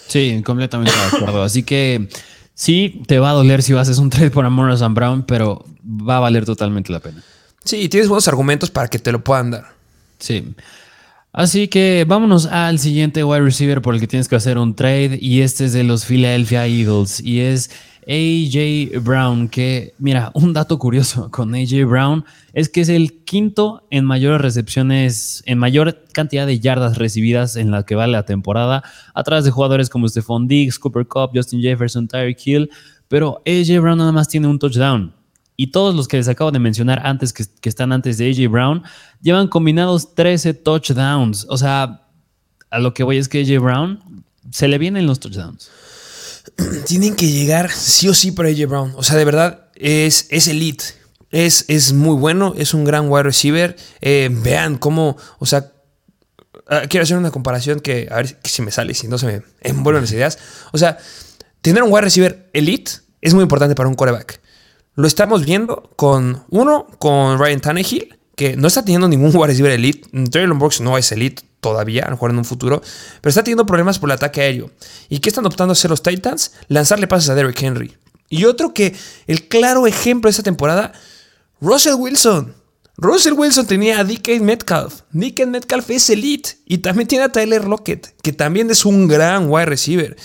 Sí, 0.06 0.42
completamente 0.44 0.92
de 0.92 1.16
acuerdo. 1.16 1.42
Así 1.42 1.62
que 1.62 2.08
sí, 2.54 3.02
te 3.06 3.18
va 3.18 3.30
a 3.30 3.32
doler 3.34 3.62
si 3.62 3.74
hacer 3.74 3.98
un 3.98 4.10
trade 4.10 4.30
por 4.30 4.48
Morrison 4.48 4.94
Brown, 4.94 5.24
pero 5.24 5.64
va 5.84 6.16
a 6.16 6.20
valer 6.20 6.46
totalmente 6.46 6.90
la 6.90 7.00
pena. 7.00 7.22
Sí, 7.64 7.88
tienes 7.88 8.08
buenos 8.08 8.28
argumentos 8.28 8.70
para 8.70 8.88
que 8.88 8.98
te 8.98 9.12
lo 9.12 9.22
puedan 9.22 9.50
dar. 9.50 9.74
Sí. 10.18 10.54
Así 11.36 11.66
que 11.66 12.04
vámonos 12.06 12.46
al 12.46 12.78
siguiente 12.78 13.24
wide 13.24 13.40
receiver 13.40 13.82
por 13.82 13.94
el 13.94 14.00
que 14.00 14.06
tienes 14.06 14.28
que 14.28 14.36
hacer 14.36 14.56
un 14.56 14.76
trade 14.76 15.18
y 15.20 15.40
este 15.40 15.64
es 15.64 15.72
de 15.72 15.82
los 15.82 16.04
Philadelphia 16.04 16.68
Eagles 16.68 17.20
y 17.20 17.40
es 17.40 17.72
AJ 18.06 19.02
Brown, 19.02 19.48
que 19.48 19.94
mira, 19.98 20.30
un 20.34 20.52
dato 20.52 20.78
curioso 20.78 21.32
con 21.32 21.52
AJ 21.52 21.86
Brown 21.88 22.24
es 22.52 22.68
que 22.68 22.82
es 22.82 22.88
el 22.88 23.24
quinto 23.24 23.84
en 23.90 24.04
mayores 24.04 24.42
recepciones, 24.42 25.42
en 25.46 25.58
mayor 25.58 26.04
cantidad 26.12 26.46
de 26.46 26.60
yardas 26.60 26.98
recibidas 26.98 27.56
en 27.56 27.72
la 27.72 27.82
que 27.82 27.96
vale 27.96 28.12
la 28.12 28.24
temporada, 28.24 28.84
atrás 29.12 29.44
de 29.44 29.50
jugadores 29.50 29.90
como 29.90 30.08
Stephon 30.08 30.46
Diggs, 30.46 30.78
Cooper 30.78 31.08
Cup, 31.08 31.30
Justin 31.34 31.60
Jefferson, 31.60 32.06
Tyreek 32.06 32.46
Hill, 32.46 32.70
pero 33.08 33.42
AJ 33.44 33.80
Brown 33.80 33.98
nada 33.98 34.12
más 34.12 34.28
tiene 34.28 34.46
un 34.46 34.60
touchdown. 34.60 35.12
Y 35.56 35.68
todos 35.68 35.94
los 35.94 36.08
que 36.08 36.16
les 36.16 36.28
acabo 36.28 36.50
de 36.50 36.58
mencionar 36.58 37.00
antes, 37.04 37.32
que, 37.32 37.44
están 37.68 37.92
antes 37.92 38.18
de 38.18 38.28
AJ 38.28 38.50
Brown, 38.50 38.82
llevan 39.22 39.48
combinados 39.48 40.14
13 40.14 40.54
touchdowns. 40.54 41.46
O 41.48 41.56
sea, 41.56 42.08
a 42.70 42.78
lo 42.80 42.92
que 42.92 43.04
voy 43.04 43.18
es 43.18 43.28
que 43.28 43.40
AJ 43.40 43.62
Brown 43.62 44.24
se 44.50 44.66
le 44.66 44.78
vienen 44.78 45.06
los 45.06 45.20
touchdowns. 45.20 45.70
Tienen 46.86 47.14
que 47.14 47.30
llegar 47.30 47.70
sí 47.70 48.08
o 48.08 48.14
sí 48.14 48.32
para 48.32 48.48
AJ 48.48 48.66
Brown. 48.66 48.92
O 48.96 49.04
sea, 49.04 49.16
de 49.16 49.24
verdad, 49.24 49.68
es, 49.76 50.26
es 50.30 50.48
elite. 50.48 50.84
Es, 51.30 51.64
es 51.68 51.92
muy 51.92 52.16
bueno, 52.16 52.54
es 52.56 52.74
un 52.74 52.84
gran 52.84 53.08
wide 53.08 53.24
receiver. 53.24 53.76
Eh, 54.00 54.30
vean 54.30 54.76
cómo, 54.76 55.16
o 55.38 55.46
sea, 55.46 55.72
ah, 56.68 56.82
quiero 56.88 57.04
hacer 57.04 57.16
una 57.16 57.30
comparación 57.30 57.80
que 57.80 58.08
a 58.10 58.16
ver 58.16 58.38
si 58.42 58.62
me 58.62 58.70
sale, 58.70 58.94
si 58.94 59.06
no 59.08 59.18
se 59.18 59.26
me 59.26 59.42
envuelven 59.60 60.02
las 60.02 60.12
ideas. 60.12 60.38
O 60.72 60.78
sea, 60.78 60.98
tener 61.60 61.82
un 61.84 61.92
wide 61.92 62.02
receiver 62.02 62.50
elite 62.52 62.92
es 63.20 63.34
muy 63.34 63.42
importante 63.42 63.74
para 63.74 63.88
un 63.88 63.94
quarterback. 63.94 64.40
Lo 64.96 65.06
estamos 65.06 65.44
viendo 65.44 65.90
con 65.96 66.44
uno, 66.50 66.86
con 66.98 67.38
Ryan 67.38 67.60
Tannehill, 67.60 68.16
que 68.36 68.56
no 68.56 68.68
está 68.68 68.84
teniendo 68.84 69.08
ningún 69.08 69.30
wide 69.34 69.48
receiver 69.48 69.72
elite. 69.72 70.08
Traylon 70.30 70.58
Brooks 70.58 70.80
no 70.80 70.96
es 70.96 71.10
elite 71.12 71.42
todavía, 71.60 72.02
a 72.02 72.06
lo 72.06 72.12
mejor 72.12 72.30
en 72.30 72.38
un 72.38 72.44
futuro, 72.44 72.82
pero 73.20 73.30
está 73.30 73.42
teniendo 73.42 73.66
problemas 73.66 73.98
por 73.98 74.08
el 74.08 74.14
ataque 74.14 74.42
aéreo. 74.42 74.70
¿Y 75.08 75.20
qué 75.20 75.30
están 75.30 75.46
optando 75.46 75.72
a 75.72 75.74
hacer 75.74 75.90
los 75.90 76.02
Titans? 76.02 76.52
Lanzarle 76.68 77.06
pases 77.06 77.30
a 77.30 77.34
Derrick 77.34 77.60
Henry. 77.62 77.96
Y 78.28 78.44
otro 78.44 78.74
que, 78.74 78.94
el 79.26 79.48
claro 79.48 79.86
ejemplo 79.86 80.28
de 80.28 80.32
esta 80.32 80.42
temporada, 80.42 80.92
Russell 81.60 81.94
Wilson. 81.94 82.54
Russell 82.96 83.32
Wilson 83.32 83.66
tenía 83.66 84.00
a 84.00 84.04
DK 84.04 84.40
Metcalf. 84.40 85.00
DK 85.12 85.46
Metcalf 85.46 85.90
es 85.90 86.10
elite. 86.10 86.50
Y 86.66 86.78
también 86.78 87.08
tiene 87.08 87.24
a 87.24 87.32
Tyler 87.32 87.64
Lockett, 87.64 88.14
que 88.22 88.32
también 88.32 88.70
es 88.70 88.84
un 88.84 89.08
gran 89.08 89.50
wide 89.50 89.66
receiver. 89.66 90.16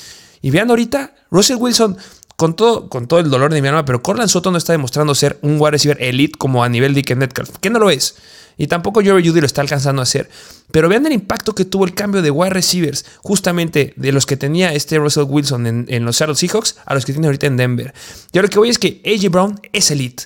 Y 0.42 0.52
vean 0.52 0.70
ahorita, 0.70 1.14
Russell 1.32 1.58
Wilson, 1.58 1.98
con 2.40 2.56
todo, 2.56 2.88
con 2.88 3.06
todo 3.06 3.20
el 3.20 3.30
dolor 3.30 3.54
de 3.54 3.62
mi 3.62 3.68
alma, 3.68 3.84
pero 3.84 4.02
Corland 4.02 4.30
Soto 4.30 4.50
no 4.50 4.58
está 4.58 4.72
demostrando 4.72 5.14
ser 5.14 5.38
un 5.42 5.58
wide 5.60 5.72
receiver 5.72 6.02
elite 6.02 6.38
como 6.38 6.64
a 6.64 6.70
nivel 6.70 6.96
DK 6.96 7.18
Metcalf, 7.18 7.50
que 7.60 7.70
no 7.70 7.80
lo 7.80 7.90
es. 7.90 8.16
Y 8.56 8.68
tampoco 8.68 9.02
Jerry 9.02 9.28
Judy 9.28 9.42
lo 9.42 9.46
está 9.46 9.60
alcanzando 9.60 10.02
a 10.02 10.04
hacer. 10.04 10.30
Pero 10.72 10.88
vean 10.88 11.06
el 11.06 11.12
impacto 11.12 11.54
que 11.54 11.66
tuvo 11.66 11.84
el 11.84 11.94
cambio 11.94 12.22
de 12.22 12.32
wide 12.32 12.52
receivers, 12.52 13.06
justamente 13.18 13.92
de 13.98 14.14
los 14.14 14.26
que 14.26 14.38
tenía 14.38 14.74
este 14.74 14.98
Russell 15.00 15.26
Wilson 15.28 15.68
en, 15.68 15.86
en 15.90 16.06
los 16.06 16.16
Seattle 16.16 16.38
Seahawks 16.38 16.78
a 16.86 16.94
los 16.94 17.06
que 17.06 17.12
tiene 17.12 17.28
ahorita 17.28 17.48
en 17.48 17.58
Denver. 17.58 17.94
Y 18.32 18.38
ahora 18.38 18.48
lo 18.48 18.52
que 18.52 18.60
voy 18.60 18.70
es 18.70 18.80
que 18.80 19.02
AJ 19.06 19.30
Brown 19.30 19.60
es 19.74 19.92
elite 19.92 20.24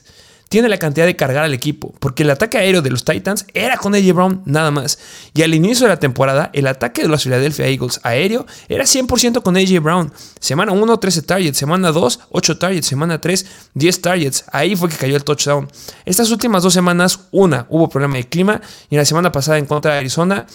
tiene 0.53 0.69
la 0.69 0.77
cantidad 0.77 1.07
de 1.07 1.15
cargar 1.15 1.45
al 1.45 1.55
equipo, 1.55 1.95
porque 1.97 2.21
el 2.21 2.29
ataque 2.29 2.59
aéreo 2.59 2.83
de 2.83 2.91
los 2.91 3.03
Titans 3.03 3.47
era 3.55 3.75
con 3.75 3.95
AJ 3.95 4.13
Brown 4.13 4.43
nada 4.45 4.69
más. 4.69 4.99
Y 5.33 5.41
al 5.41 5.55
inicio 5.55 5.87
de 5.87 5.93
la 5.93 5.99
temporada, 5.99 6.51
el 6.53 6.67
ataque 6.67 7.01
de 7.01 7.07
los 7.07 7.23
Philadelphia 7.23 7.65
Eagles 7.65 7.99
aéreo 8.03 8.45
era 8.69 8.83
100% 8.83 9.41
con 9.41 9.57
AJ 9.57 9.81
Brown. 9.81 10.13
Semana 10.39 10.71
1, 10.71 10.99
13 10.99 11.23
targets, 11.23 11.57
semana 11.57 11.91
2, 11.91 12.19
8 12.29 12.57
targets, 12.59 12.85
semana 12.85 13.19
3, 13.19 13.47
10 13.73 14.01
targets. 14.01 14.45
Ahí 14.51 14.75
fue 14.75 14.89
que 14.89 14.95
cayó 14.95 15.15
el 15.15 15.23
touchdown. 15.23 15.67
Estas 16.05 16.29
últimas 16.29 16.61
dos 16.61 16.73
semanas, 16.73 17.21
una, 17.31 17.65
hubo 17.69 17.89
problema 17.89 18.17
de 18.17 18.29
clima, 18.29 18.61
y 18.91 18.95
la 18.95 19.05
semana 19.05 19.31
pasada 19.31 19.57
en 19.57 19.65
contra 19.65 19.93
de 19.93 19.97
Arizona, 19.97 20.45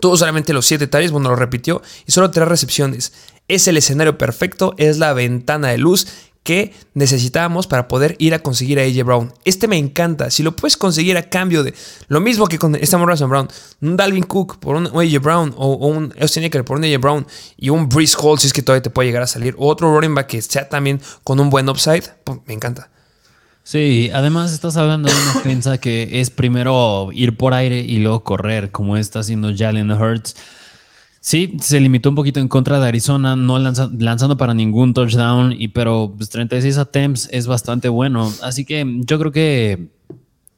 tuvo 0.00 0.18
solamente 0.18 0.52
los 0.52 0.66
7 0.66 0.86
targets, 0.86 1.12
bueno, 1.12 1.30
lo 1.30 1.36
repitió, 1.36 1.80
y 2.04 2.12
solo 2.12 2.30
3 2.30 2.46
recepciones. 2.46 3.14
Es 3.48 3.68
el 3.68 3.78
escenario 3.78 4.18
perfecto, 4.18 4.74
es 4.76 4.98
la 4.98 5.14
ventana 5.14 5.68
de 5.68 5.78
luz 5.78 6.06
que 6.44 6.74
necesitábamos 6.92 7.66
para 7.66 7.88
poder 7.88 8.16
ir 8.18 8.34
a 8.34 8.38
conseguir 8.38 8.78
a 8.78 8.82
AJ 8.82 9.02
Brown. 9.04 9.32
Este 9.46 9.66
me 9.66 9.78
encanta. 9.78 10.30
Si 10.30 10.42
lo 10.42 10.54
puedes 10.54 10.76
conseguir 10.76 11.16
a 11.16 11.28
cambio 11.28 11.64
de 11.64 11.74
lo 12.08 12.20
mismo 12.20 12.46
que 12.46 12.58
con 12.58 12.76
este 12.76 12.96
Morrison 12.98 13.30
Brown, 13.30 13.48
un 13.80 13.96
Dalvin 13.96 14.24
Cook 14.24 14.58
por 14.58 14.76
un 14.76 14.86
AJ 14.86 15.22
Brown 15.22 15.54
o, 15.56 15.88
un 15.88 16.14
Austin 16.20 16.44
Eckler 16.44 16.64
por 16.64 16.76
un 16.76 16.84
AJ 16.84 17.00
Brown 17.00 17.26
y 17.56 17.70
un 17.70 17.88
Breeze 17.88 18.16
Hall, 18.20 18.38
si 18.38 18.46
es 18.46 18.52
que 18.52 18.62
todavía 18.62 18.82
te 18.82 18.90
puede 18.90 19.08
llegar 19.08 19.22
a 19.22 19.26
salir, 19.26 19.54
o 19.58 19.66
otro 19.66 19.92
running 19.92 20.14
back 20.14 20.26
que 20.26 20.42
sea 20.42 20.68
también 20.68 21.00
con 21.24 21.40
un 21.40 21.48
buen 21.48 21.68
upside, 21.68 22.04
me 22.46 22.52
encanta. 22.52 22.90
Sí, 23.62 24.10
además 24.12 24.52
estás 24.52 24.76
hablando 24.76 25.08
de 25.08 25.14
una 25.14 25.32
defensa 25.32 25.78
que 25.78 26.20
es 26.20 26.28
primero 26.28 27.08
ir 27.12 27.38
por 27.38 27.54
aire 27.54 27.80
y 27.80 28.00
luego 28.00 28.22
correr, 28.22 28.70
como 28.70 28.98
está 28.98 29.20
haciendo 29.20 29.50
Jalen 29.56 29.90
Hurts. 29.90 30.36
Sí, 31.26 31.56
se 31.58 31.80
limitó 31.80 32.10
un 32.10 32.16
poquito 32.16 32.38
en 32.38 32.48
contra 32.48 32.78
de 32.78 32.86
Arizona, 32.86 33.34
no 33.34 33.58
lanzando 33.58 34.36
para 34.36 34.52
ningún 34.52 34.92
touchdown, 34.92 35.54
y, 35.58 35.68
pero 35.68 36.14
36 36.18 36.74
pues, 36.74 36.78
attempts 36.78 37.28
es 37.32 37.46
bastante 37.46 37.88
bueno. 37.88 38.30
Así 38.42 38.66
que 38.66 38.84
yo 39.06 39.18
creo 39.18 39.32
que 39.32 39.88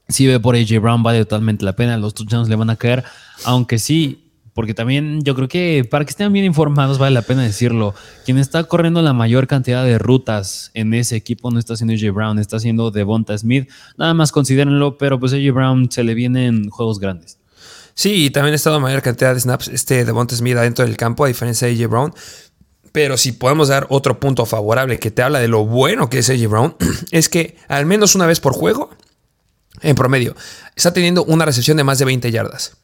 si 0.09 0.27
ve 0.27 0.41
por 0.41 0.57
AJ 0.57 0.81
Brown 0.81 1.05
vale 1.05 1.21
totalmente 1.25 1.65
la 1.65 1.77
pena, 1.77 1.97
los 1.99 2.15
touchdowns 2.15 2.49
le 2.49 2.57
van 2.57 2.71
a 2.71 2.75
caer, 2.75 3.05
aunque 3.45 3.79
sí, 3.79 4.33
porque 4.55 4.75
también 4.75 5.23
yo 5.23 5.37
creo 5.37 5.47
que 5.47 5.87
para 5.89 6.05
que 6.05 6.11
estén 6.11 6.33
bien 6.33 6.45
informados 6.45 6.99
vale 6.99 7.15
la 7.15 7.23
pena 7.23 7.45
decirlo, 7.45 7.95
quien 8.25 8.37
está 8.37 8.65
corriendo 8.65 9.03
la 9.03 9.13
mayor 9.13 9.47
cantidad 9.47 9.85
de 9.85 10.01
rutas 10.01 10.73
en 10.75 10.95
ese 10.95 11.15
equipo 11.15 11.53
no 11.53 11.61
está 11.61 11.75
haciendo 11.75 11.95
AJ 11.95 12.13
Brown, 12.13 12.41
está 12.41 12.57
haciendo 12.57 12.91
Devonta 12.91 13.39
Smith, 13.39 13.71
nada 13.97 14.15
más 14.15 14.33
considérenlo, 14.33 14.99
pero 14.99 15.21
pues 15.21 15.33
AJ 15.33 15.55
Brown 15.55 15.93
se 15.93 16.03
le 16.03 16.15
vienen 16.15 16.71
juegos 16.71 16.99
grandes. 16.99 17.39
Sí, 17.97 18.27
y 18.27 18.31
también 18.31 18.53
ha 18.53 18.57
estado 18.57 18.79
mayor 18.79 19.01
cantidad 19.01 19.33
de 19.33 19.41
snaps 19.41 19.69
este 19.69 20.05
de 20.05 20.13
Montes 20.13 20.39
Smith 20.39 20.55
adentro 20.59 20.85
del 20.85 20.99
campo, 20.99 21.25
a 21.25 21.29
diferencia 21.29 21.67
de 21.67 21.73
AJ 21.73 21.89
Brown. 21.89 22.15
Pero 22.93 23.17
si 23.17 23.33
podemos 23.33 23.69
dar 23.69 23.87
otro 23.89 24.21
punto 24.21 24.45
favorable 24.45 24.99
que 24.99 25.11
te 25.11 25.23
habla 25.23 25.39
de 25.39 25.49
lo 25.49 25.65
bueno 25.65 26.11
que 26.11 26.19
es 26.19 26.29
AJ 26.29 26.47
Brown, 26.47 26.77
es 27.11 27.31
que 27.31 27.57
al 27.69 27.87
menos 27.87 28.15
una 28.15 28.27
vez 28.27 28.39
por 28.39 28.53
juego, 28.53 28.91
en 29.81 29.97
promedio, 29.97 30.37
está 30.75 30.93
teniendo 30.93 31.25
una 31.25 31.47
recepción 31.47 31.79
de 31.79 31.85
más 31.85 31.99
de 31.99 32.05
20 32.05 32.31
yardas. 32.31 32.77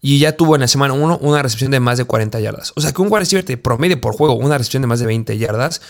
Y 0.00 0.20
ya 0.20 0.36
tuvo 0.36 0.54
en 0.54 0.62
la 0.62 0.68
semana 0.68 0.94
1 0.94 1.18
una 1.20 1.42
recepción 1.42 1.70
de 1.70 1.80
más 1.80 1.98
de 1.98 2.04
40 2.04 2.40
yardas. 2.40 2.72
O 2.76 2.80
sea 2.80 2.92
que 2.92 3.02
un 3.02 3.08
wide 3.08 3.20
receiver 3.20 3.44
te 3.44 3.58
promedie 3.58 3.98
por 3.98 4.14
juego 4.14 4.36
una 4.36 4.56
recepción 4.56 4.80
de 4.80 4.86
más 4.86 5.00
de 5.00 5.06
20 5.06 5.36
yardas. 5.36 5.82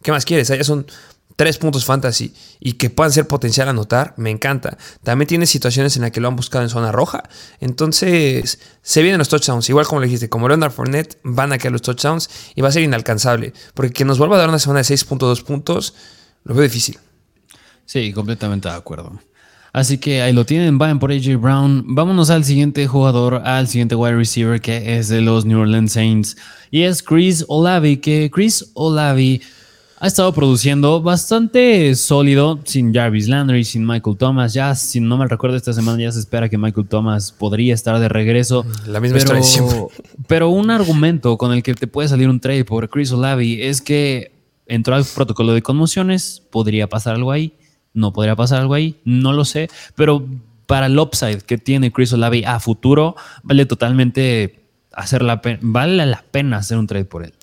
¿Qué 0.00 0.12
más 0.12 0.24
quieres? 0.24 0.48
Allá 0.52 0.62
son 0.62 0.86
tres 1.36 1.58
puntos 1.58 1.84
fantasy 1.84 2.34
y 2.60 2.74
que 2.74 2.90
puedan 2.90 3.12
ser 3.12 3.26
potencial 3.26 3.68
anotar, 3.68 4.14
me 4.16 4.30
encanta. 4.30 4.76
También 5.02 5.26
tiene 5.26 5.46
situaciones 5.46 5.96
en 5.96 6.02
las 6.02 6.10
que 6.10 6.20
lo 6.20 6.28
han 6.28 6.36
buscado 6.36 6.64
en 6.64 6.70
zona 6.70 6.92
roja. 6.92 7.22
Entonces, 7.60 8.58
se 8.82 9.02
vienen 9.02 9.18
los 9.18 9.28
touchdowns. 9.28 9.68
Igual 9.68 9.86
como 9.86 10.00
le 10.00 10.06
dijiste, 10.06 10.28
como 10.28 10.48
Leonard 10.48 10.72
Fournette, 10.72 11.18
van 11.22 11.52
a 11.52 11.58
caer 11.58 11.72
los 11.72 11.82
touchdowns 11.82 12.30
y 12.54 12.60
va 12.60 12.68
a 12.68 12.72
ser 12.72 12.82
inalcanzable. 12.82 13.52
Porque 13.74 13.92
que 13.92 14.04
nos 14.04 14.18
vuelva 14.18 14.36
a 14.36 14.40
dar 14.40 14.48
una 14.48 14.58
semana 14.58 14.82
de 14.82 14.94
6.2 14.94 15.42
puntos, 15.44 15.94
lo 16.44 16.54
veo 16.54 16.62
difícil. 16.62 16.98
Sí, 17.84 18.12
completamente 18.12 18.68
de 18.68 18.74
acuerdo. 18.74 19.18
Así 19.72 19.96
que 19.96 20.20
ahí 20.20 20.34
lo 20.34 20.44
tienen, 20.44 20.76
vayan 20.76 20.98
por 20.98 21.10
AJ 21.10 21.40
Brown. 21.40 21.84
Vámonos 21.94 22.28
al 22.28 22.44
siguiente 22.44 22.86
jugador, 22.86 23.42
al 23.46 23.68
siguiente 23.68 23.94
wide 23.94 24.16
receiver 24.16 24.60
que 24.60 24.98
es 24.98 25.08
de 25.08 25.22
los 25.22 25.46
New 25.46 25.60
Orleans 25.60 25.92
Saints. 25.92 26.36
Y 26.70 26.82
es 26.82 27.02
Chris 27.02 27.44
Olavi, 27.48 27.96
que 27.96 28.30
Chris 28.30 28.70
Olavi 28.74 29.40
ha 30.02 30.08
estado 30.08 30.32
produciendo 30.32 31.00
bastante 31.00 31.94
sólido 31.94 32.58
sin 32.64 32.92
Jarvis 32.92 33.28
Landry, 33.28 33.62
sin 33.62 33.86
Michael 33.86 34.16
Thomas. 34.16 34.52
Ya, 34.52 34.74
si 34.74 34.98
no 34.98 35.16
me 35.16 35.28
recuerdo, 35.28 35.56
esta 35.56 35.72
semana 35.72 36.02
ya 36.02 36.10
se 36.10 36.18
espera 36.18 36.48
que 36.48 36.58
Michael 36.58 36.88
Thomas 36.88 37.30
podría 37.30 37.72
estar 37.72 38.00
de 38.00 38.08
regreso. 38.08 38.66
La 38.88 38.98
misma 38.98 39.20
pero, 39.20 39.38
historia 39.38 39.86
Pero 40.26 40.48
un 40.48 40.72
argumento 40.72 41.38
con 41.38 41.52
el 41.52 41.62
que 41.62 41.74
te 41.74 41.86
puede 41.86 42.08
salir 42.08 42.28
un 42.28 42.40
trade 42.40 42.64
por 42.64 42.90
Chris 42.90 43.12
Olavi 43.12 43.62
es 43.62 43.80
que 43.80 44.32
entró 44.66 44.96
al 44.96 45.04
protocolo 45.04 45.54
de 45.54 45.62
conmociones, 45.62 46.42
podría 46.50 46.88
pasar 46.88 47.14
algo 47.14 47.30
ahí, 47.30 47.54
no 47.94 48.12
podría 48.12 48.34
pasar 48.34 48.60
algo 48.60 48.74
ahí, 48.74 48.96
no 49.04 49.32
lo 49.32 49.44
sé, 49.44 49.70
pero 49.94 50.26
para 50.66 50.86
el 50.86 50.98
upside 50.98 51.42
que 51.42 51.58
tiene 51.58 51.92
Chris 51.92 52.12
Olavi 52.12 52.42
a 52.42 52.58
futuro, 52.58 53.14
vale 53.44 53.66
totalmente 53.66 54.64
hacer 54.92 55.22
la 55.22 55.40
vale 55.60 56.06
la 56.06 56.24
pena 56.28 56.56
hacer 56.56 56.76
un 56.76 56.88
trade 56.88 57.04
por 57.04 57.22
él. 57.22 57.34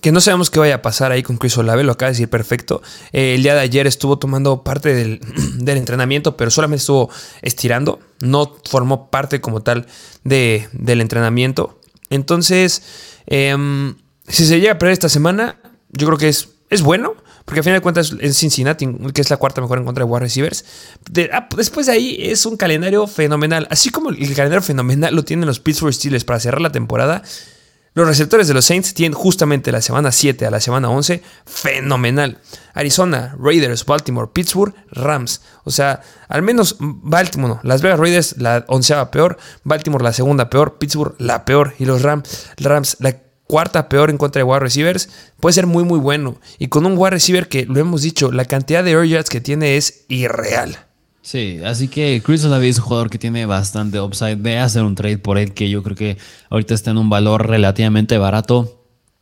Que 0.00 0.12
no 0.12 0.20
sabemos 0.20 0.50
qué 0.50 0.58
vaya 0.58 0.76
a 0.76 0.82
pasar 0.82 1.12
ahí 1.12 1.22
con 1.22 1.36
Chris 1.36 1.56
Olave, 1.58 1.84
lo 1.84 1.92
acaba 1.92 2.08
de 2.08 2.14
decir 2.14 2.30
perfecto. 2.30 2.82
Eh, 3.12 3.34
el 3.34 3.42
día 3.42 3.54
de 3.54 3.60
ayer 3.60 3.86
estuvo 3.86 4.18
tomando 4.18 4.62
parte 4.62 4.94
del, 4.94 5.20
entrenamiento, 5.76 6.36
pero 6.36 6.50
solamente 6.50 6.80
estuvo 6.80 7.10
estirando, 7.42 8.00
no 8.20 8.56
formó 8.68 9.10
parte 9.10 9.40
como 9.40 9.62
tal 9.62 9.86
de, 10.24 10.68
del 10.72 11.00
entrenamiento. 11.00 11.80
Entonces, 12.08 12.82
em, 13.26 13.96
si 14.26 14.46
se 14.46 14.58
llega 14.58 14.72
a 14.72 14.78
perder 14.78 14.94
esta 14.94 15.08
semana, 15.08 15.56
yo 15.90 16.06
creo 16.06 16.18
que 16.18 16.28
es, 16.28 16.48
es 16.70 16.82
bueno, 16.82 17.14
porque 17.44 17.60
al 17.60 17.64
final 17.64 17.78
de 17.78 17.82
cuentas 17.82 18.14
es 18.20 18.38
Cincinnati, 18.38 18.86
que 19.12 19.20
es 19.20 19.28
la 19.28 19.36
cuarta 19.36 19.60
mejor 19.60 19.78
en 19.78 19.84
contra 19.84 20.04
de 20.04 20.10
wide 20.10 20.20
receivers. 20.20 20.64
Ah, 21.32 21.48
después 21.56 21.86
de 21.86 21.92
ahí 21.92 22.16
es 22.20 22.46
un 22.46 22.56
calendario 22.56 23.06
fenomenal, 23.06 23.66
así 23.70 23.90
como 23.90 24.10
el 24.10 24.34
calendario 24.34 24.62
fenomenal 24.62 25.14
lo 25.14 25.24
tienen 25.24 25.46
los 25.46 25.58
Pittsburgh 25.58 25.92
Steelers 25.92 26.24
para 26.24 26.38
cerrar 26.38 26.60
la 26.60 26.70
temporada. 26.70 27.22
Los 27.92 28.06
receptores 28.06 28.46
de 28.46 28.54
los 28.54 28.64
Saints 28.64 28.94
tienen 28.94 29.18
justamente 29.18 29.72
la 29.72 29.82
semana 29.82 30.12
7 30.12 30.46
a 30.46 30.50
la 30.50 30.60
semana 30.60 30.90
11 30.90 31.22
fenomenal. 31.44 32.38
Arizona, 32.72 33.34
Raiders, 33.36 33.84
Baltimore, 33.84 34.30
Pittsburgh, 34.32 34.72
Rams. 34.92 35.42
O 35.64 35.72
sea, 35.72 36.00
al 36.28 36.42
menos 36.42 36.76
Baltimore, 36.78 37.58
Las 37.64 37.82
Vegas 37.82 37.98
Raiders 37.98 38.36
la 38.38 38.64
onceava 38.68 39.10
peor, 39.10 39.38
Baltimore 39.64 40.04
la 40.04 40.12
segunda 40.12 40.48
peor, 40.48 40.78
Pittsburgh 40.78 41.16
la 41.18 41.44
peor 41.44 41.74
y 41.80 41.84
los 41.84 42.02
Rams, 42.02 42.46
Rams 42.58 42.96
la 43.00 43.16
cuarta 43.48 43.88
peor 43.88 44.10
en 44.10 44.18
contra 44.18 44.38
de 44.38 44.44
wide 44.44 44.60
receivers. 44.60 45.08
Puede 45.40 45.54
ser 45.54 45.66
muy 45.66 45.82
muy 45.82 45.98
bueno. 45.98 46.38
Y 46.58 46.68
con 46.68 46.86
un 46.86 46.96
wide 46.96 47.10
receiver 47.10 47.48
que, 47.48 47.66
lo 47.66 47.80
hemos 47.80 48.02
dicho, 48.02 48.30
la 48.30 48.44
cantidad 48.44 48.84
de 48.84 48.92
air 48.92 49.04
yards 49.04 49.30
que 49.30 49.40
tiene 49.40 49.76
es 49.76 50.04
irreal. 50.06 50.89
Sí, 51.22 51.60
así 51.64 51.88
que 51.88 52.22
Chris 52.24 52.44
Olave 52.44 52.68
es 52.68 52.78
un 52.78 52.84
jugador 52.84 53.10
que 53.10 53.18
tiene 53.18 53.44
bastante 53.46 54.00
upside. 54.00 54.36
Ve 54.36 54.58
a 54.58 54.64
hacer 54.64 54.82
un 54.82 54.94
trade 54.94 55.18
por 55.18 55.38
él 55.38 55.52
que 55.52 55.68
yo 55.68 55.82
creo 55.82 55.96
que 55.96 56.16
ahorita 56.48 56.74
está 56.74 56.90
en 56.90 56.98
un 56.98 57.10
valor 57.10 57.46
relativamente 57.46 58.16
barato 58.18 58.80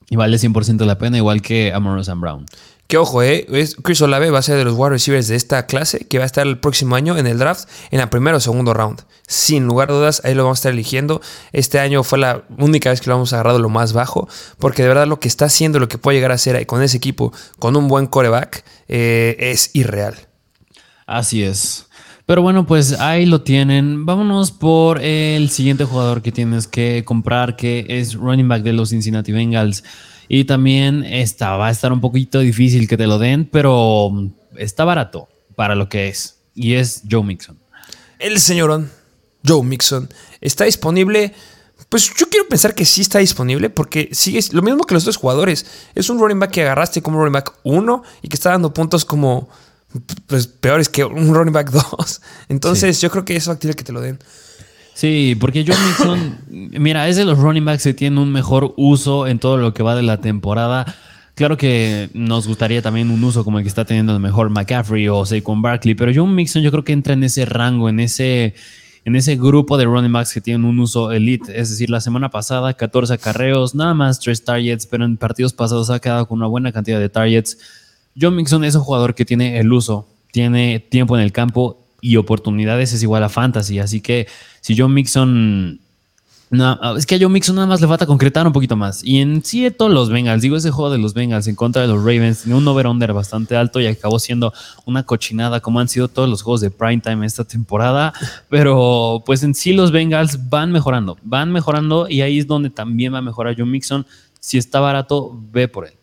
y 0.08 0.16
vale 0.16 0.37
100% 0.37 0.84
la 0.87 0.98
pena, 0.98 1.16
igual 1.16 1.42
que 1.42 1.72
Amoroso 1.72 2.04
Sam 2.04 2.20
Brown. 2.20 2.46
Que 2.87 2.96
ojo, 2.96 3.22
eh, 3.22 3.46
Chris 3.82 4.00
Olave 4.00 4.30
va 4.30 4.38
a 4.38 4.42
ser 4.42 4.56
de 4.56 4.64
los 4.64 4.72
wide 4.74 4.88
receivers 4.88 5.28
de 5.28 5.37
esta 5.37 5.66
clase 5.66 6.06
que 6.06 6.16
va 6.16 6.24
a 6.24 6.26
estar 6.26 6.46
el 6.46 6.58
próximo 6.58 6.96
año 6.96 7.18
en 7.18 7.26
el 7.26 7.37
draft 7.37 7.68
en 7.90 7.98
la 7.98 8.08
primera 8.08 8.38
o 8.38 8.40
segundo 8.40 8.72
round. 8.72 9.02
Sin 9.26 9.66
lugar 9.66 9.90
a 9.90 9.94
dudas, 9.94 10.22
ahí 10.24 10.34
lo 10.34 10.44
vamos 10.44 10.58
a 10.58 10.61
estar 10.61 10.72
eligiendo. 10.72 11.20
Este 11.52 11.80
año 11.80 12.02
fue 12.02 12.18
la 12.18 12.44
única 12.56 12.88
vez 12.88 13.02
que 13.02 13.11
lo 13.11 13.16
hemos 13.16 13.34
agarrado 13.34 13.58
lo 13.58 13.68
más 13.68 13.92
bajo, 13.92 14.26
porque 14.58 14.80
de 14.80 14.88
verdad 14.88 15.06
lo 15.06 15.20
que 15.20 15.28
está 15.28 15.44
haciendo, 15.44 15.80
lo 15.80 15.88
que 15.88 15.98
puede 15.98 16.16
llegar 16.16 16.30
a 16.30 16.37
hacer 16.37 16.64
con 16.64 16.82
ese 16.82 16.96
equipo, 16.96 17.30
con 17.58 17.76
un 17.76 17.88
buen 17.88 18.06
coreback, 18.06 18.64
eh, 18.88 19.37
es 19.38 19.68
irreal. 19.74 20.14
Así 21.06 21.42
es. 21.42 21.88
Pero 22.28 22.42
bueno, 22.42 22.66
pues 22.66 22.92
ahí 23.00 23.24
lo 23.24 23.40
tienen. 23.40 24.04
Vámonos 24.04 24.50
por 24.50 25.00
el 25.02 25.48
siguiente 25.48 25.84
jugador 25.84 26.20
que 26.20 26.30
tienes 26.30 26.66
que 26.66 27.02
comprar, 27.06 27.56
que 27.56 27.86
es 27.88 28.12
running 28.12 28.46
back 28.46 28.62
de 28.62 28.74
los 28.74 28.90
Cincinnati 28.90 29.32
Bengals. 29.32 29.82
Y 30.28 30.44
también 30.44 31.04
está, 31.04 31.56
va 31.56 31.68
a 31.68 31.70
estar 31.70 31.90
un 31.90 32.02
poquito 32.02 32.40
difícil 32.40 32.86
que 32.86 32.98
te 32.98 33.06
lo 33.06 33.18
den, 33.18 33.48
pero 33.50 34.12
está 34.58 34.84
barato 34.84 35.26
para 35.57 35.74
lo 35.74 35.88
que 35.88 36.09
es. 36.09 36.40
Y 36.55 36.74
es 36.74 37.05
Joe 37.11 37.24
Mixon. 37.24 37.59
El 38.18 38.38
señorón 38.40 38.90
Joe 39.42 39.64
Mixon 39.64 40.11
está 40.42 40.64
disponible. 40.64 41.32
Pues 41.88 42.12
yo 42.14 42.28
quiero 42.28 42.46
pensar 42.46 42.74
que 42.74 42.84
sí 42.84 43.00
está 43.00 43.20
disponible 43.20 43.70
porque 43.70 44.11
sigue 44.12 44.40
lo 44.53 44.61
mismo 44.61 44.84
que 44.84 44.92
los 44.92 45.07
dos 45.07 45.16
jugadores. 45.16 45.64
Es 45.94 46.11
un 46.11 46.18
running 46.18 46.40
back 46.40 46.50
que 46.50 46.61
agarraste 46.61 47.00
como 47.00 47.20
running 47.20 47.32
back 47.32 47.55
1 47.62 48.03
y 48.20 48.28
que 48.28 48.36
está 48.36 48.50
dando 48.50 48.74
puntos 48.74 49.07
como 49.07 49.48
pues 50.26 50.47
peores 50.47 50.89
que 50.89 51.05
un 51.05 51.34
running 51.34 51.53
back 51.53 51.70
2. 51.99 52.20
Entonces 52.49 53.01
yo 53.01 53.11
creo 53.11 53.24
que 53.24 53.36
es 53.36 53.45
factible 53.45 53.74
que 53.74 53.84
te 53.84 53.93
lo 53.93 54.01
den. 54.01 54.18
Sí, 54.95 55.36
porque 55.39 55.64
John 55.66 55.76
Mixon, 55.86 56.39
mira, 56.82 57.09
es 57.09 57.16
de 57.16 57.24
los 57.24 57.39
running 57.39 57.64
backs 57.64 57.84
que 57.84 57.95
tienen 57.95 58.18
un 58.18 58.32
mejor 58.32 58.74
uso 58.76 59.26
en 59.28 59.39
todo 59.39 59.57
lo 59.57 59.72
que 59.72 59.82
va 59.82 59.95
de 59.95 60.03
la 60.03 60.20
temporada. 60.20 60.93
Claro 61.36 61.57
que 61.57 62.11
nos 62.14 62.49
gustaría 62.49 62.82
también 62.82 63.12
un 63.12 63.22
uso 63.22 63.45
como 63.45 63.59
el 63.59 63.64
que 63.64 63.68
está 63.68 63.84
teniendo 63.84 64.12
el 64.12 64.18
mejor 64.18 64.51
McCaffrey 64.51 65.09
o 65.09 65.24
Saquon 65.24 65.62
Barkley, 65.62 65.95
pero 65.95 66.11
John 66.12 66.34
Mixon 66.34 66.62
yo 66.62 66.72
creo 66.72 66.82
que 66.82 66.93
entra 66.93 67.12
en 67.12 67.22
ese 67.22 67.45
rango, 67.45 67.89
en 67.89 68.01
ese, 68.01 68.57
en 69.05 69.14
ese 69.14 69.36
grupo 69.36 69.78
de 69.78 69.84
running 69.84 70.12
backs 70.12 70.34
que 70.34 70.41
tienen 70.41 70.64
un 70.64 70.80
uso 70.80 71.12
elite. 71.12 71.57
Es 71.57 71.70
decir, 71.70 71.91
la 71.91 72.01
semana 72.01 72.28
pasada 72.28 72.74
14 72.74 73.14
acarreos, 73.14 73.76
nada 73.76 73.95
más 73.95 74.18
3 74.18 74.45
targets, 74.45 74.86
pero 74.89 75.05
en 75.05 75.16
partidos 75.16 75.53
pasados 75.53 75.91
ha 75.91 76.01
quedado 76.01 76.26
con 76.26 76.39
una 76.39 76.49
buena 76.49 76.72
cantidad 76.72 76.99
de 76.99 77.09
targets. 77.09 77.57
John 78.20 78.36
Mixon 78.36 78.64
es 78.64 78.74
un 78.74 78.82
jugador 78.82 79.14
que 79.14 79.24
tiene 79.24 79.58
el 79.58 79.72
uso, 79.72 80.08
tiene 80.32 80.80
tiempo 80.80 81.16
en 81.16 81.22
el 81.22 81.32
campo 81.32 81.84
y 82.00 82.16
oportunidades 82.16 82.92
es 82.92 83.02
igual 83.02 83.22
a 83.24 83.28
fantasy. 83.28 83.78
Así 83.78 84.00
que 84.00 84.26
si 84.60 84.76
John 84.76 84.94
Mixon 84.94 85.80
no, 86.50 86.96
es 86.96 87.04
que 87.04 87.16
a 87.16 87.18
Joe 87.18 87.28
Mixon 87.28 87.56
nada 87.56 87.66
más 87.66 87.80
le 87.80 87.86
falta 87.86 88.06
concretar 88.06 88.46
un 88.46 88.52
poquito 88.52 88.74
más. 88.74 89.04
Y 89.04 89.18
en 89.18 89.44
sí, 89.44 89.70
todos 89.70 89.92
los 89.92 90.08
Bengals, 90.08 90.40
digo, 90.40 90.56
ese 90.56 90.70
juego 90.70 90.90
de 90.90 90.96
los 90.96 91.12
Bengals 91.12 91.46
en 91.46 91.54
contra 91.54 91.82
de 91.82 91.88
los 91.88 91.98
Ravens, 91.98 92.42
tiene 92.42 92.56
un 92.56 92.66
over-under 92.66 93.12
bastante 93.12 93.54
alto 93.54 93.80
y 93.80 93.86
acabó 93.86 94.18
siendo 94.18 94.54
una 94.86 95.02
cochinada, 95.02 95.60
como 95.60 95.80
han 95.80 95.88
sido 95.88 96.08
todos 96.08 96.28
los 96.28 96.40
juegos 96.40 96.62
de 96.62 96.70
primetime 96.70 97.26
esta 97.26 97.44
temporada. 97.44 98.14
Pero 98.48 99.22
pues 99.26 99.42
en 99.42 99.54
sí, 99.54 99.74
los 99.74 99.92
Bengals 99.92 100.48
van 100.48 100.72
mejorando, 100.72 101.18
van 101.22 101.52
mejorando 101.52 102.08
y 102.08 102.22
ahí 102.22 102.38
es 102.38 102.46
donde 102.46 102.70
también 102.70 103.12
va 103.12 103.18
a 103.18 103.22
mejorar 103.22 103.54
Joe 103.56 103.66
Mixon. 103.66 104.06
Si 104.40 104.56
está 104.56 104.80
barato, 104.80 105.38
ve 105.52 105.68
por 105.68 105.86
él. 105.86 105.97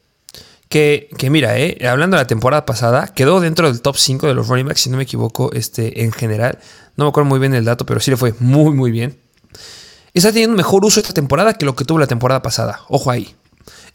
Que, 0.70 1.10
mira, 1.30 1.58
eh, 1.58 1.88
hablando 1.88 2.18
de 2.18 2.24
la 2.24 2.28
temporada 2.28 2.66
pasada, 2.66 3.08
quedó 3.08 3.40
dentro 3.40 3.72
del 3.72 3.82
top 3.82 3.98
5 3.98 4.28
de 4.28 4.34
los 4.34 4.48
running 4.48 4.68
backs, 4.68 4.82
si 4.82 4.90
no 4.90 4.98
me 4.98 5.04
equivoco, 5.04 5.52
este, 5.54 6.04
en 6.04 6.12
general. 6.12 6.60
No 6.98 7.06
me 7.06 7.10
acuerdo 7.10 7.30
muy 7.30 7.40
bien 7.40 7.54
el 7.54 7.66
dato, 7.66 7.86
pero 7.86 8.00
sí 8.00 8.12
le 8.12 8.18
fue 8.18 8.34
muy, 8.40 8.74
muy 8.74 8.92
bien 8.92 9.26
está 10.16 10.32
teniendo 10.32 10.56
mejor 10.56 10.84
uso 10.86 11.00
esta 11.00 11.14
temporada 11.14 11.54
que 11.54 11.66
lo 11.66 11.76
que 11.76 11.86
tuvo 11.86 12.00
la 12.00 12.08
temporada 12.08 12.42
pasada. 12.42 12.82
Ojo 12.88 13.12
ahí. 13.12 13.36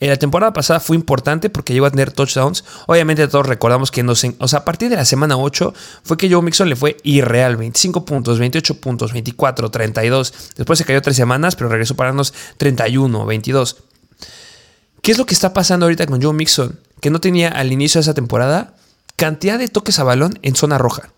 En 0.01 0.09
la 0.09 0.17
temporada 0.17 0.53
pasada 0.53 0.81
fue 0.81 0.97
importante 0.97 1.51
porque 1.51 1.73
llegó 1.73 1.87
a 1.87 1.91
tener 1.91 2.11
touchdowns. 2.13 2.65
Obviamente 2.87 3.27
todos 3.29 3.47
recordamos 3.47 3.91
que 3.91 4.03
nos, 4.03 4.25
o 4.39 4.49
sea, 4.49 4.61
a 4.61 4.65
partir 4.65 4.89
de 4.89 4.97
la 4.97 5.05
semana 5.05 5.37
8 5.37 5.75
fue 6.03 6.17
que 6.17 6.31
Joe 6.31 6.43
Mixon 6.43 6.69
le 6.69 6.77
fue 6.77 6.97
irreal. 7.03 7.57
25 7.57 8.05
puntos, 8.05 8.39
28 8.39 8.81
puntos, 8.81 9.13
24, 9.13 9.71
32. 9.71 10.35
Después 10.57 10.79
se 10.79 10.85
cayó 10.85 11.03
tres 11.03 11.17
semanas, 11.17 11.57
pero 11.57 11.69
regresó 11.69 11.97
para 11.97 12.09
darnos 12.11 12.33
31, 12.57 13.27
22. 13.27 13.77
¿Qué 15.03 15.13
es 15.13 15.19
lo 15.19 15.27
que 15.27 15.35
está 15.35 15.53
pasando 15.53 15.87
ahorita 15.87 16.07
con 16.07 16.23
Joe 16.23 16.35
Mixon? 16.35 16.79
Que 17.01 17.11
no 17.11 17.21
tenía 17.21 17.49
al 17.49 17.73
inicio 17.73 17.99
de 17.99 18.03
esa 18.03 18.15
temporada 18.15 18.75
cantidad 19.17 19.59
de 19.59 19.69
toques 19.69 19.99
a 19.99 20.05
balón 20.05 20.39
en 20.43 20.57
zona 20.57 20.79
roja. 20.79 21.11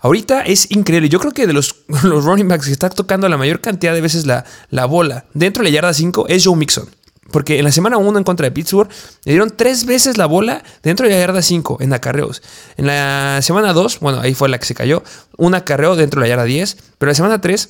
Ahorita 0.00 0.42
es 0.42 0.70
increíble. 0.70 1.08
Yo 1.08 1.18
creo 1.18 1.32
que 1.32 1.46
de 1.46 1.52
los, 1.52 1.76
running 1.88 2.48
backs 2.48 2.66
que 2.66 2.72
está 2.72 2.90
tocando 2.90 3.28
la 3.28 3.36
mayor 3.36 3.60
cantidad 3.60 3.94
de 3.94 4.00
veces 4.00 4.26
la, 4.26 4.44
la 4.70 4.84
bola 4.84 5.24
dentro 5.34 5.62
de 5.62 5.70
la 5.70 5.74
yarda 5.74 5.92
5 5.92 6.26
es 6.28 6.44
Joe 6.44 6.56
Mixon. 6.56 6.88
Porque 7.30 7.58
en 7.58 7.64
la 7.64 7.72
semana 7.72 7.98
1 7.98 8.18
en 8.18 8.24
contra 8.24 8.44
de 8.44 8.52
Pittsburgh 8.52 8.88
le 9.24 9.32
dieron 9.32 9.52
tres 9.54 9.84
veces 9.84 10.16
la 10.16 10.24
bola 10.24 10.62
dentro 10.82 11.06
de 11.06 11.12
la 11.12 11.20
yarda 11.20 11.42
5 11.42 11.78
en 11.80 11.92
acarreos. 11.92 12.42
En 12.76 12.86
la 12.86 13.40
semana 13.42 13.72
2, 13.72 14.00
bueno, 14.00 14.20
ahí 14.20 14.34
fue 14.34 14.48
la 14.48 14.58
que 14.58 14.66
se 14.66 14.74
cayó, 14.74 15.02
un 15.36 15.54
acarreo 15.54 15.94
dentro 15.96 16.20
de 16.20 16.26
la 16.26 16.30
yarda 16.30 16.44
10. 16.44 16.76
Pero 16.96 17.08
en 17.08 17.12
la 17.12 17.14
semana 17.14 17.40
3, 17.40 17.68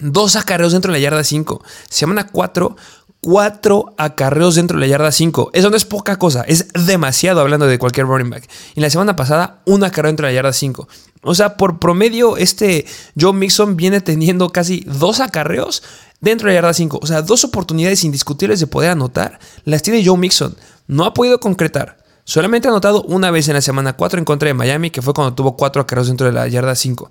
dos 0.00 0.36
acarreos 0.36 0.72
dentro 0.72 0.90
de 0.90 0.98
la 0.98 1.02
yarda 1.02 1.22
5. 1.22 1.62
Semana 1.90 2.26
4, 2.28 2.76
cuatro 3.22 3.94
acarreos 3.96 4.56
dentro 4.56 4.76
de 4.76 4.80
la 4.82 4.88
yarda 4.88 5.12
5. 5.12 5.52
Eso 5.54 5.70
no 5.70 5.76
es 5.76 5.84
poca 5.84 6.18
cosa, 6.18 6.42
es 6.42 6.68
demasiado 6.72 7.40
hablando 7.40 7.66
de 7.66 7.78
cualquier 7.78 8.06
running 8.06 8.30
back. 8.30 8.50
Y 8.74 8.80
la 8.80 8.90
semana 8.90 9.16
pasada, 9.16 9.62
un 9.64 9.84
acarreo 9.84 10.08
dentro 10.08 10.26
de 10.26 10.32
la 10.32 10.36
yarda 10.36 10.52
5. 10.52 10.88
O 11.22 11.34
sea, 11.34 11.56
por 11.56 11.78
promedio, 11.78 12.36
este 12.36 12.84
Joe 13.18 13.32
Mixon 13.32 13.76
viene 13.76 14.00
teniendo 14.00 14.50
casi 14.50 14.84
dos 14.86 15.20
acarreos 15.20 15.82
dentro 16.20 16.48
de 16.48 16.54
la 16.54 16.60
yarda 16.60 16.74
5. 16.74 16.98
O 17.00 17.06
sea, 17.06 17.22
dos 17.22 17.44
oportunidades 17.44 18.02
indiscutibles 18.02 18.58
de 18.58 18.66
poder 18.66 18.90
anotar 18.90 19.38
las 19.64 19.82
tiene 19.82 20.04
Joe 20.04 20.18
Mixon. 20.18 20.56
No 20.88 21.04
ha 21.04 21.14
podido 21.14 21.38
concretar. 21.38 22.02
Solamente 22.24 22.68
ha 22.68 22.72
anotado 22.72 23.02
una 23.02 23.30
vez 23.30 23.48
en 23.48 23.54
la 23.54 23.60
semana 23.60 23.94
4 23.94 24.18
en 24.18 24.24
contra 24.24 24.48
de 24.48 24.54
Miami, 24.54 24.90
que 24.90 25.02
fue 25.02 25.14
cuando 25.14 25.34
tuvo 25.34 25.56
cuatro 25.56 25.82
acarreos 25.82 26.08
dentro 26.08 26.26
de 26.26 26.32
la 26.32 26.48
yarda 26.48 26.74
5. 26.74 27.10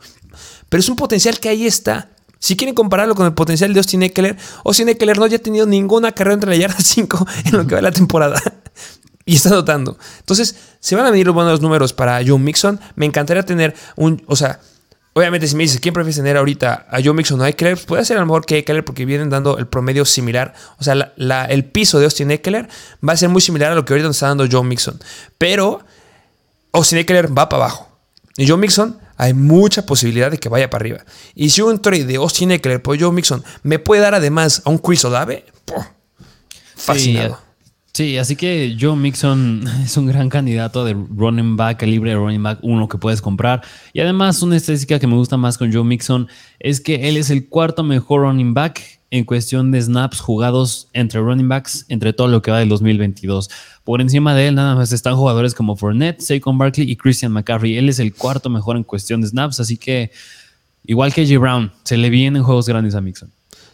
Pero 0.67 0.79
es 0.79 0.89
un 0.89 0.95
potencial 0.95 1.39
que 1.39 1.49
ahí 1.49 1.65
está. 1.65 2.09
Si 2.41 2.57
quieren 2.57 2.73
compararlo 2.73 3.13
con 3.13 3.27
el 3.27 3.33
potencial 3.33 3.71
de 3.71 3.79
Austin 3.79 4.01
Eckler, 4.01 4.35
Austin 4.65 4.89
Eckler 4.89 5.19
no 5.19 5.25
haya 5.25 5.37
tenido 5.37 5.67
ninguna 5.67 6.11
carrera 6.11 6.33
entre 6.33 6.49
la 6.49 6.55
yarda 6.55 6.77
5 6.81 7.27
en 7.45 7.51
lo 7.51 7.67
que 7.67 7.75
va 7.75 7.77
de 7.77 7.83
la 7.83 7.91
temporada. 7.91 8.41
y 9.25 9.35
está 9.35 9.49
notando. 9.49 9.95
Entonces, 10.19 10.55
se 10.79 10.95
van 10.95 11.05
a 11.05 11.11
venir 11.11 11.27
los 11.27 11.35
buenos 11.35 11.61
números 11.61 11.93
para 11.93 12.19
Joe 12.25 12.39
Mixon. 12.39 12.79
Me 12.95 13.05
encantaría 13.05 13.43
tener 13.43 13.75
un. 13.95 14.23
O 14.25 14.35
sea, 14.35 14.59
obviamente, 15.13 15.47
si 15.47 15.55
me 15.55 15.61
dices 15.61 15.79
quién 15.79 15.93
prefieres 15.93 16.15
tener 16.15 16.35
ahorita 16.35 16.87
a 16.89 16.99
Joe 17.03 17.13
Mixon 17.13 17.39
o 17.39 17.43
a 17.43 17.49
Eckler, 17.49 17.75
pues 17.75 17.85
puede 17.85 18.05
ser 18.05 18.17
a 18.17 18.21
lo 18.21 18.25
mejor 18.25 18.43
que 18.43 18.57
Eckler 18.57 18.83
porque 18.83 19.05
vienen 19.05 19.29
dando 19.29 19.59
el 19.59 19.67
promedio 19.67 20.03
similar. 20.03 20.55
O 20.79 20.83
sea, 20.83 21.13
el 21.47 21.65
piso 21.65 21.99
de 21.99 22.05
Austin 22.05 22.31
Eckler 22.31 22.67
va 23.07 23.13
a 23.13 23.17
ser 23.17 23.29
muy 23.29 23.43
similar 23.43 23.71
a 23.71 23.75
lo 23.75 23.85
que 23.85 23.93
ahorita 23.93 24.07
nos 24.07 24.15
está 24.15 24.29
dando 24.29 24.47
Joe 24.51 24.63
Mixon. 24.63 24.99
Pero 25.37 25.85
Austin 26.71 26.97
Eckler 26.97 27.37
va 27.37 27.47
para 27.49 27.65
abajo. 27.65 27.90
Y 28.37 28.47
Joe 28.47 28.57
Mixon 28.57 28.97
hay 29.17 29.33
mucha 29.33 29.85
posibilidad 29.85 30.31
de 30.31 30.37
que 30.37 30.49
vaya 30.49 30.69
para 30.69 30.83
arriba. 30.83 31.05
Y 31.35 31.49
si 31.49 31.61
un 31.61 31.81
trade 31.81 32.05
de 32.05 32.15
Austin 32.15 32.51
Eckler 32.51 32.81
por 32.81 32.99
Joe 32.99 33.11
Mixon 33.11 33.43
me 33.63 33.79
puede 33.79 34.01
dar 34.01 34.15
además 34.15 34.61
a 34.65 34.69
un 34.69 34.77
Chris 34.77 35.05
Olave, 35.05 35.45
fascinado. 36.75 37.35
Sí, 37.35 37.50
así 38.19 38.35
que 38.35 38.77
Joe 38.79 38.95
Mixon 38.95 39.63
es 39.83 39.95
un 39.97 40.07
gran 40.07 40.29
candidato 40.29 40.85
de 40.85 40.93
running 40.93 41.57
back, 41.57 41.81
libre 41.83 42.15
running 42.15 42.41
back 42.41 42.59
uno 42.61 42.87
que 42.87 42.97
puedes 42.97 43.21
comprar. 43.21 43.61
Y 43.93 43.99
además, 43.99 44.41
una 44.41 44.57
estadística 44.57 44.99
que 44.99 45.07
me 45.07 45.15
gusta 45.15 45.37
más 45.37 45.57
con 45.57 45.71
Joe 45.71 45.83
Mixon 45.83 46.27
es 46.59 46.81
que 46.81 47.09
él 47.09 47.17
es 47.17 47.29
el 47.29 47.47
cuarto 47.47 47.83
mejor 47.83 48.21
running 48.21 48.53
back 48.53 49.01
en 49.11 49.25
cuestión 49.25 49.71
de 49.71 49.81
snaps 49.81 50.21
jugados 50.21 50.87
entre 50.93 51.19
running 51.19 51.49
backs 51.49 51.85
entre 51.89 52.13
todo 52.13 52.29
lo 52.29 52.41
que 52.41 52.49
va 52.49 52.59
del 52.59 52.69
2022. 52.69 53.49
Por 53.83 53.99
encima 53.99 54.33
de 54.33 54.47
él 54.47 54.55
nada 54.55 54.73
más 54.73 54.93
están 54.93 55.17
jugadores 55.17 55.53
como 55.53 55.75
Fournette, 55.75 56.21
Saquon 56.21 56.57
Barkley 56.57 56.89
y 56.89 56.95
Christian 56.95 57.33
McCaffrey. 57.33 57.77
Él 57.77 57.89
es 57.89 57.99
el 57.99 58.13
cuarto 58.13 58.49
mejor 58.49 58.77
en 58.77 58.83
cuestión 58.83 59.19
de 59.19 59.27
snaps, 59.27 59.59
así 59.59 59.75
que 59.75 60.11
igual 60.85 61.13
que 61.13 61.25
J. 61.27 61.37
Brown, 61.39 61.73
se 61.83 61.97
le 61.97 62.09
vienen 62.09 62.41
juegos 62.41 62.67
grandes 62.69 62.95
a 62.95 63.01
Mixon. 63.01 63.31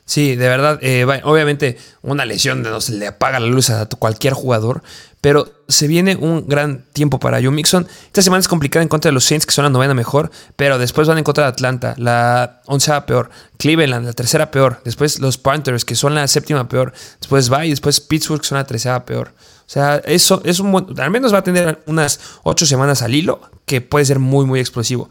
Sí, 0.08 0.38
de 0.38 0.48
verdad, 0.48 0.80
eh, 0.82 1.04
obviamente 1.26 1.78
una 2.02 2.24
lesión 2.24 2.62
no 2.62 2.80
se 2.80 2.94
le 2.94 3.08
apaga 3.08 3.42
la 3.42 3.48
luz 3.48 3.70
a 3.70 3.88
cualquier 3.88 4.32
jugador, 4.32 4.82
pero 5.20 5.52
se 5.68 5.86
viene 5.86 6.16
un 6.16 6.48
gran 6.48 6.86
tiempo 6.94 7.20
para 7.20 7.42
Joe 7.42 7.52
Mixon. 7.52 7.86
Esta 8.06 8.22
semana 8.22 8.40
es 8.40 8.48
complicada 8.48 8.84
en 8.84 8.88
contra 8.88 9.10
de 9.10 9.14
los 9.14 9.26
Saints, 9.26 9.46
que 9.46 9.52
son 9.52 9.66
la 9.66 9.70
novena 9.70 9.94
mejor, 9.94 10.32
pero 10.56 10.78
después 10.78 11.10
van 11.10 11.18
en 11.18 11.26
contra 11.26 11.44
de 11.44 11.50
Atlanta, 11.50 11.94
la 11.98 12.62
onceava 12.68 13.06
peor, 13.06 13.30
Cleveland, 13.58 14.06
la 14.06 14.14
tercera 14.14 14.50
peor, 14.50 14.80
después 14.86 15.20
los 15.20 15.38
Panthers, 15.38 15.84
que 15.84 15.96
son 15.96 16.16
la 16.16 16.26
séptima 16.30 16.70
peor, 16.70 16.94
después 17.20 17.52
va 17.52 17.66
y 17.66 17.72
después 17.72 18.00
Pittsburgh, 18.00 18.40
que 18.40 18.48
son 18.48 18.60
la 18.60 18.66
tercera 18.66 19.04
peor. 19.04 19.34
O 19.38 19.70
sea, 19.70 19.98
eso 20.06 20.42
es 20.46 20.62
un 20.62 20.72
buen, 20.72 20.98
al 21.02 21.12
menos 21.12 21.34
va 21.34 21.40
a 21.40 21.44
tener 21.44 21.84
unas 21.86 22.22
ocho 22.44 22.66
semanas 22.66 23.02
al 23.02 23.14
hilo, 23.14 23.42
que 23.66 23.82
puede 23.82 24.06
ser 24.06 24.20
muy, 24.20 24.46
muy 24.46 24.62
explosivo. 24.62 25.10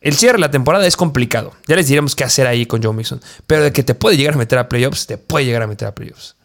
El 0.00 0.14
cierre 0.14 0.34
de 0.34 0.40
la 0.40 0.50
temporada 0.50 0.86
es 0.86 0.96
complicado. 0.96 1.52
Ya 1.66 1.74
les 1.74 1.88
diremos 1.88 2.14
qué 2.14 2.24
hacer 2.24 2.46
ahí 2.46 2.66
con 2.66 2.82
Joe 2.82 2.94
Mixon. 2.94 3.20
Pero 3.46 3.64
de 3.64 3.72
que 3.72 3.82
te 3.82 3.94
puede 3.94 4.16
llegar 4.16 4.34
a 4.34 4.38
meter 4.38 4.58
a 4.58 4.68
playoffs, 4.68 5.06
te 5.06 5.18
puede 5.18 5.44
llegar 5.44 5.62
a 5.62 5.66
meter 5.66 5.88
a 5.88 5.94
playoffs. 5.94 6.36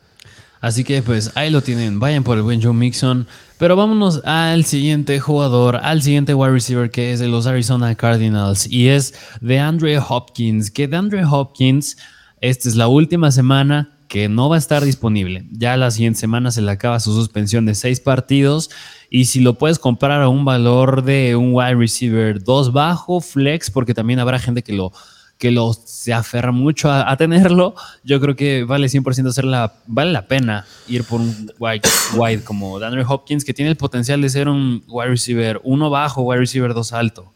Así 0.59 0.83
que 0.83 1.01
pues 1.03 1.31
ahí 1.35 1.51
lo 1.51 1.61
tienen. 1.61 1.99
Vayan 1.99 2.23
por 2.23 2.37
el 2.37 2.43
buen 2.43 2.63
Joe 2.63 2.73
Mixon. 2.73 3.27
Pero 3.59 3.75
vámonos 3.75 4.21
al 4.25 4.65
siguiente 4.65 5.19
jugador, 5.19 5.75
al 5.75 6.01
siguiente 6.01 6.33
wide 6.33 6.51
receiver 6.51 6.89
que 6.89 7.13
es 7.13 7.19
de 7.19 7.27
los 7.27 7.45
Arizona 7.45 7.93
Cardinals. 7.95 8.65
Y 8.67 8.89
es 8.89 9.13
de 9.39 9.59
Andre 9.59 9.99
Hopkins. 9.99 10.71
Que 10.71 10.87
de 10.87 10.97
Andre 10.97 11.23
Hopkins, 11.23 11.97
esta 12.41 12.69
es 12.69 12.75
la 12.75 12.87
última 12.87 13.31
semana 13.31 13.89
que 14.13 14.29
no 14.29 14.47
va 14.47 14.57
a 14.57 14.59
estar 14.59 14.85
disponible. 14.85 15.47
Ya 15.49 15.75
la 15.75 15.89
siguiente 15.89 16.19
semana 16.19 16.51
se 16.51 16.61
le 16.61 16.69
acaba 16.69 16.99
su 16.99 17.15
suspensión 17.15 17.65
de 17.65 17.73
seis 17.73 17.99
partidos. 17.99 18.69
Y 19.09 19.25
si 19.25 19.39
lo 19.39 19.57
puedes 19.57 19.79
comprar 19.79 20.21
a 20.21 20.29
un 20.29 20.45
valor 20.45 21.03
de 21.03 21.35
un 21.35 21.49
wide 21.51 21.73
receiver 21.73 22.43
2 22.43 22.73
bajo, 22.73 23.21
flex, 23.21 23.71
porque 23.71 23.95
también 23.95 24.19
habrá 24.19 24.37
gente 24.37 24.61
que 24.61 24.71
lo, 24.71 24.91
que 25.39 25.51
se 25.83 26.13
aferra 26.13 26.51
mucho 26.51 26.91
a, 26.91 27.17
tenerlo, 27.17 27.73
yo 28.03 28.21
creo 28.21 28.35
que 28.35 28.65
vale 28.65 28.85
100% 28.85 29.29
hacer 29.29 29.45
la, 29.45 29.73
vale 29.87 30.11
la 30.11 30.27
pena 30.27 30.67
ir 30.87 31.05
por 31.05 31.19
un 31.19 31.51
wide, 31.57 31.81
wide 32.15 32.43
como 32.43 32.77
Daniel 32.77 33.07
Hopkins, 33.09 33.43
que 33.43 33.55
tiene 33.55 33.71
el 33.71 33.77
potencial 33.77 34.21
de 34.21 34.29
ser 34.29 34.47
un 34.47 34.83
wide 34.89 35.09
receiver 35.09 35.59
1 35.63 35.89
bajo, 35.89 36.21
wide 36.21 36.41
receiver 36.41 36.75
2 36.75 36.93
alto. 36.93 37.33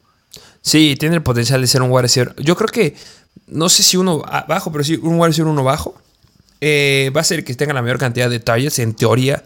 Sí, 0.62 0.96
tiene 1.00 1.16
el 1.16 1.24
potencial 1.24 1.60
de 1.60 1.66
ser 1.66 1.82
un 1.82 1.90
wide 1.90 2.04
receiver. 2.04 2.36
Yo 2.38 2.56
creo 2.56 2.70
que, 2.70 2.96
no 3.48 3.68
sé 3.68 3.82
si 3.82 3.98
uno 3.98 4.24
bajo, 4.48 4.72
pero 4.72 4.84
sí 4.84 5.00
un 5.02 5.16
wide 5.16 5.30
receiver 5.30 5.52
1 5.52 5.64
bajo 5.64 5.96
eh, 6.62 7.12
va 7.16 7.22
a 7.22 7.24
ser 7.24 7.44
que 7.44 7.54
tenga 7.56 7.74
la 7.74 7.82
mayor 7.82 7.98
cantidad 7.98 8.30
de 8.30 8.40
targets, 8.40 8.80
en 8.80 8.94
teoría, 8.94 9.44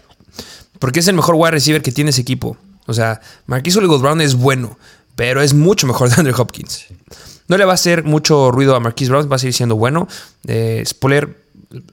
porque 0.80 1.00
es 1.00 1.08
el 1.08 1.16
mejor 1.16 1.36
wide 1.36 1.52
receiver 1.52 1.82
que 1.82 1.92
tiene 1.92 2.10
ese 2.10 2.22
equipo. 2.22 2.58
O 2.88 2.94
sea, 2.94 3.22
Marquis 3.46 3.76
Hollywood 3.76 4.02
Brown 4.02 4.22
es 4.22 4.36
bueno, 4.36 4.78
pero 5.16 5.42
es 5.42 5.54
mucho 5.54 5.88
mejor 5.88 6.10
de 6.10 6.16
Andrew 6.18 6.36
Hopkins. 6.40 6.88
No 7.48 7.58
le 7.58 7.66
va 7.66 7.74
a 7.74 7.76
hacer 7.76 8.04
mucho 8.04 8.52
ruido 8.52 8.76
a 8.76 8.80
Marquis 8.80 9.10
Brown, 9.10 9.30
va 9.32 9.36
a 9.36 9.40
seguir 9.40 9.54
siendo 9.54 9.76
bueno. 9.76 10.08
Eh, 10.48 10.84
spoiler, 10.86 11.41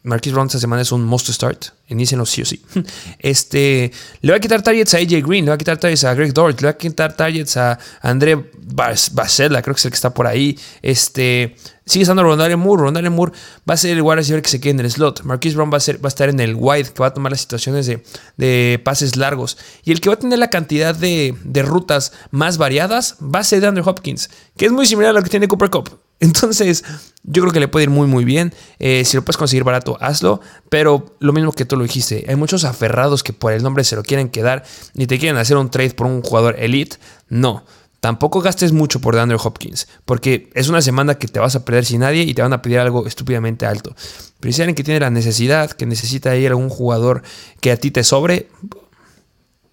Marquis 0.02 0.32
Brown 0.32 0.46
esta 0.46 0.59
semana 0.59 0.82
es 0.82 0.92
un 0.92 1.04
must 1.04 1.28
start. 1.30 1.66
Inícienlo 1.88 2.26
sí 2.26 2.42
o 2.42 2.44
sí. 2.44 2.62
Este, 3.18 3.92
le 4.20 4.30
va 4.32 4.36
a 4.36 4.40
quitar 4.40 4.62
targets 4.62 4.94
a 4.94 4.98
AJ 4.98 5.22
Green, 5.26 5.44
le 5.44 5.50
va 5.50 5.54
a 5.54 5.59
quitar 5.59 5.78
targets 5.78 6.04
a 6.04 6.14
Greg 6.14 6.32
Dort, 6.32 6.61
le 6.61 6.66
va 6.66 6.70
a 6.70 6.76
quitar 6.76 7.16
targets 7.16 7.56
a 7.56 7.78
André 8.02 8.50
Basela, 8.56 9.62
creo 9.62 9.74
que 9.74 9.78
es 9.78 9.84
el 9.84 9.90
que 9.90 9.96
está 9.96 10.12
por 10.12 10.26
ahí. 10.26 10.59
Este, 10.82 11.56
sigue 11.86 12.02
estando 12.02 12.22
Rondale 12.22 12.56
Moore. 12.56 12.82
Rondale 12.82 13.11
Moore 13.11 13.32
va 13.68 13.74
a 13.74 13.76
ser 13.76 13.96
el 13.96 14.02
wide 14.02 14.16
receiver 14.16 14.42
que 14.42 14.50
se 14.50 14.61
quede 14.61 14.72
en 14.72 14.80
el 14.80 14.90
slot. 14.90 15.22
Marquis 15.22 15.54
Brown 15.54 15.70
va 15.72 15.76
a, 15.76 16.09
estar 16.09 16.28
en 16.28 16.40
el 16.40 16.54
wide, 16.56 16.90
que 16.92 17.00
va 17.00 17.06
a 17.06 17.14
tomar 17.14 17.32
las 17.32 17.40
situaciones 17.40 17.86
de, 17.86 18.80
pases 18.84 19.16
largos. 19.16 19.56
Y 19.84 19.92
el 19.92 20.00
que 20.00 20.09
va 20.09 20.14
a 20.14 20.18
tener 20.18 20.38
la 20.38 20.50
cantidad 20.50 20.94
de, 20.94 21.34
de 21.44 21.62
rutas 21.62 22.12
más 22.30 22.59
variadas 22.59 23.16
va 23.22 23.40
a 23.40 23.44
ser 23.44 23.61
de 23.61 23.68
Andrew 23.68 23.88
Hopkins, 23.88 24.28
que 24.56 24.66
es 24.66 24.72
muy 24.72 24.86
similar 24.86 25.11
a 25.11 25.14
lo 25.14 25.22
que 25.22 25.30
tiene 25.30 25.48
Cooper 25.48 25.70
Cup. 25.70 26.07
Entonces, 26.21 26.85
yo 27.23 27.43
creo 27.43 27.53
que 27.53 27.61
le 27.61 27.69
puede 27.69 27.85
ir 27.85 27.91
muy, 27.91 28.07
muy 28.07 28.25
bien. 28.25 28.53
Eh, 28.79 29.05
si 29.05 29.16
lo 29.16 29.25
puedes 29.25 29.37
conseguir 29.37 29.64
barato, 29.64 29.97
hazlo. 30.01 30.41
Pero 30.69 31.16
lo 31.21 31.33
mismo 31.33 31.53
que 31.53 31.64
tú 31.64 31.77
lo 31.77 31.83
dijiste, 31.83 32.25
hay 32.29 32.37
muchos 32.37 32.64
aferrados 32.64 33.23
que 33.23 33.33
por 33.33 33.53
el 33.53 33.62
nombre 33.62 33.85
se 33.85 33.97
lo 33.97 34.03
quieren 34.03 34.29
quedar 34.29 34.64
ni 34.95 35.07
te 35.07 35.19
quieren 35.19 35.39
hacer 35.39 35.57
un 35.57 35.71
trade 35.71 35.91
por 35.91 36.07
un 36.07 36.23
jugador 36.23 36.57
elite. 36.59 36.97
No. 37.29 37.64
Tampoco 38.01 38.41
gastes 38.41 38.73
mucho 38.73 39.01
por 39.01 39.16
DeAndre 39.16 39.39
Hopkins, 39.43 39.89
porque 40.05 40.51
es 40.55 40.69
una 40.69 40.81
semana 40.81 41.16
que 41.16 41.27
te 41.27 41.41
vas 41.41 41.57
a 41.57 41.64
perder 41.64 41.85
sin 41.85 42.01
nadie 42.01 42.23
y 42.23 42.33
te 42.33 42.43
van 42.43 42.53
a 42.53 42.62
pedir 42.62 42.79
algo 42.79 43.09
estúpidamente 43.09 43.66
alto. 43.66 43.95
Pero 44.39 44.53
si 44.53 44.62
alguien 44.62 44.77
que 44.77 44.85
tiene 44.85 45.01
la 45.01 45.11
necesidad, 45.11 45.73
que 45.73 45.85
necesita 45.85 46.37
ir 46.37 46.53
a 46.53 46.57
un 46.57 46.69
jugador 46.69 47.23
que 47.61 47.73
a 47.73 47.77
ti 47.77 47.91
te 47.91 48.05
sobre, 48.05 48.49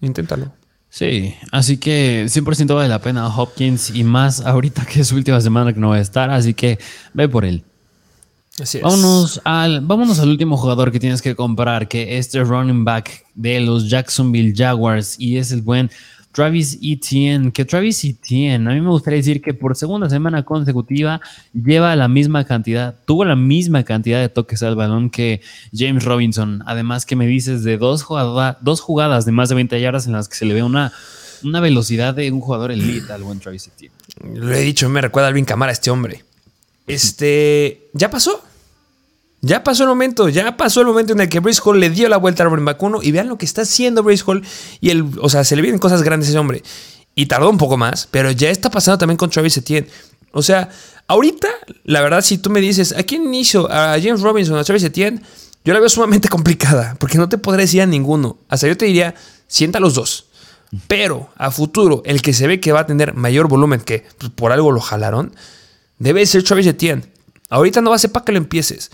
inténtalo. 0.00 0.52
Sí, 0.88 1.34
así 1.52 1.76
que 1.76 2.24
100% 2.26 2.74
vale 2.74 2.88
la 2.88 3.00
pena 3.00 3.28
Hopkins 3.28 3.90
y 3.90 4.02
más 4.04 4.40
ahorita 4.40 4.86
que 4.86 5.00
es 5.00 5.08
su 5.08 5.16
última 5.16 5.40
semana 5.40 5.72
que 5.72 5.80
no 5.80 5.90
va 5.90 5.96
a 5.96 6.00
estar, 6.00 6.30
así 6.30 6.54
que 6.54 6.78
ve 7.12 7.28
por 7.28 7.44
él. 7.44 7.64
Así 8.58 8.78
es. 8.78 8.84
Vámonos 8.84 9.40
al, 9.44 9.82
vámonos 9.82 10.18
al 10.20 10.30
último 10.30 10.56
jugador 10.56 10.90
que 10.90 10.98
tienes 10.98 11.20
que 11.20 11.36
comprar, 11.36 11.88
que 11.88 12.16
es 12.16 12.34
el 12.34 12.46
running 12.46 12.84
back 12.84 13.26
de 13.34 13.60
los 13.60 13.90
Jacksonville 13.90 14.54
Jaguars 14.56 15.16
y 15.18 15.36
es 15.36 15.52
el 15.52 15.60
buen 15.60 15.90
Travis 16.36 16.78
Etienne, 16.82 17.50
que 17.50 17.64
Travis 17.64 18.04
Etienne, 18.04 18.70
a 18.70 18.74
mí 18.74 18.82
me 18.82 18.90
gustaría 18.90 19.16
decir 19.16 19.40
que 19.40 19.54
por 19.54 19.74
segunda 19.74 20.10
semana 20.10 20.44
consecutiva 20.44 21.22
lleva 21.54 21.96
la 21.96 22.08
misma 22.08 22.44
cantidad, 22.44 22.94
tuvo 23.06 23.24
la 23.24 23.36
misma 23.36 23.84
cantidad 23.84 24.20
de 24.20 24.28
toques 24.28 24.62
al 24.62 24.76
balón 24.76 25.08
que 25.08 25.40
James 25.72 26.04
Robinson. 26.04 26.62
Además 26.66 27.06
que 27.06 27.16
me 27.16 27.26
dices 27.26 27.64
de 27.64 27.78
dos, 27.78 28.04
dos 28.60 28.80
jugadas 28.82 29.24
de 29.24 29.32
más 29.32 29.48
de 29.48 29.54
20 29.54 29.80
yardas 29.80 30.06
en 30.08 30.12
las 30.12 30.28
que 30.28 30.36
se 30.36 30.44
le 30.44 30.52
ve 30.52 30.62
una, 30.62 30.92
una 31.42 31.60
velocidad 31.60 32.12
de 32.12 32.30
un 32.30 32.42
jugador 32.42 32.70
elite 32.70 33.10
al 33.10 33.22
buen 33.22 33.40
Travis 33.40 33.68
Etienne. 33.68 33.94
Lo 34.34 34.52
he 34.52 34.60
dicho, 34.60 34.90
me 34.90 35.00
recuerda 35.00 35.28
a 35.28 35.30
Alvin 35.30 35.46
Camara 35.46 35.72
este 35.72 35.90
hombre. 35.90 36.22
Este, 36.86 37.88
¿ya 37.94 38.10
pasó? 38.10 38.44
Ya 39.42 39.62
pasó 39.62 39.84
el 39.84 39.90
momento, 39.90 40.28
ya 40.28 40.56
pasó 40.56 40.80
el 40.80 40.86
momento 40.86 41.12
en 41.12 41.20
el 41.20 41.28
que 41.28 41.40
Brace 41.40 41.60
Hall 41.64 41.78
le 41.78 41.90
dio 41.90 42.08
la 42.08 42.16
vuelta 42.16 42.44
running 42.44 42.64
back 42.64 42.82
1 42.82 43.02
y 43.02 43.12
vean 43.12 43.28
lo 43.28 43.38
que 43.38 43.44
está 43.44 43.62
haciendo 43.62 44.02
Brace 44.02 44.24
Hall 44.26 44.42
y 44.80 44.90
el, 44.90 45.04
o 45.20 45.28
sea, 45.28 45.44
se 45.44 45.56
le 45.56 45.62
vienen 45.62 45.78
cosas 45.78 46.02
grandes 46.02 46.28
a 46.28 46.30
ese 46.30 46.38
hombre. 46.38 46.62
Y 47.14 47.26
tardó 47.26 47.48
un 47.48 47.58
poco 47.58 47.76
más, 47.76 48.08
pero 48.10 48.30
ya 48.30 48.50
está 48.50 48.70
pasando 48.70 48.98
también 48.98 49.16
con 49.16 49.30
Travis 49.30 49.56
Etienne. 49.56 49.88
O 50.32 50.42
sea, 50.42 50.68
ahorita, 51.06 51.48
la 51.84 52.02
verdad, 52.02 52.20
si 52.20 52.38
tú 52.38 52.50
me 52.50 52.60
dices, 52.60 52.92
¿a 52.92 53.02
quién 53.04 53.24
inicio? 53.24 53.70
¿A 53.72 53.98
James 54.00 54.20
Robinson 54.20 54.58
a 54.58 54.64
Travis 54.64 54.84
Etienne? 54.84 55.22
Yo 55.64 55.72
la 55.72 55.80
veo 55.80 55.88
sumamente 55.88 56.28
complicada, 56.30 56.94
porque 56.98 57.18
no 57.18 57.28
te 57.28 57.38
podré 57.38 57.62
decir 57.62 57.82
a 57.82 57.86
ninguno. 57.86 58.38
Hasta 58.48 58.68
yo 58.68 58.76
te 58.76 58.84
diría, 58.84 59.14
sienta 59.48 59.80
los 59.80 59.94
dos. 59.94 60.26
Pero 60.88 61.30
a 61.36 61.50
futuro, 61.50 62.02
el 62.04 62.22
que 62.22 62.32
se 62.32 62.46
ve 62.46 62.60
que 62.60 62.72
va 62.72 62.80
a 62.80 62.86
tener 62.86 63.14
mayor 63.14 63.48
volumen, 63.48 63.80
que 63.80 64.04
por 64.34 64.52
algo 64.52 64.72
lo 64.72 64.80
jalaron, 64.80 65.34
debe 65.98 66.26
ser 66.26 66.42
Travis 66.42 66.66
Etienne. 66.66 67.04
Ahorita 67.48 67.80
no 67.80 67.90
va 67.90 67.96
a 67.96 67.98
ser 67.98 68.12
para 68.12 68.24
que 68.24 68.32
lo 68.32 68.38
empieces. 68.38 68.90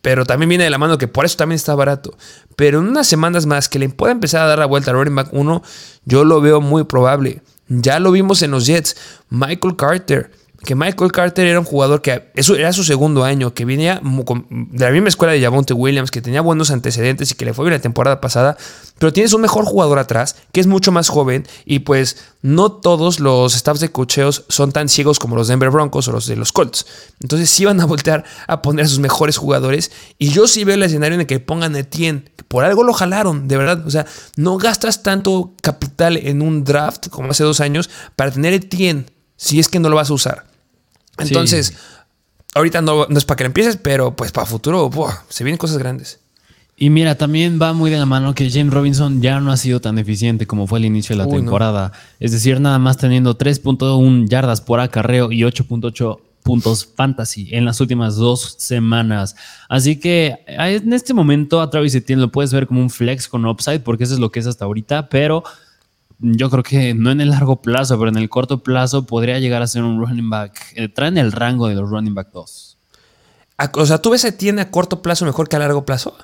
Pero 0.00 0.26
también 0.26 0.48
viene 0.48 0.64
de 0.64 0.70
la 0.70 0.78
mano 0.78 0.98
que 0.98 1.08
por 1.08 1.24
eso 1.24 1.36
también 1.36 1.56
está 1.56 1.74
barato. 1.74 2.16
Pero 2.56 2.80
en 2.80 2.88
unas 2.88 3.06
semanas 3.06 3.46
más 3.46 3.68
que 3.68 3.78
le 3.78 3.88
pueda 3.88 4.12
empezar 4.12 4.42
a 4.42 4.46
dar 4.46 4.58
la 4.58 4.66
vuelta 4.66 4.90
al 4.90 4.96
running 4.96 5.14
back 5.14 5.28
1, 5.32 5.62
yo 6.04 6.24
lo 6.24 6.40
veo 6.40 6.60
muy 6.60 6.84
probable. 6.84 7.42
Ya 7.68 8.00
lo 8.00 8.10
vimos 8.10 8.42
en 8.42 8.50
los 8.50 8.66
Jets. 8.66 8.96
Michael 9.30 9.76
Carter 9.76 10.30
que 10.64 10.74
Michael 10.74 11.10
Carter 11.10 11.46
era 11.46 11.58
un 11.58 11.64
jugador 11.64 12.02
que 12.02 12.30
eso 12.34 12.54
era 12.54 12.72
su 12.72 12.84
segundo 12.84 13.24
año, 13.24 13.52
que 13.52 13.64
venía 13.64 14.00
de 14.00 14.84
la 14.84 14.90
misma 14.90 15.08
escuela 15.08 15.32
de 15.32 15.40
Javonte 15.40 15.74
Williams, 15.74 16.10
que 16.10 16.22
tenía 16.22 16.40
buenos 16.40 16.70
antecedentes 16.70 17.30
y 17.30 17.34
que 17.34 17.44
le 17.44 17.54
fue 17.54 17.64
bien 17.64 17.74
la 17.74 17.80
temporada 17.80 18.20
pasada, 18.20 18.56
pero 18.98 19.12
tienes 19.12 19.32
un 19.32 19.40
mejor 19.40 19.64
jugador 19.64 19.98
atrás, 19.98 20.36
que 20.52 20.60
es 20.60 20.66
mucho 20.66 20.92
más 20.92 21.08
joven, 21.08 21.46
y 21.64 21.80
pues 21.80 22.16
no 22.42 22.72
todos 22.72 23.18
los 23.18 23.54
staffs 23.54 23.80
de 23.80 23.90
cocheos 23.90 24.44
son 24.48 24.72
tan 24.72 24.88
ciegos 24.88 25.18
como 25.18 25.36
los 25.36 25.48
Denver 25.48 25.70
Broncos 25.70 26.06
o 26.08 26.12
los 26.12 26.26
de 26.26 26.36
los 26.36 26.52
Colts. 26.52 26.86
Entonces 27.20 27.50
sí 27.50 27.64
van 27.64 27.80
a 27.80 27.84
voltear 27.84 28.24
a 28.46 28.62
poner 28.62 28.86
a 28.86 28.88
sus 28.88 29.00
mejores 29.00 29.36
jugadores, 29.36 29.90
y 30.18 30.28
yo 30.28 30.46
sí 30.46 30.64
veo 30.64 30.76
el 30.76 30.82
escenario 30.84 31.14
en 31.14 31.22
el 31.22 31.26
que 31.26 31.40
pongan 31.40 31.74
Etienne, 31.74 32.24
por 32.46 32.64
algo 32.64 32.84
lo 32.84 32.92
jalaron, 32.92 33.48
de 33.48 33.56
verdad, 33.56 33.86
o 33.86 33.90
sea, 33.90 34.06
no 34.36 34.58
gastas 34.58 35.02
tanto 35.02 35.54
capital 35.60 36.16
en 36.16 36.42
un 36.42 36.64
draft 36.64 37.08
como 37.08 37.30
hace 37.30 37.42
dos 37.42 37.60
años 37.60 37.90
para 38.14 38.30
tener 38.30 38.52
Etienne, 38.52 39.06
si 39.36 39.58
es 39.58 39.68
que 39.68 39.80
no 39.80 39.88
lo 39.88 39.96
vas 39.96 40.10
a 40.10 40.14
usar. 40.14 40.51
Entonces, 41.18 41.74
ahorita 42.54 42.82
no, 42.82 43.06
es 43.08 43.24
para 43.24 43.36
que 43.36 43.44
empieces, 43.44 43.76
pero 43.76 44.14
pues 44.16 44.32
para 44.32 44.46
futuro, 44.46 44.90
se 45.28 45.44
vienen 45.44 45.58
cosas 45.58 45.78
grandes. 45.78 46.20
Y 46.76 46.90
mira, 46.90 47.16
también 47.16 47.60
va 47.60 47.72
muy 47.74 47.90
de 47.90 47.98
la 47.98 48.06
mano 48.06 48.34
que 48.34 48.50
James 48.50 48.72
Robinson 48.72 49.22
ya 49.22 49.38
no 49.40 49.52
ha 49.52 49.56
sido 49.56 49.80
tan 49.80 49.98
eficiente 49.98 50.46
como 50.46 50.66
fue 50.66 50.78
al 50.78 50.84
inicio 50.84 51.16
de 51.16 51.24
la 51.24 51.30
temporada. 51.30 51.92
Es 52.18 52.32
decir, 52.32 52.60
nada 52.60 52.78
más 52.78 52.96
teniendo 52.96 53.38
3.1 53.38 54.28
yardas 54.28 54.60
por 54.60 54.80
acarreo 54.80 55.30
y 55.30 55.42
8.8 55.42 56.18
puntos 56.42 56.88
fantasy 56.96 57.48
en 57.52 57.64
las 57.64 57.80
últimas 57.80 58.16
dos 58.16 58.56
semanas. 58.58 59.36
Así 59.68 60.00
que 60.00 60.38
en 60.48 60.92
este 60.92 61.14
momento 61.14 61.60
a 61.60 61.70
Travis 61.70 61.94
Etienne 61.94 62.22
lo 62.22 62.32
puedes 62.32 62.52
ver 62.52 62.66
como 62.66 62.80
un 62.80 62.90
flex 62.90 63.28
con 63.28 63.46
upside 63.46 63.80
porque 63.80 64.04
eso 64.04 64.14
es 64.14 64.20
lo 64.20 64.30
que 64.32 64.40
es 64.40 64.46
hasta 64.46 64.64
ahorita, 64.64 65.08
pero 65.08 65.44
yo 66.22 66.48
creo 66.50 66.62
que 66.62 66.94
no 66.94 67.10
en 67.10 67.20
el 67.20 67.30
largo 67.30 67.60
plazo, 67.60 67.98
pero 67.98 68.08
en 68.08 68.16
el 68.16 68.28
corto 68.28 68.62
plazo 68.62 69.04
podría 69.04 69.38
llegar 69.40 69.60
a 69.60 69.66
ser 69.66 69.82
un 69.82 70.00
running 70.00 70.30
back. 70.30 70.72
Eh, 70.76 70.88
traen 70.88 71.18
el 71.18 71.32
rango 71.32 71.68
de 71.68 71.74
los 71.74 71.90
running 71.90 72.14
back 72.14 72.28
2. 72.32 72.78
O 73.74 73.86
sea, 73.86 73.98
¿tú 73.98 74.10
ves 74.10 74.24
a 74.24 74.36
tiene 74.36 74.62
a 74.62 74.70
corto 74.70 75.02
plazo 75.02 75.24
mejor 75.24 75.48
que 75.48 75.56
a 75.56 75.58
largo 75.58 75.84
plazo? 75.84 76.16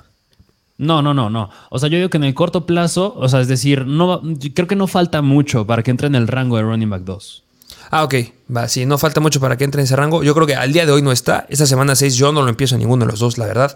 No, 0.77 1.01
no, 1.01 1.13
no, 1.13 1.29
no. 1.29 1.49
O 1.69 1.77
sea, 1.77 1.89
yo 1.89 1.97
digo 1.97 2.09
que 2.09 2.17
en 2.17 2.23
el 2.23 2.33
corto 2.33 2.65
plazo, 2.65 3.13
o 3.17 3.27
sea, 3.27 3.41
es 3.41 3.49
decir, 3.49 3.85
no, 3.85 4.21
creo 4.55 4.67
que 4.67 4.77
no 4.77 4.87
falta 4.87 5.21
mucho 5.21 5.67
para 5.67 5.83
que 5.83 5.91
entre 5.91 6.07
en 6.07 6.15
el 6.15 6.27
rango 6.27 6.55
de 6.55 6.63
running 6.63 6.89
back 6.89 7.03
2. 7.03 7.43
Ah, 7.89 8.03
ok. 8.03 8.15
Va, 8.55 8.67
sí, 8.67 8.85
no 8.85 8.97
falta 8.97 9.19
mucho 9.19 9.39
para 9.39 9.57
que 9.57 9.63
entre 9.63 9.81
en 9.81 9.85
ese 9.85 9.95
rango. 9.95 10.23
Yo 10.23 10.33
creo 10.33 10.47
que 10.47 10.55
al 10.55 10.73
día 10.73 10.85
de 10.85 10.91
hoy 10.91 11.01
no 11.01 11.11
está. 11.11 11.45
Esta 11.49 11.65
semana 11.65 11.95
6 11.95 12.15
yo 12.15 12.31
no 12.31 12.41
lo 12.41 12.49
empiezo 12.49 12.75
a 12.75 12.77
ninguno 12.77 13.05
de 13.05 13.11
los 13.11 13.19
dos, 13.19 13.37
la 13.37 13.45
verdad. 13.45 13.75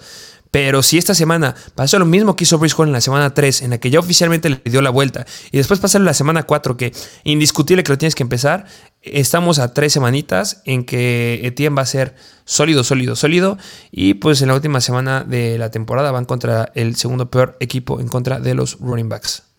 Pero 0.52 0.84
si 0.84 1.00
esta 1.00 1.16
semana 1.16 1.56
pasó 1.74 1.98
lo 1.98 2.06
mismo 2.06 2.36
que 2.36 2.44
hizo 2.44 2.60
Brice 2.60 2.76
Hall 2.78 2.88
en 2.88 2.94
la 2.94 3.02
semana 3.02 3.34
3, 3.34 3.64
en 3.64 3.72
la 3.72 3.80
que 3.80 3.90
ya 3.90 4.00
oficialmente 4.00 4.50
le 4.50 4.62
dio 4.66 4.84
la 4.84 4.92
vuelta, 4.92 5.26
y 5.52 5.58
después 5.58 5.80
pasar 5.80 6.02
la 6.02 6.14
semana 6.14 6.44
4, 6.44 6.78
que 6.78 6.94
indiscutible 7.24 7.84
que 7.84 7.92
lo 7.92 7.98
tienes 7.98 8.14
que 8.14 8.22
empezar, 8.22 8.68
estamos 9.02 9.58
a 9.58 9.74
tres 9.74 9.94
semanitas 9.94 10.62
en 10.66 10.86
que 10.86 11.42
Etienne 11.44 11.76
va 11.76 11.82
a 11.82 11.88
ser 11.88 12.14
sólido, 12.46 12.84
sólido, 12.84 13.16
sólido. 13.16 13.58
Y 13.92 14.14
pues 14.16 14.44
en 14.44 14.50
la 14.50 14.54
última 14.54 14.80
semana 14.80 15.24
de 15.24 15.58
la 15.58 15.72
temporada 15.72 16.12
van 16.12 16.26
contra 16.26 16.72
el 16.76 16.96
segundo 16.98 17.32
peor 17.32 17.58
equipo 17.60 18.00
en 18.00 18.08
contra 18.08 18.40
de 18.40 18.54
los 18.54 18.78
running 18.80 19.10
backs. 19.10 19.53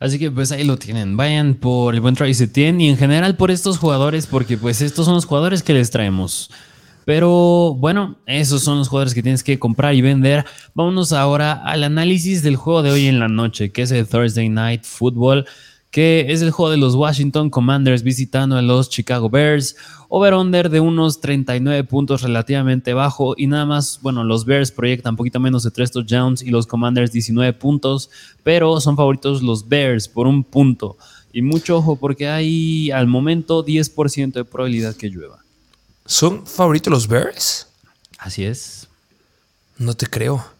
Así 0.00 0.18
que 0.18 0.30
pues 0.30 0.52
ahí 0.52 0.64
lo 0.64 0.76
tienen. 0.76 1.16
Vayan 1.16 1.54
por 1.54 1.94
el 1.94 2.00
buen 2.00 2.14
Travis 2.14 2.40
Etienne 2.40 2.82
y 2.82 2.88
en 2.88 2.96
general 2.96 3.36
por 3.36 3.50
estos 3.50 3.78
jugadores, 3.78 4.26
porque 4.26 4.56
pues 4.56 4.82
estos 4.82 5.06
son 5.06 5.14
los 5.14 5.24
jugadores 5.24 5.62
que 5.62 5.72
les 5.72 5.90
traemos. 5.90 6.50
Pero 7.04 7.74
bueno, 7.74 8.16
esos 8.26 8.62
son 8.62 8.78
los 8.78 8.88
jugadores 8.88 9.14
que 9.14 9.22
tienes 9.22 9.44
que 9.44 9.58
comprar 9.58 9.94
y 9.94 10.00
vender. 10.00 10.44
Vámonos 10.74 11.12
ahora 11.12 11.52
al 11.52 11.84
análisis 11.84 12.42
del 12.42 12.56
juego 12.56 12.82
de 12.82 12.90
hoy 12.90 13.06
en 13.06 13.20
la 13.20 13.28
noche, 13.28 13.72
que 13.72 13.82
es 13.82 13.90
el 13.90 14.06
Thursday 14.06 14.48
Night 14.48 14.84
Football, 14.84 15.46
que 15.94 16.26
es 16.30 16.42
el 16.42 16.50
juego 16.50 16.72
de 16.72 16.76
los 16.76 16.96
Washington 16.96 17.50
Commanders 17.50 18.02
visitando 18.02 18.56
a 18.56 18.62
los 18.62 18.90
Chicago 18.90 19.30
Bears. 19.30 19.76
Over-under 20.08 20.68
de 20.68 20.80
unos 20.80 21.20
39 21.20 21.84
puntos 21.84 22.22
relativamente 22.22 22.94
bajo 22.94 23.36
y 23.36 23.46
nada 23.46 23.64
más, 23.64 24.00
bueno, 24.02 24.24
los 24.24 24.44
Bears 24.44 24.72
proyectan 24.72 25.14
poquito 25.14 25.38
menos 25.38 25.62
de 25.62 25.70
3 25.70 25.92
touchdowns 25.92 26.42
y 26.42 26.50
los 26.50 26.66
Commanders 26.66 27.12
19 27.12 27.52
puntos, 27.52 28.10
pero 28.42 28.80
son 28.80 28.96
favoritos 28.96 29.40
los 29.40 29.68
Bears 29.68 30.08
por 30.08 30.26
un 30.26 30.42
punto. 30.42 30.96
Y 31.32 31.42
mucho 31.42 31.76
ojo 31.76 31.94
porque 31.94 32.28
hay 32.28 32.90
al 32.90 33.06
momento 33.06 33.64
10% 33.64 34.32
de 34.32 34.44
probabilidad 34.44 34.96
que 34.96 35.10
llueva. 35.10 35.44
¿Son 36.06 36.44
favoritos 36.44 36.92
los 36.92 37.06
Bears? 37.06 37.68
Así 38.18 38.42
es. 38.42 38.88
No 39.78 39.94
te 39.94 40.08
creo. 40.08 40.53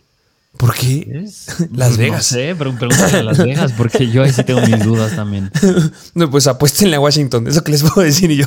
¿Por 0.57 0.74
qué? 0.74 1.26
Las 1.72 1.96
Vegas. 1.96 2.16
No 2.16 2.22
sé, 2.22 2.55
pero 2.57 2.74
pregúntale 2.76 3.18
a 3.18 3.22
Las 3.22 3.38
Vegas, 3.38 3.72
porque 3.76 4.11
yo 4.11 4.22
ahí 4.22 4.32
sí 4.32 4.44
tengo 4.44 4.61
mis 4.62 4.84
dudas 4.84 5.14
también. 5.16 5.50
no, 6.14 6.30
pues 6.30 6.46
apuéstenle 6.46 6.96
a 6.96 7.00
Washington, 7.00 7.46
eso 7.48 7.64
que 7.64 7.72
les 7.72 7.82
puedo 7.82 8.02
decir 8.02 8.30
yo. 8.30 8.46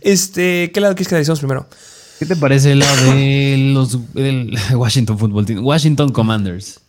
Este, 0.00 0.70
¿qué 0.72 0.80
lado 0.80 0.94
quieres 0.94 1.08
que 1.08 1.14
analicemos 1.14 1.38
primero? 1.38 1.66
¿Qué 2.18 2.26
te 2.26 2.36
parece 2.36 2.74
lado 2.74 3.12
de 3.12 3.56
los 3.72 4.14
del 4.14 4.56
Washington 4.74 5.18
Football 5.18 5.46
Team? 5.46 5.64
Washington 5.64 6.12
Commanders. 6.12 6.80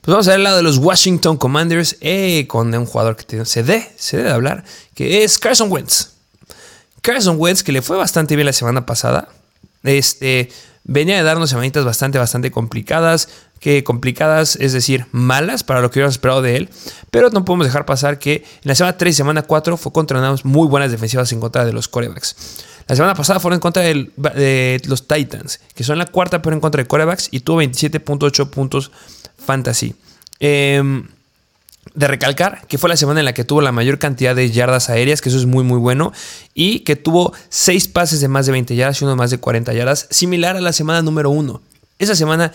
Pues 0.00 0.12
vamos 0.12 0.28
a 0.28 0.30
ver 0.30 0.38
el 0.38 0.44
lado 0.44 0.56
de 0.56 0.62
los 0.62 0.78
Washington 0.78 1.36
Commanders 1.36 1.96
eh, 2.00 2.46
con 2.46 2.72
un 2.74 2.86
jugador 2.86 3.16
que 3.16 3.44
se 3.44 3.62
debe, 3.62 3.90
se 3.96 4.16
debe 4.16 4.30
hablar, 4.30 4.64
que 4.94 5.24
es 5.24 5.38
Carson 5.38 5.70
Wentz. 5.70 6.12
Carson 7.02 7.36
Wentz, 7.38 7.62
que 7.62 7.72
le 7.72 7.82
fue 7.82 7.96
bastante 7.96 8.34
bien 8.34 8.46
la 8.46 8.52
semana 8.52 8.86
pasada. 8.86 9.28
Este, 9.82 10.50
venía 10.84 11.16
de 11.16 11.22
darnos 11.22 11.50
semanitas 11.50 11.84
bastante, 11.84 12.18
bastante 12.18 12.50
complicadas, 12.50 13.28
que 13.60 13.84
complicadas, 13.84 14.56
es 14.56 14.72
decir, 14.72 15.06
malas 15.12 15.62
para 15.62 15.80
lo 15.80 15.90
que 15.90 15.98
hubiéramos 15.98 16.14
esperado 16.14 16.42
de 16.42 16.56
él, 16.56 16.70
pero 17.10 17.30
no 17.30 17.44
podemos 17.44 17.66
dejar 17.66 17.84
pasar 17.84 18.18
que 18.18 18.36
en 18.36 18.42
la 18.64 18.74
semana 18.74 18.96
3 18.96 19.14
y 19.14 19.16
semana 19.16 19.42
4 19.42 19.76
fue 19.76 19.92
contra 19.92 20.18
unas 20.18 20.44
muy 20.44 20.66
buenas 20.66 20.90
defensivas 20.90 21.30
en 21.32 21.40
contra 21.40 21.64
de 21.64 21.72
los 21.72 21.86
corebacks. 21.86 22.36
La 22.88 22.96
semana 22.96 23.14
pasada 23.14 23.38
fueron 23.38 23.58
en 23.58 23.60
contra 23.60 23.82
de 23.82 24.82
los 24.86 25.06
Titans, 25.06 25.60
que 25.74 25.84
son 25.84 25.98
la 25.98 26.06
cuarta 26.06 26.42
pero 26.42 26.56
en 26.56 26.60
contra 26.60 26.82
de 26.82 26.88
corebacks 26.88 27.28
y 27.30 27.40
tuvo 27.40 27.62
27.8 27.62 28.50
puntos 28.50 28.90
fantasy. 29.38 29.94
Eh, 30.40 30.82
de 31.94 32.06
recalcar 32.06 32.66
que 32.66 32.78
fue 32.78 32.88
la 32.88 32.96
semana 32.96 33.20
en 33.20 33.24
la 33.24 33.32
que 33.32 33.44
tuvo 33.44 33.62
la 33.62 33.72
mayor 33.72 33.98
cantidad 33.98 34.34
de 34.36 34.50
yardas 34.50 34.90
aéreas, 34.90 35.20
que 35.20 35.28
eso 35.28 35.38
es 35.38 35.46
muy 35.46 35.64
muy 35.64 35.78
bueno, 35.78 36.12
y 36.54 36.80
que 36.80 36.96
tuvo 36.96 37.32
6 37.48 37.88
pases 37.88 38.20
de 38.20 38.28
más 38.28 38.46
de 38.46 38.52
20 38.52 38.76
yardas 38.76 39.00
y 39.00 39.04
uno 39.04 39.12
de 39.12 39.16
más 39.16 39.30
de 39.30 39.38
40 39.38 39.72
yardas, 39.72 40.06
similar 40.10 40.56
a 40.56 40.60
la 40.60 40.72
semana 40.72 41.02
número 41.02 41.30
1. 41.30 41.60
Esa 41.98 42.14
semana 42.14 42.52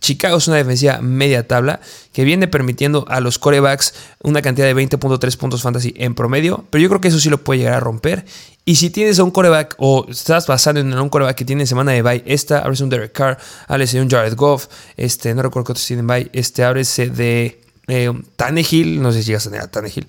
Chicago 0.00 0.36
es 0.36 0.48
una 0.48 0.58
defensiva 0.58 1.00
media 1.00 1.48
tabla 1.48 1.80
que 2.12 2.24
viene 2.24 2.46
permitiendo 2.46 3.06
a 3.08 3.20
los 3.20 3.38
corebacks 3.38 3.94
una 4.22 4.42
cantidad 4.42 4.66
de 4.66 4.76
20.3 4.76 5.36
puntos 5.38 5.62
fantasy 5.62 5.94
en 5.96 6.14
promedio, 6.14 6.66
pero 6.70 6.82
yo 6.82 6.88
creo 6.88 7.00
que 7.00 7.08
eso 7.08 7.18
sí 7.18 7.30
lo 7.30 7.42
puede 7.42 7.60
llegar 7.60 7.74
a 7.74 7.80
romper. 7.80 8.24
Y 8.66 8.76
si 8.76 8.90
tienes 8.90 9.18
a 9.18 9.24
un 9.24 9.30
coreback 9.30 9.76
o 9.78 10.06
estás 10.08 10.46
basando 10.46 10.80
en 10.80 10.92
un 10.92 11.08
coreback 11.08 11.36
que 11.36 11.44
tiene 11.44 11.66
semana 11.66 11.92
de 11.92 12.02
bye, 12.02 12.22
esta, 12.26 12.60
abres 12.60 12.80
un 12.80 12.88
Derek 12.90 13.12
Carr, 13.12 13.38
hables 13.66 13.92
de 13.92 14.00
un 14.00 14.10
Jared 14.10 14.34
Goff, 14.36 14.66
este, 14.96 15.34
no 15.34 15.42
recuerdo 15.42 15.66
cuántos 15.66 15.86
tienen 15.86 16.06
bye, 16.06 16.30
este, 16.32 16.64
ábrese 16.64 17.08
de 17.08 17.60
eh, 17.88 18.12
Tannehill, 18.36 19.00
no 19.02 19.12
sé 19.12 19.22
si 19.22 19.28
llegas 19.28 19.46
a 19.46 19.50
tener 19.50 19.64
a 19.64 19.70
Tannehill, 19.70 20.06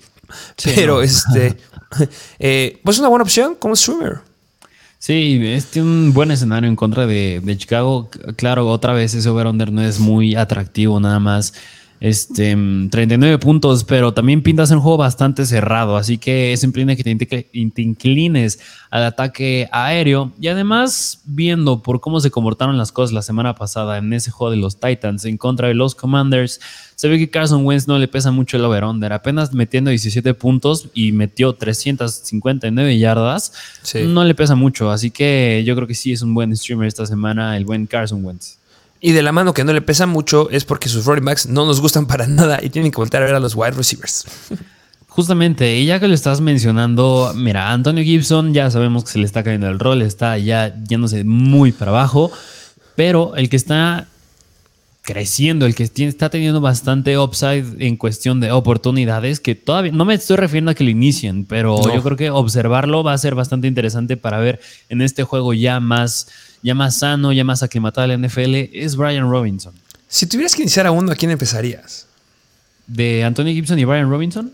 pero 0.64 1.02
este, 1.02 1.56
eh, 2.38 2.80
pues 2.82 2.98
una 2.98 3.08
buena 3.08 3.24
opción 3.24 3.54
como 3.54 3.76
streamer. 3.76 4.20
Sí, 5.06 5.40
es 5.40 5.76
un 5.76 6.12
buen 6.12 6.32
escenario 6.32 6.68
en 6.68 6.74
contra 6.74 7.06
de, 7.06 7.40
de 7.40 7.56
Chicago. 7.56 8.10
Claro, 8.34 8.66
otra 8.66 8.92
vez 8.92 9.14
ese 9.14 9.28
over-under 9.28 9.70
no 9.70 9.80
es 9.80 10.00
muy 10.00 10.34
atractivo, 10.34 10.98
nada 10.98 11.20
más 11.20 11.54
este, 12.00 12.56
39 12.90 13.38
puntos, 13.38 13.84
pero 13.84 14.12
también 14.12 14.42
pintas 14.42 14.70
un 14.70 14.80
juego 14.80 14.98
bastante 14.98 15.46
cerrado, 15.46 15.96
así 15.96 16.18
que 16.18 16.52
eso 16.52 16.66
implica 16.66 16.94
que 16.94 17.02
te, 17.02 17.48
inclines 17.52 18.58
al 18.90 19.04
ataque 19.04 19.68
aéreo 19.72 20.32
y 20.40 20.48
además 20.48 21.22
viendo 21.24 21.82
por 21.82 22.00
cómo 22.00 22.20
se 22.20 22.30
comportaron 22.30 22.76
las 22.76 22.92
cosas 22.92 23.12
la 23.12 23.22
semana 23.22 23.54
pasada 23.54 23.98
en 23.98 24.12
ese 24.12 24.30
juego 24.30 24.50
de 24.50 24.58
los 24.58 24.78
Titans 24.78 25.24
en 25.24 25.38
contra 25.38 25.68
de 25.68 25.74
los 25.74 25.94
Commanders, 25.94 26.60
se 26.94 27.08
ve 27.08 27.18
que 27.18 27.30
Carson 27.30 27.64
Wentz 27.64 27.88
no 27.88 27.98
le 27.98 28.08
pesa 28.08 28.30
mucho 28.30 28.56
el 28.56 28.64
over-under, 28.64 29.12
apenas 29.12 29.52
metiendo 29.52 29.90
17 29.90 30.34
puntos 30.34 30.88
y 30.94 31.12
metió 31.12 31.54
359 31.54 32.98
yardas, 32.98 33.52
no 34.06 34.24
le 34.24 34.34
pesa 34.34 34.54
mucho, 34.54 34.90
así 34.90 35.10
que 35.10 35.62
yo 35.66 35.74
creo 35.74 35.86
que 35.86 35.94
sí 35.94 36.12
es 36.12 36.22
un 36.22 36.34
buen 36.34 36.54
streamer 36.56 36.88
esta 36.88 37.06
semana 37.06 37.56
el 37.56 37.64
buen 37.64 37.86
Carson 37.86 38.24
Wentz. 38.24 38.58
Y 39.00 39.12
de 39.12 39.22
la 39.22 39.32
mano 39.32 39.54
que 39.54 39.64
no 39.64 39.72
le 39.72 39.82
pesa 39.82 40.06
mucho 40.06 40.48
es 40.50 40.64
porque 40.64 40.88
sus 40.88 41.04
running 41.04 41.24
backs 41.24 41.46
no 41.46 41.66
nos 41.66 41.80
gustan 41.80 42.06
para 42.06 42.26
nada 42.26 42.58
y 42.62 42.70
tienen 42.70 42.90
que 42.90 42.96
volver 42.96 43.22
a 43.22 43.26
ver 43.26 43.34
a 43.34 43.40
los 43.40 43.54
wide 43.54 43.72
receivers. 43.72 44.26
Justamente, 45.08 45.78
y 45.78 45.86
ya 45.86 45.98
que 45.98 46.08
lo 46.08 46.14
estás 46.14 46.42
mencionando, 46.42 47.32
mira, 47.34 47.72
Antonio 47.72 48.04
Gibson 48.04 48.52
ya 48.52 48.70
sabemos 48.70 49.04
que 49.04 49.12
se 49.12 49.18
le 49.18 49.24
está 49.24 49.42
cayendo 49.42 49.66
el 49.68 49.78
rol, 49.78 50.02
está 50.02 50.36
ya 50.36 50.74
yéndose 50.84 51.24
muy 51.24 51.72
para 51.72 51.90
abajo, 51.90 52.30
pero 52.96 53.34
el 53.34 53.48
que 53.48 53.56
está 53.56 54.08
creciendo, 55.06 55.66
el 55.66 55.76
que 55.76 55.84
está 55.84 56.30
teniendo 56.30 56.60
bastante 56.60 57.16
upside 57.16 57.64
en 57.78 57.96
cuestión 57.96 58.40
de 58.40 58.50
oportunidades, 58.50 59.38
que 59.38 59.54
todavía 59.54 59.92
no 59.92 60.04
me 60.04 60.14
estoy 60.14 60.36
refiriendo 60.36 60.72
a 60.72 60.74
que 60.74 60.82
lo 60.82 60.90
inicien, 60.90 61.44
pero 61.44 61.80
yo 61.94 62.02
creo 62.02 62.16
que 62.16 62.30
observarlo 62.30 63.04
va 63.04 63.12
a 63.12 63.18
ser 63.18 63.36
bastante 63.36 63.68
interesante 63.68 64.16
para 64.16 64.40
ver 64.40 64.60
en 64.88 65.00
este 65.00 65.22
juego 65.22 65.54
ya 65.54 65.78
más 65.78 66.26
ya 66.60 66.74
más 66.74 66.98
sano, 66.98 67.32
ya 67.32 67.44
más 67.44 67.62
aclimatado 67.62 68.04
a 68.04 68.16
la 68.16 68.18
NFL, 68.18 68.54
es 68.72 68.96
Brian 68.96 69.30
Robinson. 69.30 69.72
Si 70.08 70.26
tuvieras 70.26 70.56
que 70.56 70.62
iniciar 70.62 70.88
a 70.88 70.90
uno, 70.90 71.12
¿a 71.12 71.14
quién 71.14 71.30
empezarías? 71.30 72.08
¿De 72.88 73.22
Anthony 73.22 73.54
Gibson 73.54 73.78
y 73.78 73.84
Brian 73.84 74.10
Robinson? 74.10 74.52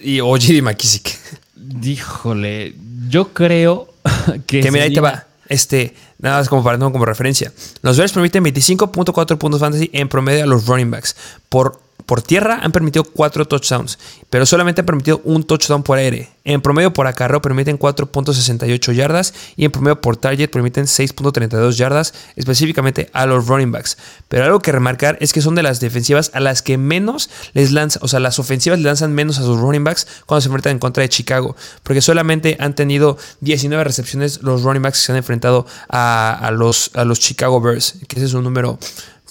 Y, 0.00 0.20
o 0.20 0.28
J.D. 0.28 0.62
McKissick. 0.62 1.18
Díjole, 1.56 2.76
yo 3.08 3.32
creo 3.32 3.92
que. 4.46 4.60
Que 4.60 4.70
mira, 4.70 4.84
ahí 4.84 4.92
te 4.92 5.00
va. 5.00 5.26
Este, 5.48 5.94
nada 6.18 6.38
más 6.38 6.48
como 6.48 6.64
para 6.64 6.78
como 6.78 7.04
referencia. 7.04 7.52
Los 7.82 7.96
Bears 7.96 8.12
permiten 8.12 8.44
25.4 8.44 9.38
puntos 9.38 9.60
fantasy 9.60 9.90
en 9.92 10.08
promedio 10.08 10.44
a 10.44 10.46
los 10.46 10.66
running 10.66 10.90
backs 10.90 11.16
por 11.48 11.83
por 12.06 12.20
tierra 12.20 12.60
han 12.62 12.72
permitido 12.72 13.04
4 13.04 13.46
touchdowns, 13.46 13.98
pero 14.28 14.44
solamente 14.44 14.82
han 14.82 14.86
permitido 14.86 15.20
un 15.24 15.44
touchdown 15.44 15.82
por 15.82 15.98
aire. 15.98 16.30
En 16.44 16.60
promedio 16.60 16.92
por 16.92 17.06
acarreo 17.06 17.40
permiten 17.40 17.78
4.68 17.78 18.92
yardas 18.92 19.32
y 19.56 19.64
en 19.64 19.70
promedio 19.70 20.02
por 20.02 20.18
target 20.18 20.50
permiten 20.50 20.84
6.32 20.84 21.72
yardas, 21.72 22.12
específicamente 22.36 23.08
a 23.14 23.24
los 23.24 23.46
running 23.46 23.72
backs. 23.72 23.96
Pero 24.28 24.44
algo 24.44 24.60
que 24.60 24.70
remarcar 24.70 25.16
es 25.20 25.32
que 25.32 25.40
son 25.40 25.54
de 25.54 25.62
las 25.62 25.80
defensivas 25.80 26.30
a 26.34 26.40
las 26.40 26.60
que 26.60 26.76
menos 26.76 27.30
les 27.54 27.72
lanzan, 27.72 28.02
o 28.04 28.08
sea, 28.08 28.20
las 28.20 28.38
ofensivas 28.38 28.78
le 28.78 28.84
lanzan 28.84 29.14
menos 29.14 29.38
a 29.38 29.42
sus 29.42 29.58
running 29.58 29.84
backs 29.84 30.06
cuando 30.26 30.42
se 30.42 30.48
enfrentan 30.48 30.72
en 30.72 30.78
contra 30.78 31.00
de 31.00 31.08
Chicago, 31.08 31.56
porque 31.82 32.02
solamente 32.02 32.58
han 32.60 32.74
tenido 32.74 33.16
19 33.40 33.82
recepciones 33.82 34.42
los 34.42 34.62
running 34.62 34.82
backs 34.82 34.98
que 34.98 35.06
se 35.06 35.12
han 35.12 35.18
enfrentado 35.18 35.66
a, 35.88 36.50
los, 36.52 36.90
a 36.94 37.04
los 37.04 37.20
Chicago 37.20 37.62
Bears, 37.62 37.94
que 38.06 38.16
ese 38.16 38.26
es 38.26 38.34
un 38.34 38.44
número 38.44 38.78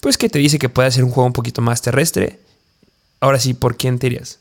pues 0.01 0.18
que 0.18 0.28
te 0.28 0.38
dice 0.38 0.59
que 0.59 0.68
puede 0.68 0.91
ser 0.91 1.05
un 1.05 1.11
juego 1.11 1.28
un 1.28 1.34
poquito 1.34 1.61
más 1.61 1.82
terrestre 1.82 2.43
Ahora 3.24 3.39
sí, 3.39 3.53
¿por 3.53 3.78
quién 3.78 3.99
te 3.99 4.07
irías? 4.07 4.39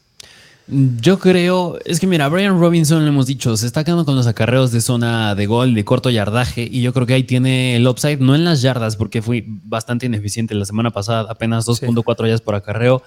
Yo 0.66 1.20
creo, 1.20 1.78
es 1.84 2.00
que 2.00 2.08
mira, 2.08 2.28
Brian 2.28 2.58
Robinson, 2.58 3.04
lo 3.04 3.08
hemos 3.08 3.26
dicho, 3.26 3.56
se 3.56 3.64
está 3.64 3.84
quedando 3.84 4.04
con 4.04 4.16
los 4.16 4.26
acarreos 4.26 4.72
de 4.72 4.80
zona 4.80 5.36
de 5.36 5.46
gol, 5.46 5.72
de 5.72 5.84
corto 5.84 6.10
yardaje, 6.10 6.68
y 6.68 6.82
yo 6.82 6.92
creo 6.92 7.06
que 7.06 7.14
ahí 7.14 7.22
tiene 7.22 7.76
el 7.76 7.86
upside, 7.86 8.18
no 8.18 8.34
en 8.34 8.44
las 8.44 8.60
yardas, 8.60 8.96
porque 8.96 9.22
fui 9.22 9.44
bastante 9.46 10.06
ineficiente 10.06 10.56
la 10.56 10.64
semana 10.64 10.90
pasada, 10.90 11.30
apenas 11.30 11.64
2.4 11.64 12.24
yardas 12.24 12.40
por 12.40 12.56
acarreo, 12.56 13.04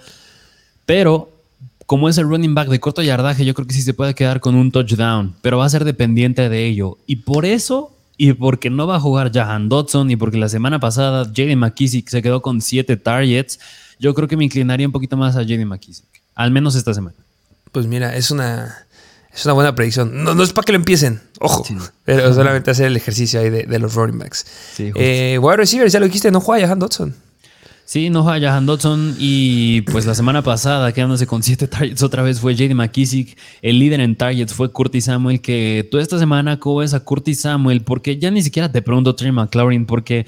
pero 0.86 1.28
como 1.84 2.08
es 2.08 2.16
el 2.16 2.26
running 2.26 2.54
back 2.54 2.68
de 2.68 2.80
corto 2.80 3.02
yardaje, 3.02 3.44
yo 3.44 3.52
creo 3.52 3.66
que 3.66 3.74
sí 3.74 3.82
se 3.82 3.92
puede 3.92 4.14
quedar 4.14 4.40
con 4.40 4.54
un 4.54 4.72
touchdown, 4.72 5.34
pero 5.42 5.58
va 5.58 5.66
a 5.66 5.68
ser 5.68 5.84
dependiente 5.84 6.48
de 6.48 6.64
ello, 6.64 6.96
y 7.06 7.16
por 7.16 7.44
eso, 7.44 7.92
y 8.16 8.32
porque 8.32 8.70
no 8.70 8.86
va 8.86 8.96
a 8.96 9.00
jugar 9.00 9.30
Jahan 9.30 9.68
Dodson, 9.68 10.10
y 10.10 10.16
porque 10.16 10.38
la 10.38 10.48
semana 10.48 10.80
pasada 10.80 11.26
Jaden 11.26 11.58
McKissick 11.58 12.08
se 12.08 12.22
quedó 12.22 12.40
con 12.40 12.62
7 12.62 12.96
targets, 12.96 13.60
yo 13.98 14.14
creo 14.14 14.28
que 14.28 14.36
me 14.36 14.44
inclinaría 14.44 14.86
un 14.86 14.92
poquito 14.92 15.16
más 15.16 15.36
a 15.36 15.42
JD 15.42 15.64
McKissick, 15.66 16.06
al 16.34 16.50
menos 16.50 16.74
esta 16.74 16.94
semana. 16.94 17.16
Pues 17.72 17.86
mira, 17.86 18.16
es 18.16 18.30
una, 18.30 18.86
es 19.34 19.44
una 19.44 19.54
buena 19.54 19.74
predicción. 19.74 20.24
No, 20.24 20.34
no 20.34 20.42
es 20.42 20.52
para 20.52 20.64
que 20.64 20.72
lo 20.72 20.76
empiecen, 20.76 21.20
ojo, 21.40 21.64
pero 22.04 22.32
solamente 22.32 22.70
hacer 22.70 22.86
el 22.86 22.96
ejercicio 22.96 23.40
ahí 23.40 23.50
de, 23.50 23.78
los 23.78 23.94
running 23.94 24.18
backs. 24.18 24.46
Sí, 24.74 24.92
eh, 24.94 25.38
wide 25.40 25.56
receivers, 25.56 25.92
ya 25.92 26.00
lo 26.00 26.06
dijiste, 26.06 26.30
no 26.30 26.40
juega 26.40 26.66
Jahan 26.66 26.78
Dodson. 26.78 27.14
Sí, 27.86 28.10
no 28.10 28.24
juega 28.24 28.48
Jahan 28.48 28.66
Dodson 28.66 29.14
y 29.16 29.82
pues 29.82 30.06
la 30.06 30.16
semana 30.16 30.42
pasada 30.42 30.90
quedándose 30.92 31.28
con 31.28 31.44
siete 31.44 31.68
targets 31.68 32.02
otra 32.02 32.24
vez 32.24 32.40
fue 32.40 32.56
JD 32.56 32.74
McKissick. 32.74 33.38
El 33.62 33.78
líder 33.78 34.00
en 34.00 34.16
targets 34.16 34.52
fue 34.52 34.72
Curtis 34.72 35.04
Samuel, 35.04 35.40
que 35.40 35.86
tú 35.88 35.98
esta 35.98 36.18
semana 36.18 36.58
¿cómo 36.58 36.78
ves 36.78 36.94
a 36.94 37.00
Curtis 37.00 37.42
Samuel? 37.42 37.82
Porque 37.82 38.18
ya 38.18 38.32
ni 38.32 38.42
siquiera 38.42 38.72
te 38.72 38.82
pregunto 38.82 39.14
Trey 39.14 39.30
McLaurin 39.30 39.86
porque 39.86 40.26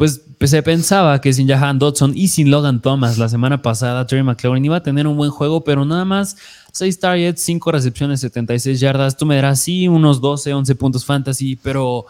pues, 0.00 0.22
se 0.50 0.62
pensaba 0.62 1.20
que 1.20 1.30
sin 1.34 1.46
Jahan 1.46 1.78
Dodson 1.78 2.12
y 2.16 2.28
sin 2.28 2.50
Logan 2.50 2.80
Thomas 2.80 3.18
la 3.18 3.28
semana 3.28 3.60
pasada, 3.60 4.06
Terry 4.06 4.22
McLaurin 4.22 4.64
iba 4.64 4.76
a 4.76 4.82
tener 4.82 5.06
un 5.06 5.14
buen 5.14 5.30
juego, 5.30 5.62
pero 5.62 5.84
nada 5.84 6.06
más 6.06 6.38
6 6.72 6.98
targets, 7.00 7.42
5 7.42 7.70
recepciones, 7.70 8.20
76 8.20 8.80
yardas. 8.80 9.18
Tú 9.18 9.26
me 9.26 9.34
dirás, 9.34 9.60
sí, 9.60 9.88
unos 9.88 10.22
12, 10.22 10.54
11 10.54 10.74
puntos 10.76 11.04
fantasy, 11.04 11.54
pero 11.56 12.06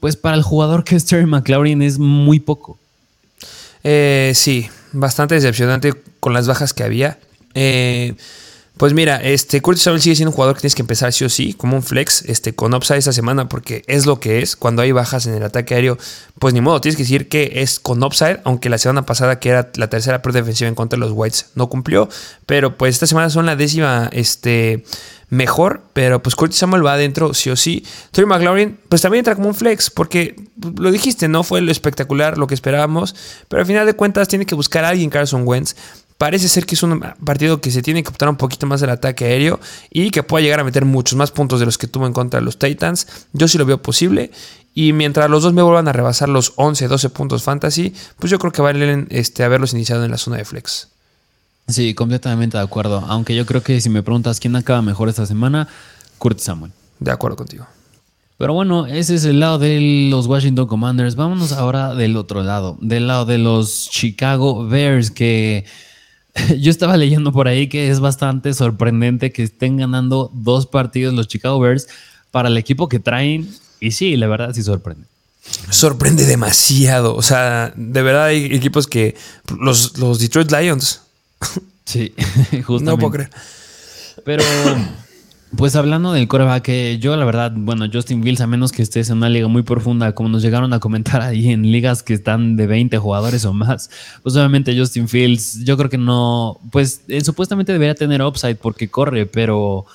pues 0.00 0.16
para 0.16 0.36
el 0.36 0.42
jugador 0.42 0.82
que 0.82 0.96
es 0.96 1.04
Terry 1.04 1.26
McLaurin 1.26 1.80
es 1.80 1.96
muy 2.00 2.40
poco. 2.40 2.76
Eh, 3.84 4.32
sí, 4.34 4.66
bastante 4.90 5.36
decepcionante 5.36 5.94
con 6.18 6.32
las 6.32 6.48
bajas 6.48 6.74
que 6.74 6.82
había. 6.82 7.20
Eh, 7.54 8.16
pues 8.76 8.92
mira, 8.92 9.16
este 9.16 9.62
Curtis 9.62 9.84
Samuel 9.84 10.02
sigue 10.02 10.16
siendo 10.16 10.30
un 10.30 10.34
jugador 10.34 10.54
que 10.54 10.60
tienes 10.60 10.74
que 10.74 10.82
empezar 10.82 11.12
sí 11.12 11.24
o 11.24 11.30
sí, 11.30 11.54
como 11.54 11.76
un 11.76 11.82
flex, 11.82 12.22
este, 12.26 12.54
con 12.54 12.74
upside 12.74 12.98
esta 12.98 13.12
semana, 13.12 13.48
porque 13.48 13.82
es 13.86 14.04
lo 14.04 14.20
que 14.20 14.42
es. 14.42 14.54
Cuando 14.54 14.82
hay 14.82 14.92
bajas 14.92 15.26
en 15.26 15.34
el 15.34 15.42
ataque 15.42 15.74
aéreo, 15.74 15.96
pues 16.38 16.52
ni 16.52 16.60
modo, 16.60 16.80
tienes 16.82 16.96
que 16.96 17.04
decir 17.04 17.28
que 17.28 17.52
es 17.56 17.80
con 17.80 18.02
upside, 18.02 18.40
aunque 18.44 18.68
la 18.68 18.76
semana 18.76 19.06
pasada, 19.06 19.38
que 19.38 19.48
era 19.48 19.70
la 19.76 19.88
tercera 19.88 20.20
peor 20.20 20.34
defensiva 20.34 20.68
en 20.68 20.74
contra 20.74 20.98
de 20.98 21.00
los 21.00 21.12
Whites, 21.12 21.46
no 21.54 21.68
cumplió. 21.68 22.08
Pero 22.44 22.76
pues 22.76 22.96
esta 22.96 23.06
semana 23.06 23.30
son 23.30 23.46
la 23.46 23.56
décima, 23.56 24.10
este 24.12 24.84
mejor, 25.28 25.82
pero 25.92 26.22
pues 26.22 26.36
Curtis 26.36 26.58
Samuel 26.58 26.84
va 26.84 26.92
adentro 26.92 27.34
sí 27.34 27.50
o 27.50 27.56
sí. 27.56 27.84
Terry 28.12 28.26
McLaurin 28.26 28.78
pues 28.88 29.02
también 29.02 29.20
entra 29.20 29.34
como 29.34 29.48
un 29.48 29.54
flex, 29.54 29.90
porque 29.90 30.36
lo 30.78 30.90
dijiste, 30.90 31.28
no 31.28 31.42
fue 31.42 31.60
lo 31.60 31.72
espectacular, 31.72 32.38
lo 32.38 32.46
que 32.46 32.54
esperábamos, 32.54 33.14
pero 33.48 33.60
al 33.60 33.66
final 33.66 33.86
de 33.86 33.94
cuentas 33.94 34.28
tiene 34.28 34.46
que 34.46 34.54
buscar 34.54 34.84
a 34.84 34.90
alguien 34.90 35.10
Carson 35.10 35.42
Wentz. 35.46 35.74
Parece 36.18 36.48
ser 36.48 36.64
que 36.64 36.74
es 36.74 36.82
un 36.82 37.00
partido 37.24 37.60
que 37.60 37.70
se 37.70 37.82
tiene 37.82 38.02
que 38.02 38.08
optar 38.08 38.28
un 38.28 38.36
poquito 38.36 38.66
más 38.66 38.80
del 38.80 38.90
ataque 38.90 39.26
aéreo 39.26 39.60
y 39.90 40.10
que 40.10 40.22
pueda 40.22 40.42
llegar 40.42 40.60
a 40.60 40.64
meter 40.64 40.84
muchos 40.86 41.16
más 41.16 41.30
puntos 41.30 41.60
de 41.60 41.66
los 41.66 41.76
que 41.76 41.88
tuvo 41.88 42.06
en 42.06 42.14
contra 42.14 42.40
de 42.40 42.44
los 42.46 42.58
Titans. 42.58 43.06
Yo 43.32 43.48
sí 43.48 43.58
lo 43.58 43.66
veo 43.66 43.82
posible. 43.82 44.30
Y 44.74 44.92
mientras 44.92 45.30
los 45.30 45.42
dos 45.42 45.52
me 45.52 45.62
vuelvan 45.62 45.88
a 45.88 45.92
rebasar 45.92 46.28
los 46.28 46.52
11, 46.56 46.88
12 46.88 47.10
puntos 47.10 47.42
fantasy, 47.42 47.94
pues 48.18 48.30
yo 48.30 48.38
creo 48.38 48.52
que 48.52 48.62
valen 48.62 49.08
este, 49.10 49.42
haberlos 49.42 49.72
iniciado 49.72 50.04
en 50.04 50.10
la 50.10 50.18
zona 50.18 50.36
de 50.36 50.44
flex. 50.44 50.88
Sí, 51.68 51.94
completamente 51.94 52.56
de 52.56 52.62
acuerdo. 52.62 53.04
Aunque 53.08 53.34
yo 53.34 53.44
creo 53.44 53.62
que 53.62 53.80
si 53.80 53.90
me 53.90 54.02
preguntas 54.02 54.38
quién 54.38 54.54
acaba 54.54 54.82
mejor 54.82 55.08
esta 55.08 55.26
semana, 55.26 55.68
Kurt 56.18 56.38
Samuel. 56.38 56.72
De 57.00 57.10
acuerdo 57.10 57.36
contigo. 57.36 57.66
Pero 58.38 58.52
bueno, 58.52 58.86
ese 58.86 59.14
es 59.14 59.24
el 59.24 59.40
lado 59.40 59.58
de 59.58 60.08
los 60.10 60.26
Washington 60.26 60.66
Commanders. 60.66 61.16
Vámonos 61.16 61.52
ahora 61.52 61.94
del 61.94 62.16
otro 62.16 62.42
lado, 62.42 62.76
del 62.80 63.06
lado 63.06 63.24
de 63.24 63.38
los 63.38 63.88
Chicago 63.90 64.66
Bears, 64.66 65.10
que 65.10 65.64
yo 66.58 66.70
estaba 66.70 66.96
leyendo 66.96 67.32
por 67.32 67.48
ahí 67.48 67.68
que 67.68 67.90
es 67.90 68.00
bastante 68.00 68.54
sorprendente 68.54 69.32
que 69.32 69.42
estén 69.42 69.76
ganando 69.76 70.30
dos 70.34 70.66
partidos 70.66 71.14
los 71.14 71.28
Chicago 71.28 71.58
Bears 71.60 71.88
para 72.30 72.48
el 72.48 72.56
equipo 72.56 72.88
que 72.88 72.98
traen. 72.98 73.48
Y 73.80 73.92
sí, 73.92 74.16
la 74.16 74.26
verdad 74.26 74.52
sí 74.54 74.62
sorprende. 74.62 75.06
Sorprende 75.70 76.24
demasiado. 76.24 77.14
O 77.14 77.22
sea, 77.22 77.72
de 77.76 78.02
verdad 78.02 78.26
hay 78.26 78.46
equipos 78.46 78.86
que. 78.86 79.14
Los, 79.58 79.96
los 79.98 80.18
Detroit 80.18 80.50
Lions. 80.50 81.02
Sí, 81.84 82.12
justamente. 82.64 82.84
No 82.84 82.98
puedo 82.98 83.12
creer. 83.12 83.30
Pero. 84.24 84.42
Pues 85.56 85.74
hablando 85.74 86.12
del 86.12 86.28
coreback, 86.28 86.98
yo 86.98 87.16
la 87.16 87.24
verdad, 87.24 87.52
bueno, 87.54 87.86
Justin 87.90 88.22
Fields, 88.22 88.40
a 88.42 88.46
menos 88.46 88.72
que 88.72 88.82
estés 88.82 89.08
en 89.08 89.18
una 89.18 89.30
liga 89.30 89.48
muy 89.48 89.62
profunda, 89.62 90.12
como 90.12 90.28
nos 90.28 90.42
llegaron 90.42 90.72
a 90.74 90.80
comentar 90.80 91.22
ahí 91.22 91.50
en 91.50 91.62
ligas 91.70 92.02
que 92.02 92.12
están 92.12 92.56
de 92.56 92.66
20 92.66 92.98
jugadores 92.98 93.44
o 93.46 93.54
más, 93.54 93.90
pues 94.22 94.36
obviamente 94.36 94.76
Justin 94.76 95.08
Fields, 95.08 95.64
yo 95.64 95.76
creo 95.76 95.88
que 95.88 95.98
no, 95.98 96.60
pues 96.70 97.02
él 97.08 97.24
supuestamente 97.24 97.72
debería 97.72 97.94
tener 97.94 98.22
upside 98.22 98.56
porque 98.56 98.88
corre, 98.88 99.26
pero... 99.26 99.86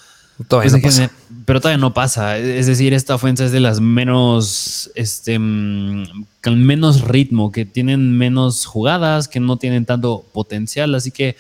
Todavía 0.48 0.72
pues, 0.72 0.82
no 0.82 1.06
pasa. 1.06 1.12
Pero 1.46 1.62
todavía 1.62 1.78
no 1.78 1.94
pasa. 1.94 2.38
Es 2.40 2.66
decir, 2.66 2.96
esta 2.96 3.14
ofensa 3.14 3.46
es 3.46 3.52
de 3.52 3.60
las 3.60 3.80
menos, 3.80 4.90
este, 4.96 5.38
mm, 5.38 6.26
con 6.42 6.64
menos 6.64 7.02
ritmo, 7.02 7.52
que 7.52 7.66
tienen 7.66 8.18
menos 8.18 8.66
jugadas, 8.66 9.28
que 9.28 9.40
no 9.40 9.58
tienen 9.58 9.86
tanto 9.86 10.26
potencial. 10.34 10.96
Así 10.96 11.12
que, 11.12 11.36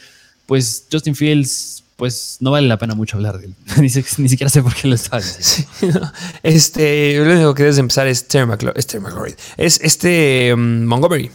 pues, 0.45 0.85
Justin 0.91 1.15
Fields 1.15 1.80
pues 2.01 2.37
no 2.39 2.49
vale 2.49 2.67
la 2.67 2.79
pena 2.79 2.95
mucho 2.95 3.17
hablar 3.17 3.37
de 3.37 3.45
él. 3.45 3.55
ni, 3.77 3.87
siquiera 3.87 4.49
sé 4.49 4.63
por 4.63 4.73
qué 4.73 4.87
lo 4.87 4.95
estaba. 4.95 5.21
Sí, 5.21 5.67
no. 5.83 6.11
Este, 6.41 7.15
lo 7.23 7.31
único 7.31 7.53
que 7.53 7.61
debes 7.61 7.77
empezar 7.77 8.07
es 8.07 8.27
Terry 8.27 8.47
McLaurin. 8.47 9.35
Es, 9.55 9.79
este 9.83 10.51
um, 10.51 10.85
Montgomery. 10.85 11.29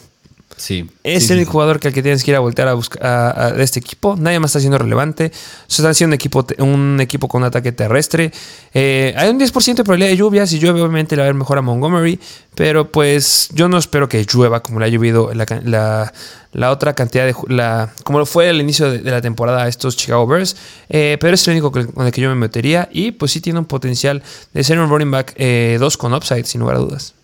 Sí. 0.57 0.89
Es 1.03 1.27
sí, 1.27 1.35
el 1.35 1.41
sí. 1.41 1.45
jugador 1.45 1.79
que 1.79 1.89
al 1.89 1.95
que 1.95 2.03
tienes 2.03 2.25
que 2.25 2.31
ir 2.31 2.37
a 2.37 2.41
voltear 2.41 2.69
a 2.69 2.75
buscar 2.75 3.05
a, 3.05 3.55
este 3.59 3.79
equipo. 3.79 4.17
Nadie 4.17 4.41
más 4.41 4.51
está 4.51 4.61
siendo 4.61 4.79
relevante. 4.79 5.31
Está 5.69 5.93
siendo 5.93 6.13
un 6.13 6.15
equipo, 6.15 6.47
un 6.59 6.99
equipo 7.01 7.29
con 7.29 7.43
un 7.43 7.49
ataque 7.49 7.73
terrestre. 7.73 8.33
Eh, 8.73 9.15
hay 9.17 9.29
un 9.29 9.39
10% 9.39 9.75
de 9.75 9.85
probabilidad 9.85 10.11
de 10.11 10.17
lluvia. 10.17 10.47
Si 10.47 10.59
llueve, 10.59 10.81
obviamente 10.81 11.15
le 11.15 11.21
va 11.21 11.27
a 11.27 11.29
ver 11.29 11.35
mejor 11.35 11.59
a 11.59 11.63
Montgomery. 11.63 12.19
Pero 12.55 12.91
pues 12.91 13.51
yo 13.53 13.69
no 13.69 13.77
espero 13.77 14.09
que 14.09 14.25
llueva 14.25 14.63
como 14.63 14.81
le 14.81 14.87
ha 14.87 14.89
llovido 14.89 15.35
la, 15.35 15.45
la, 15.65 16.13
la 16.53 16.71
otra 16.71 16.95
cantidad 16.95 17.27
de. 17.27 17.35
La, 17.49 17.93
como 18.03 18.25
fue 18.25 18.49
al 18.49 18.61
inicio 18.61 18.91
de, 18.91 19.01
de 19.01 19.11
la 19.11 19.21
temporada 19.21 19.65
a 19.65 19.69
estos 19.69 19.95
Chicago 19.97 20.27
Bears. 20.27 20.57
Eh, 20.89 21.19
pero 21.21 21.35
es 21.35 21.47
el 21.47 21.53
único 21.53 21.71
con 21.71 22.07
el 22.07 22.13
que 22.13 22.23
yo 22.23 22.31
me 22.31 22.35
metería. 22.35 22.89
Y 22.91 23.13
pues 23.13 23.33
sí 23.33 23.43
tiene 23.43 23.59
un 23.59 23.67
potencial 23.67 24.23
de 24.55 24.65
ser 24.65 24.79
un 24.79 24.89
running 24.89 25.11
back 25.11 25.35
2 25.37 25.37
eh, 25.37 25.79
con 25.99 26.15
upside, 26.15 26.45
sin 26.45 26.63
lugar 26.63 26.77
a 26.77 26.79
dudas. 26.79 27.15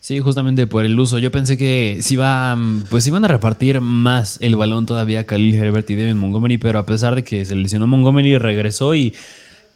Sí, 0.00 0.18
justamente 0.18 0.66
por 0.66 0.86
el 0.86 0.98
uso. 0.98 1.18
Yo 1.18 1.30
pensé 1.30 1.58
que 1.58 1.98
si 2.00 2.14
iba, 2.14 2.58
pues 2.88 3.06
iban 3.06 3.24
a 3.26 3.28
repartir 3.28 3.82
más 3.82 4.38
el 4.40 4.56
balón 4.56 4.86
todavía 4.86 5.26
Khalil 5.26 5.54
Herbert 5.54 5.88
y 5.90 5.96
David 5.96 6.14
Montgomery, 6.14 6.56
pero 6.56 6.78
a 6.78 6.86
pesar 6.86 7.14
de 7.14 7.22
que 7.22 7.44
se 7.44 7.54
lesionó 7.54 7.86
Montgomery, 7.86 8.38
regresó 8.38 8.94
y 8.94 9.14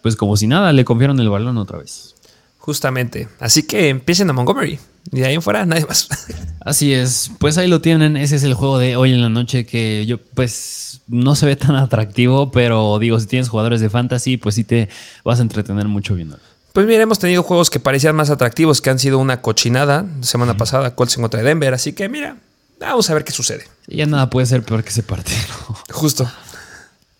pues 0.00 0.16
como 0.16 0.36
si 0.36 0.46
nada, 0.46 0.72
le 0.72 0.84
confiaron 0.84 1.20
el 1.20 1.28
balón 1.28 1.58
otra 1.58 1.78
vez. 1.78 2.14
Justamente. 2.58 3.28
Así 3.38 3.64
que 3.64 3.90
empiecen 3.90 4.30
a 4.30 4.32
Montgomery. 4.32 4.78
Y 5.12 5.20
de 5.20 5.26
ahí 5.26 5.34
en 5.34 5.42
fuera, 5.42 5.66
nadie 5.66 5.84
más. 5.84 6.08
Así 6.60 6.94
es. 6.94 7.30
Pues 7.38 7.58
ahí 7.58 7.68
lo 7.68 7.82
tienen. 7.82 8.16
Ese 8.16 8.36
es 8.36 8.44
el 8.44 8.54
juego 8.54 8.78
de 8.78 8.96
hoy 8.96 9.12
en 9.12 9.20
la 9.20 9.28
noche 9.28 9.66
que 9.66 10.06
yo, 10.06 10.16
pues, 10.16 11.02
no 11.06 11.34
se 11.34 11.44
ve 11.44 11.56
tan 11.56 11.76
atractivo, 11.76 12.50
pero 12.50 12.98
digo, 12.98 13.20
si 13.20 13.26
tienes 13.26 13.50
jugadores 13.50 13.82
de 13.82 13.90
fantasy, 13.90 14.38
pues 14.38 14.54
sí 14.54 14.64
te 14.64 14.88
vas 15.22 15.40
a 15.40 15.42
entretener 15.42 15.88
mucho 15.88 16.14
viendo. 16.14 16.38
Pues 16.74 16.88
mira, 16.88 17.04
hemos 17.04 17.20
tenido 17.20 17.44
juegos 17.44 17.70
que 17.70 17.78
parecían 17.78 18.16
más 18.16 18.30
atractivos, 18.30 18.80
que 18.80 18.90
han 18.90 18.98
sido 18.98 19.20
una 19.20 19.40
cochinada. 19.40 20.06
Semana 20.22 20.56
pasada, 20.56 20.96
Colts 20.96 21.16
en 21.16 21.22
contra 21.22 21.38
de 21.40 21.46
Denver. 21.46 21.72
Así 21.72 21.92
que 21.92 22.08
mira, 22.08 22.38
vamos 22.80 23.08
a 23.08 23.14
ver 23.14 23.22
qué 23.22 23.30
sucede. 23.30 23.62
Ya 23.86 24.06
nada 24.06 24.28
puede 24.28 24.44
ser 24.46 24.64
peor 24.64 24.82
que 24.82 24.88
ese 24.88 25.04
partido. 25.04 25.38
Justo. 25.92 26.28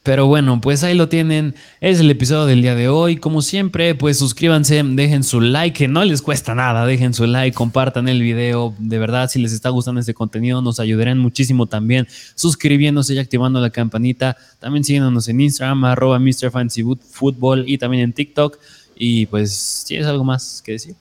Pero 0.02 0.26
bueno, 0.26 0.60
pues 0.60 0.82
ahí 0.82 0.96
lo 0.96 1.08
tienen. 1.08 1.54
Es 1.80 2.00
el 2.00 2.10
episodio 2.10 2.46
del 2.46 2.62
día 2.62 2.74
de 2.74 2.88
hoy. 2.88 3.16
Como 3.16 3.42
siempre, 3.42 3.94
pues 3.94 4.18
suscríbanse, 4.18 4.82
dejen 4.82 5.22
su 5.22 5.40
like, 5.40 5.78
que 5.78 5.86
no 5.86 6.04
les 6.04 6.20
cuesta 6.20 6.56
nada. 6.56 6.84
Dejen 6.84 7.14
su 7.14 7.24
like, 7.24 7.54
compartan 7.54 8.08
el 8.08 8.22
video. 8.22 8.74
De 8.80 8.98
verdad, 8.98 9.30
si 9.30 9.38
les 9.38 9.52
está 9.52 9.68
gustando 9.68 10.00
este 10.00 10.14
contenido, 10.14 10.62
nos 10.62 10.80
ayudarán 10.80 11.20
muchísimo 11.20 11.66
también 11.66 12.08
suscribiéndose 12.34 13.14
y 13.14 13.18
activando 13.20 13.60
la 13.60 13.70
campanita. 13.70 14.36
También 14.58 14.82
síguenos 14.82 15.28
en 15.28 15.40
Instagram, 15.40 15.84
arroba 15.84 16.18
Mr. 16.18 16.50
Fancy 16.50 16.82
Football 16.82 17.68
y 17.68 17.78
también 17.78 18.02
en 18.02 18.12
TikTok. 18.12 18.58
Y 18.96 19.26
pues, 19.26 19.84
¿tienes 19.86 20.06
algo 20.06 20.24
más 20.24 20.62
que 20.64 20.72
decir? 20.72 20.94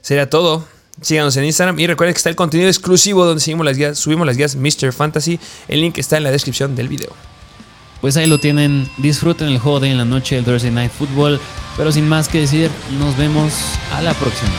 Sería 0.00 0.28
todo. 0.28 0.66
Síganos 1.00 1.36
en 1.36 1.44
Instagram 1.44 1.78
y 1.78 1.86
recuerden 1.86 2.12
que 2.12 2.18
está 2.18 2.30
el 2.30 2.36
contenido 2.36 2.68
exclusivo 2.68 3.24
donde 3.24 3.40
seguimos 3.40 3.64
las 3.64 3.76
guías, 3.76 3.98
subimos 3.98 4.26
las 4.26 4.36
guías 4.36 4.56
Mr. 4.56 4.92
Fantasy. 4.92 5.38
El 5.68 5.80
link 5.80 5.98
está 5.98 6.16
en 6.16 6.24
la 6.24 6.30
descripción 6.30 6.74
del 6.74 6.88
video. 6.88 7.10
Pues 8.00 8.16
ahí 8.16 8.26
lo 8.26 8.38
tienen. 8.38 8.88
Disfruten 8.96 9.48
el 9.48 9.58
juego 9.58 9.80
de 9.80 9.90
en 9.90 9.98
la 9.98 10.04
noche, 10.04 10.38
el 10.38 10.44
Thursday 10.44 10.70
Night 10.70 10.92
Football. 10.92 11.40
Pero 11.76 11.92
sin 11.92 12.08
más 12.08 12.28
que 12.28 12.40
decir, 12.40 12.70
nos 12.98 13.16
vemos 13.16 13.52
a 13.92 14.02
la 14.02 14.14
próxima. 14.14 14.52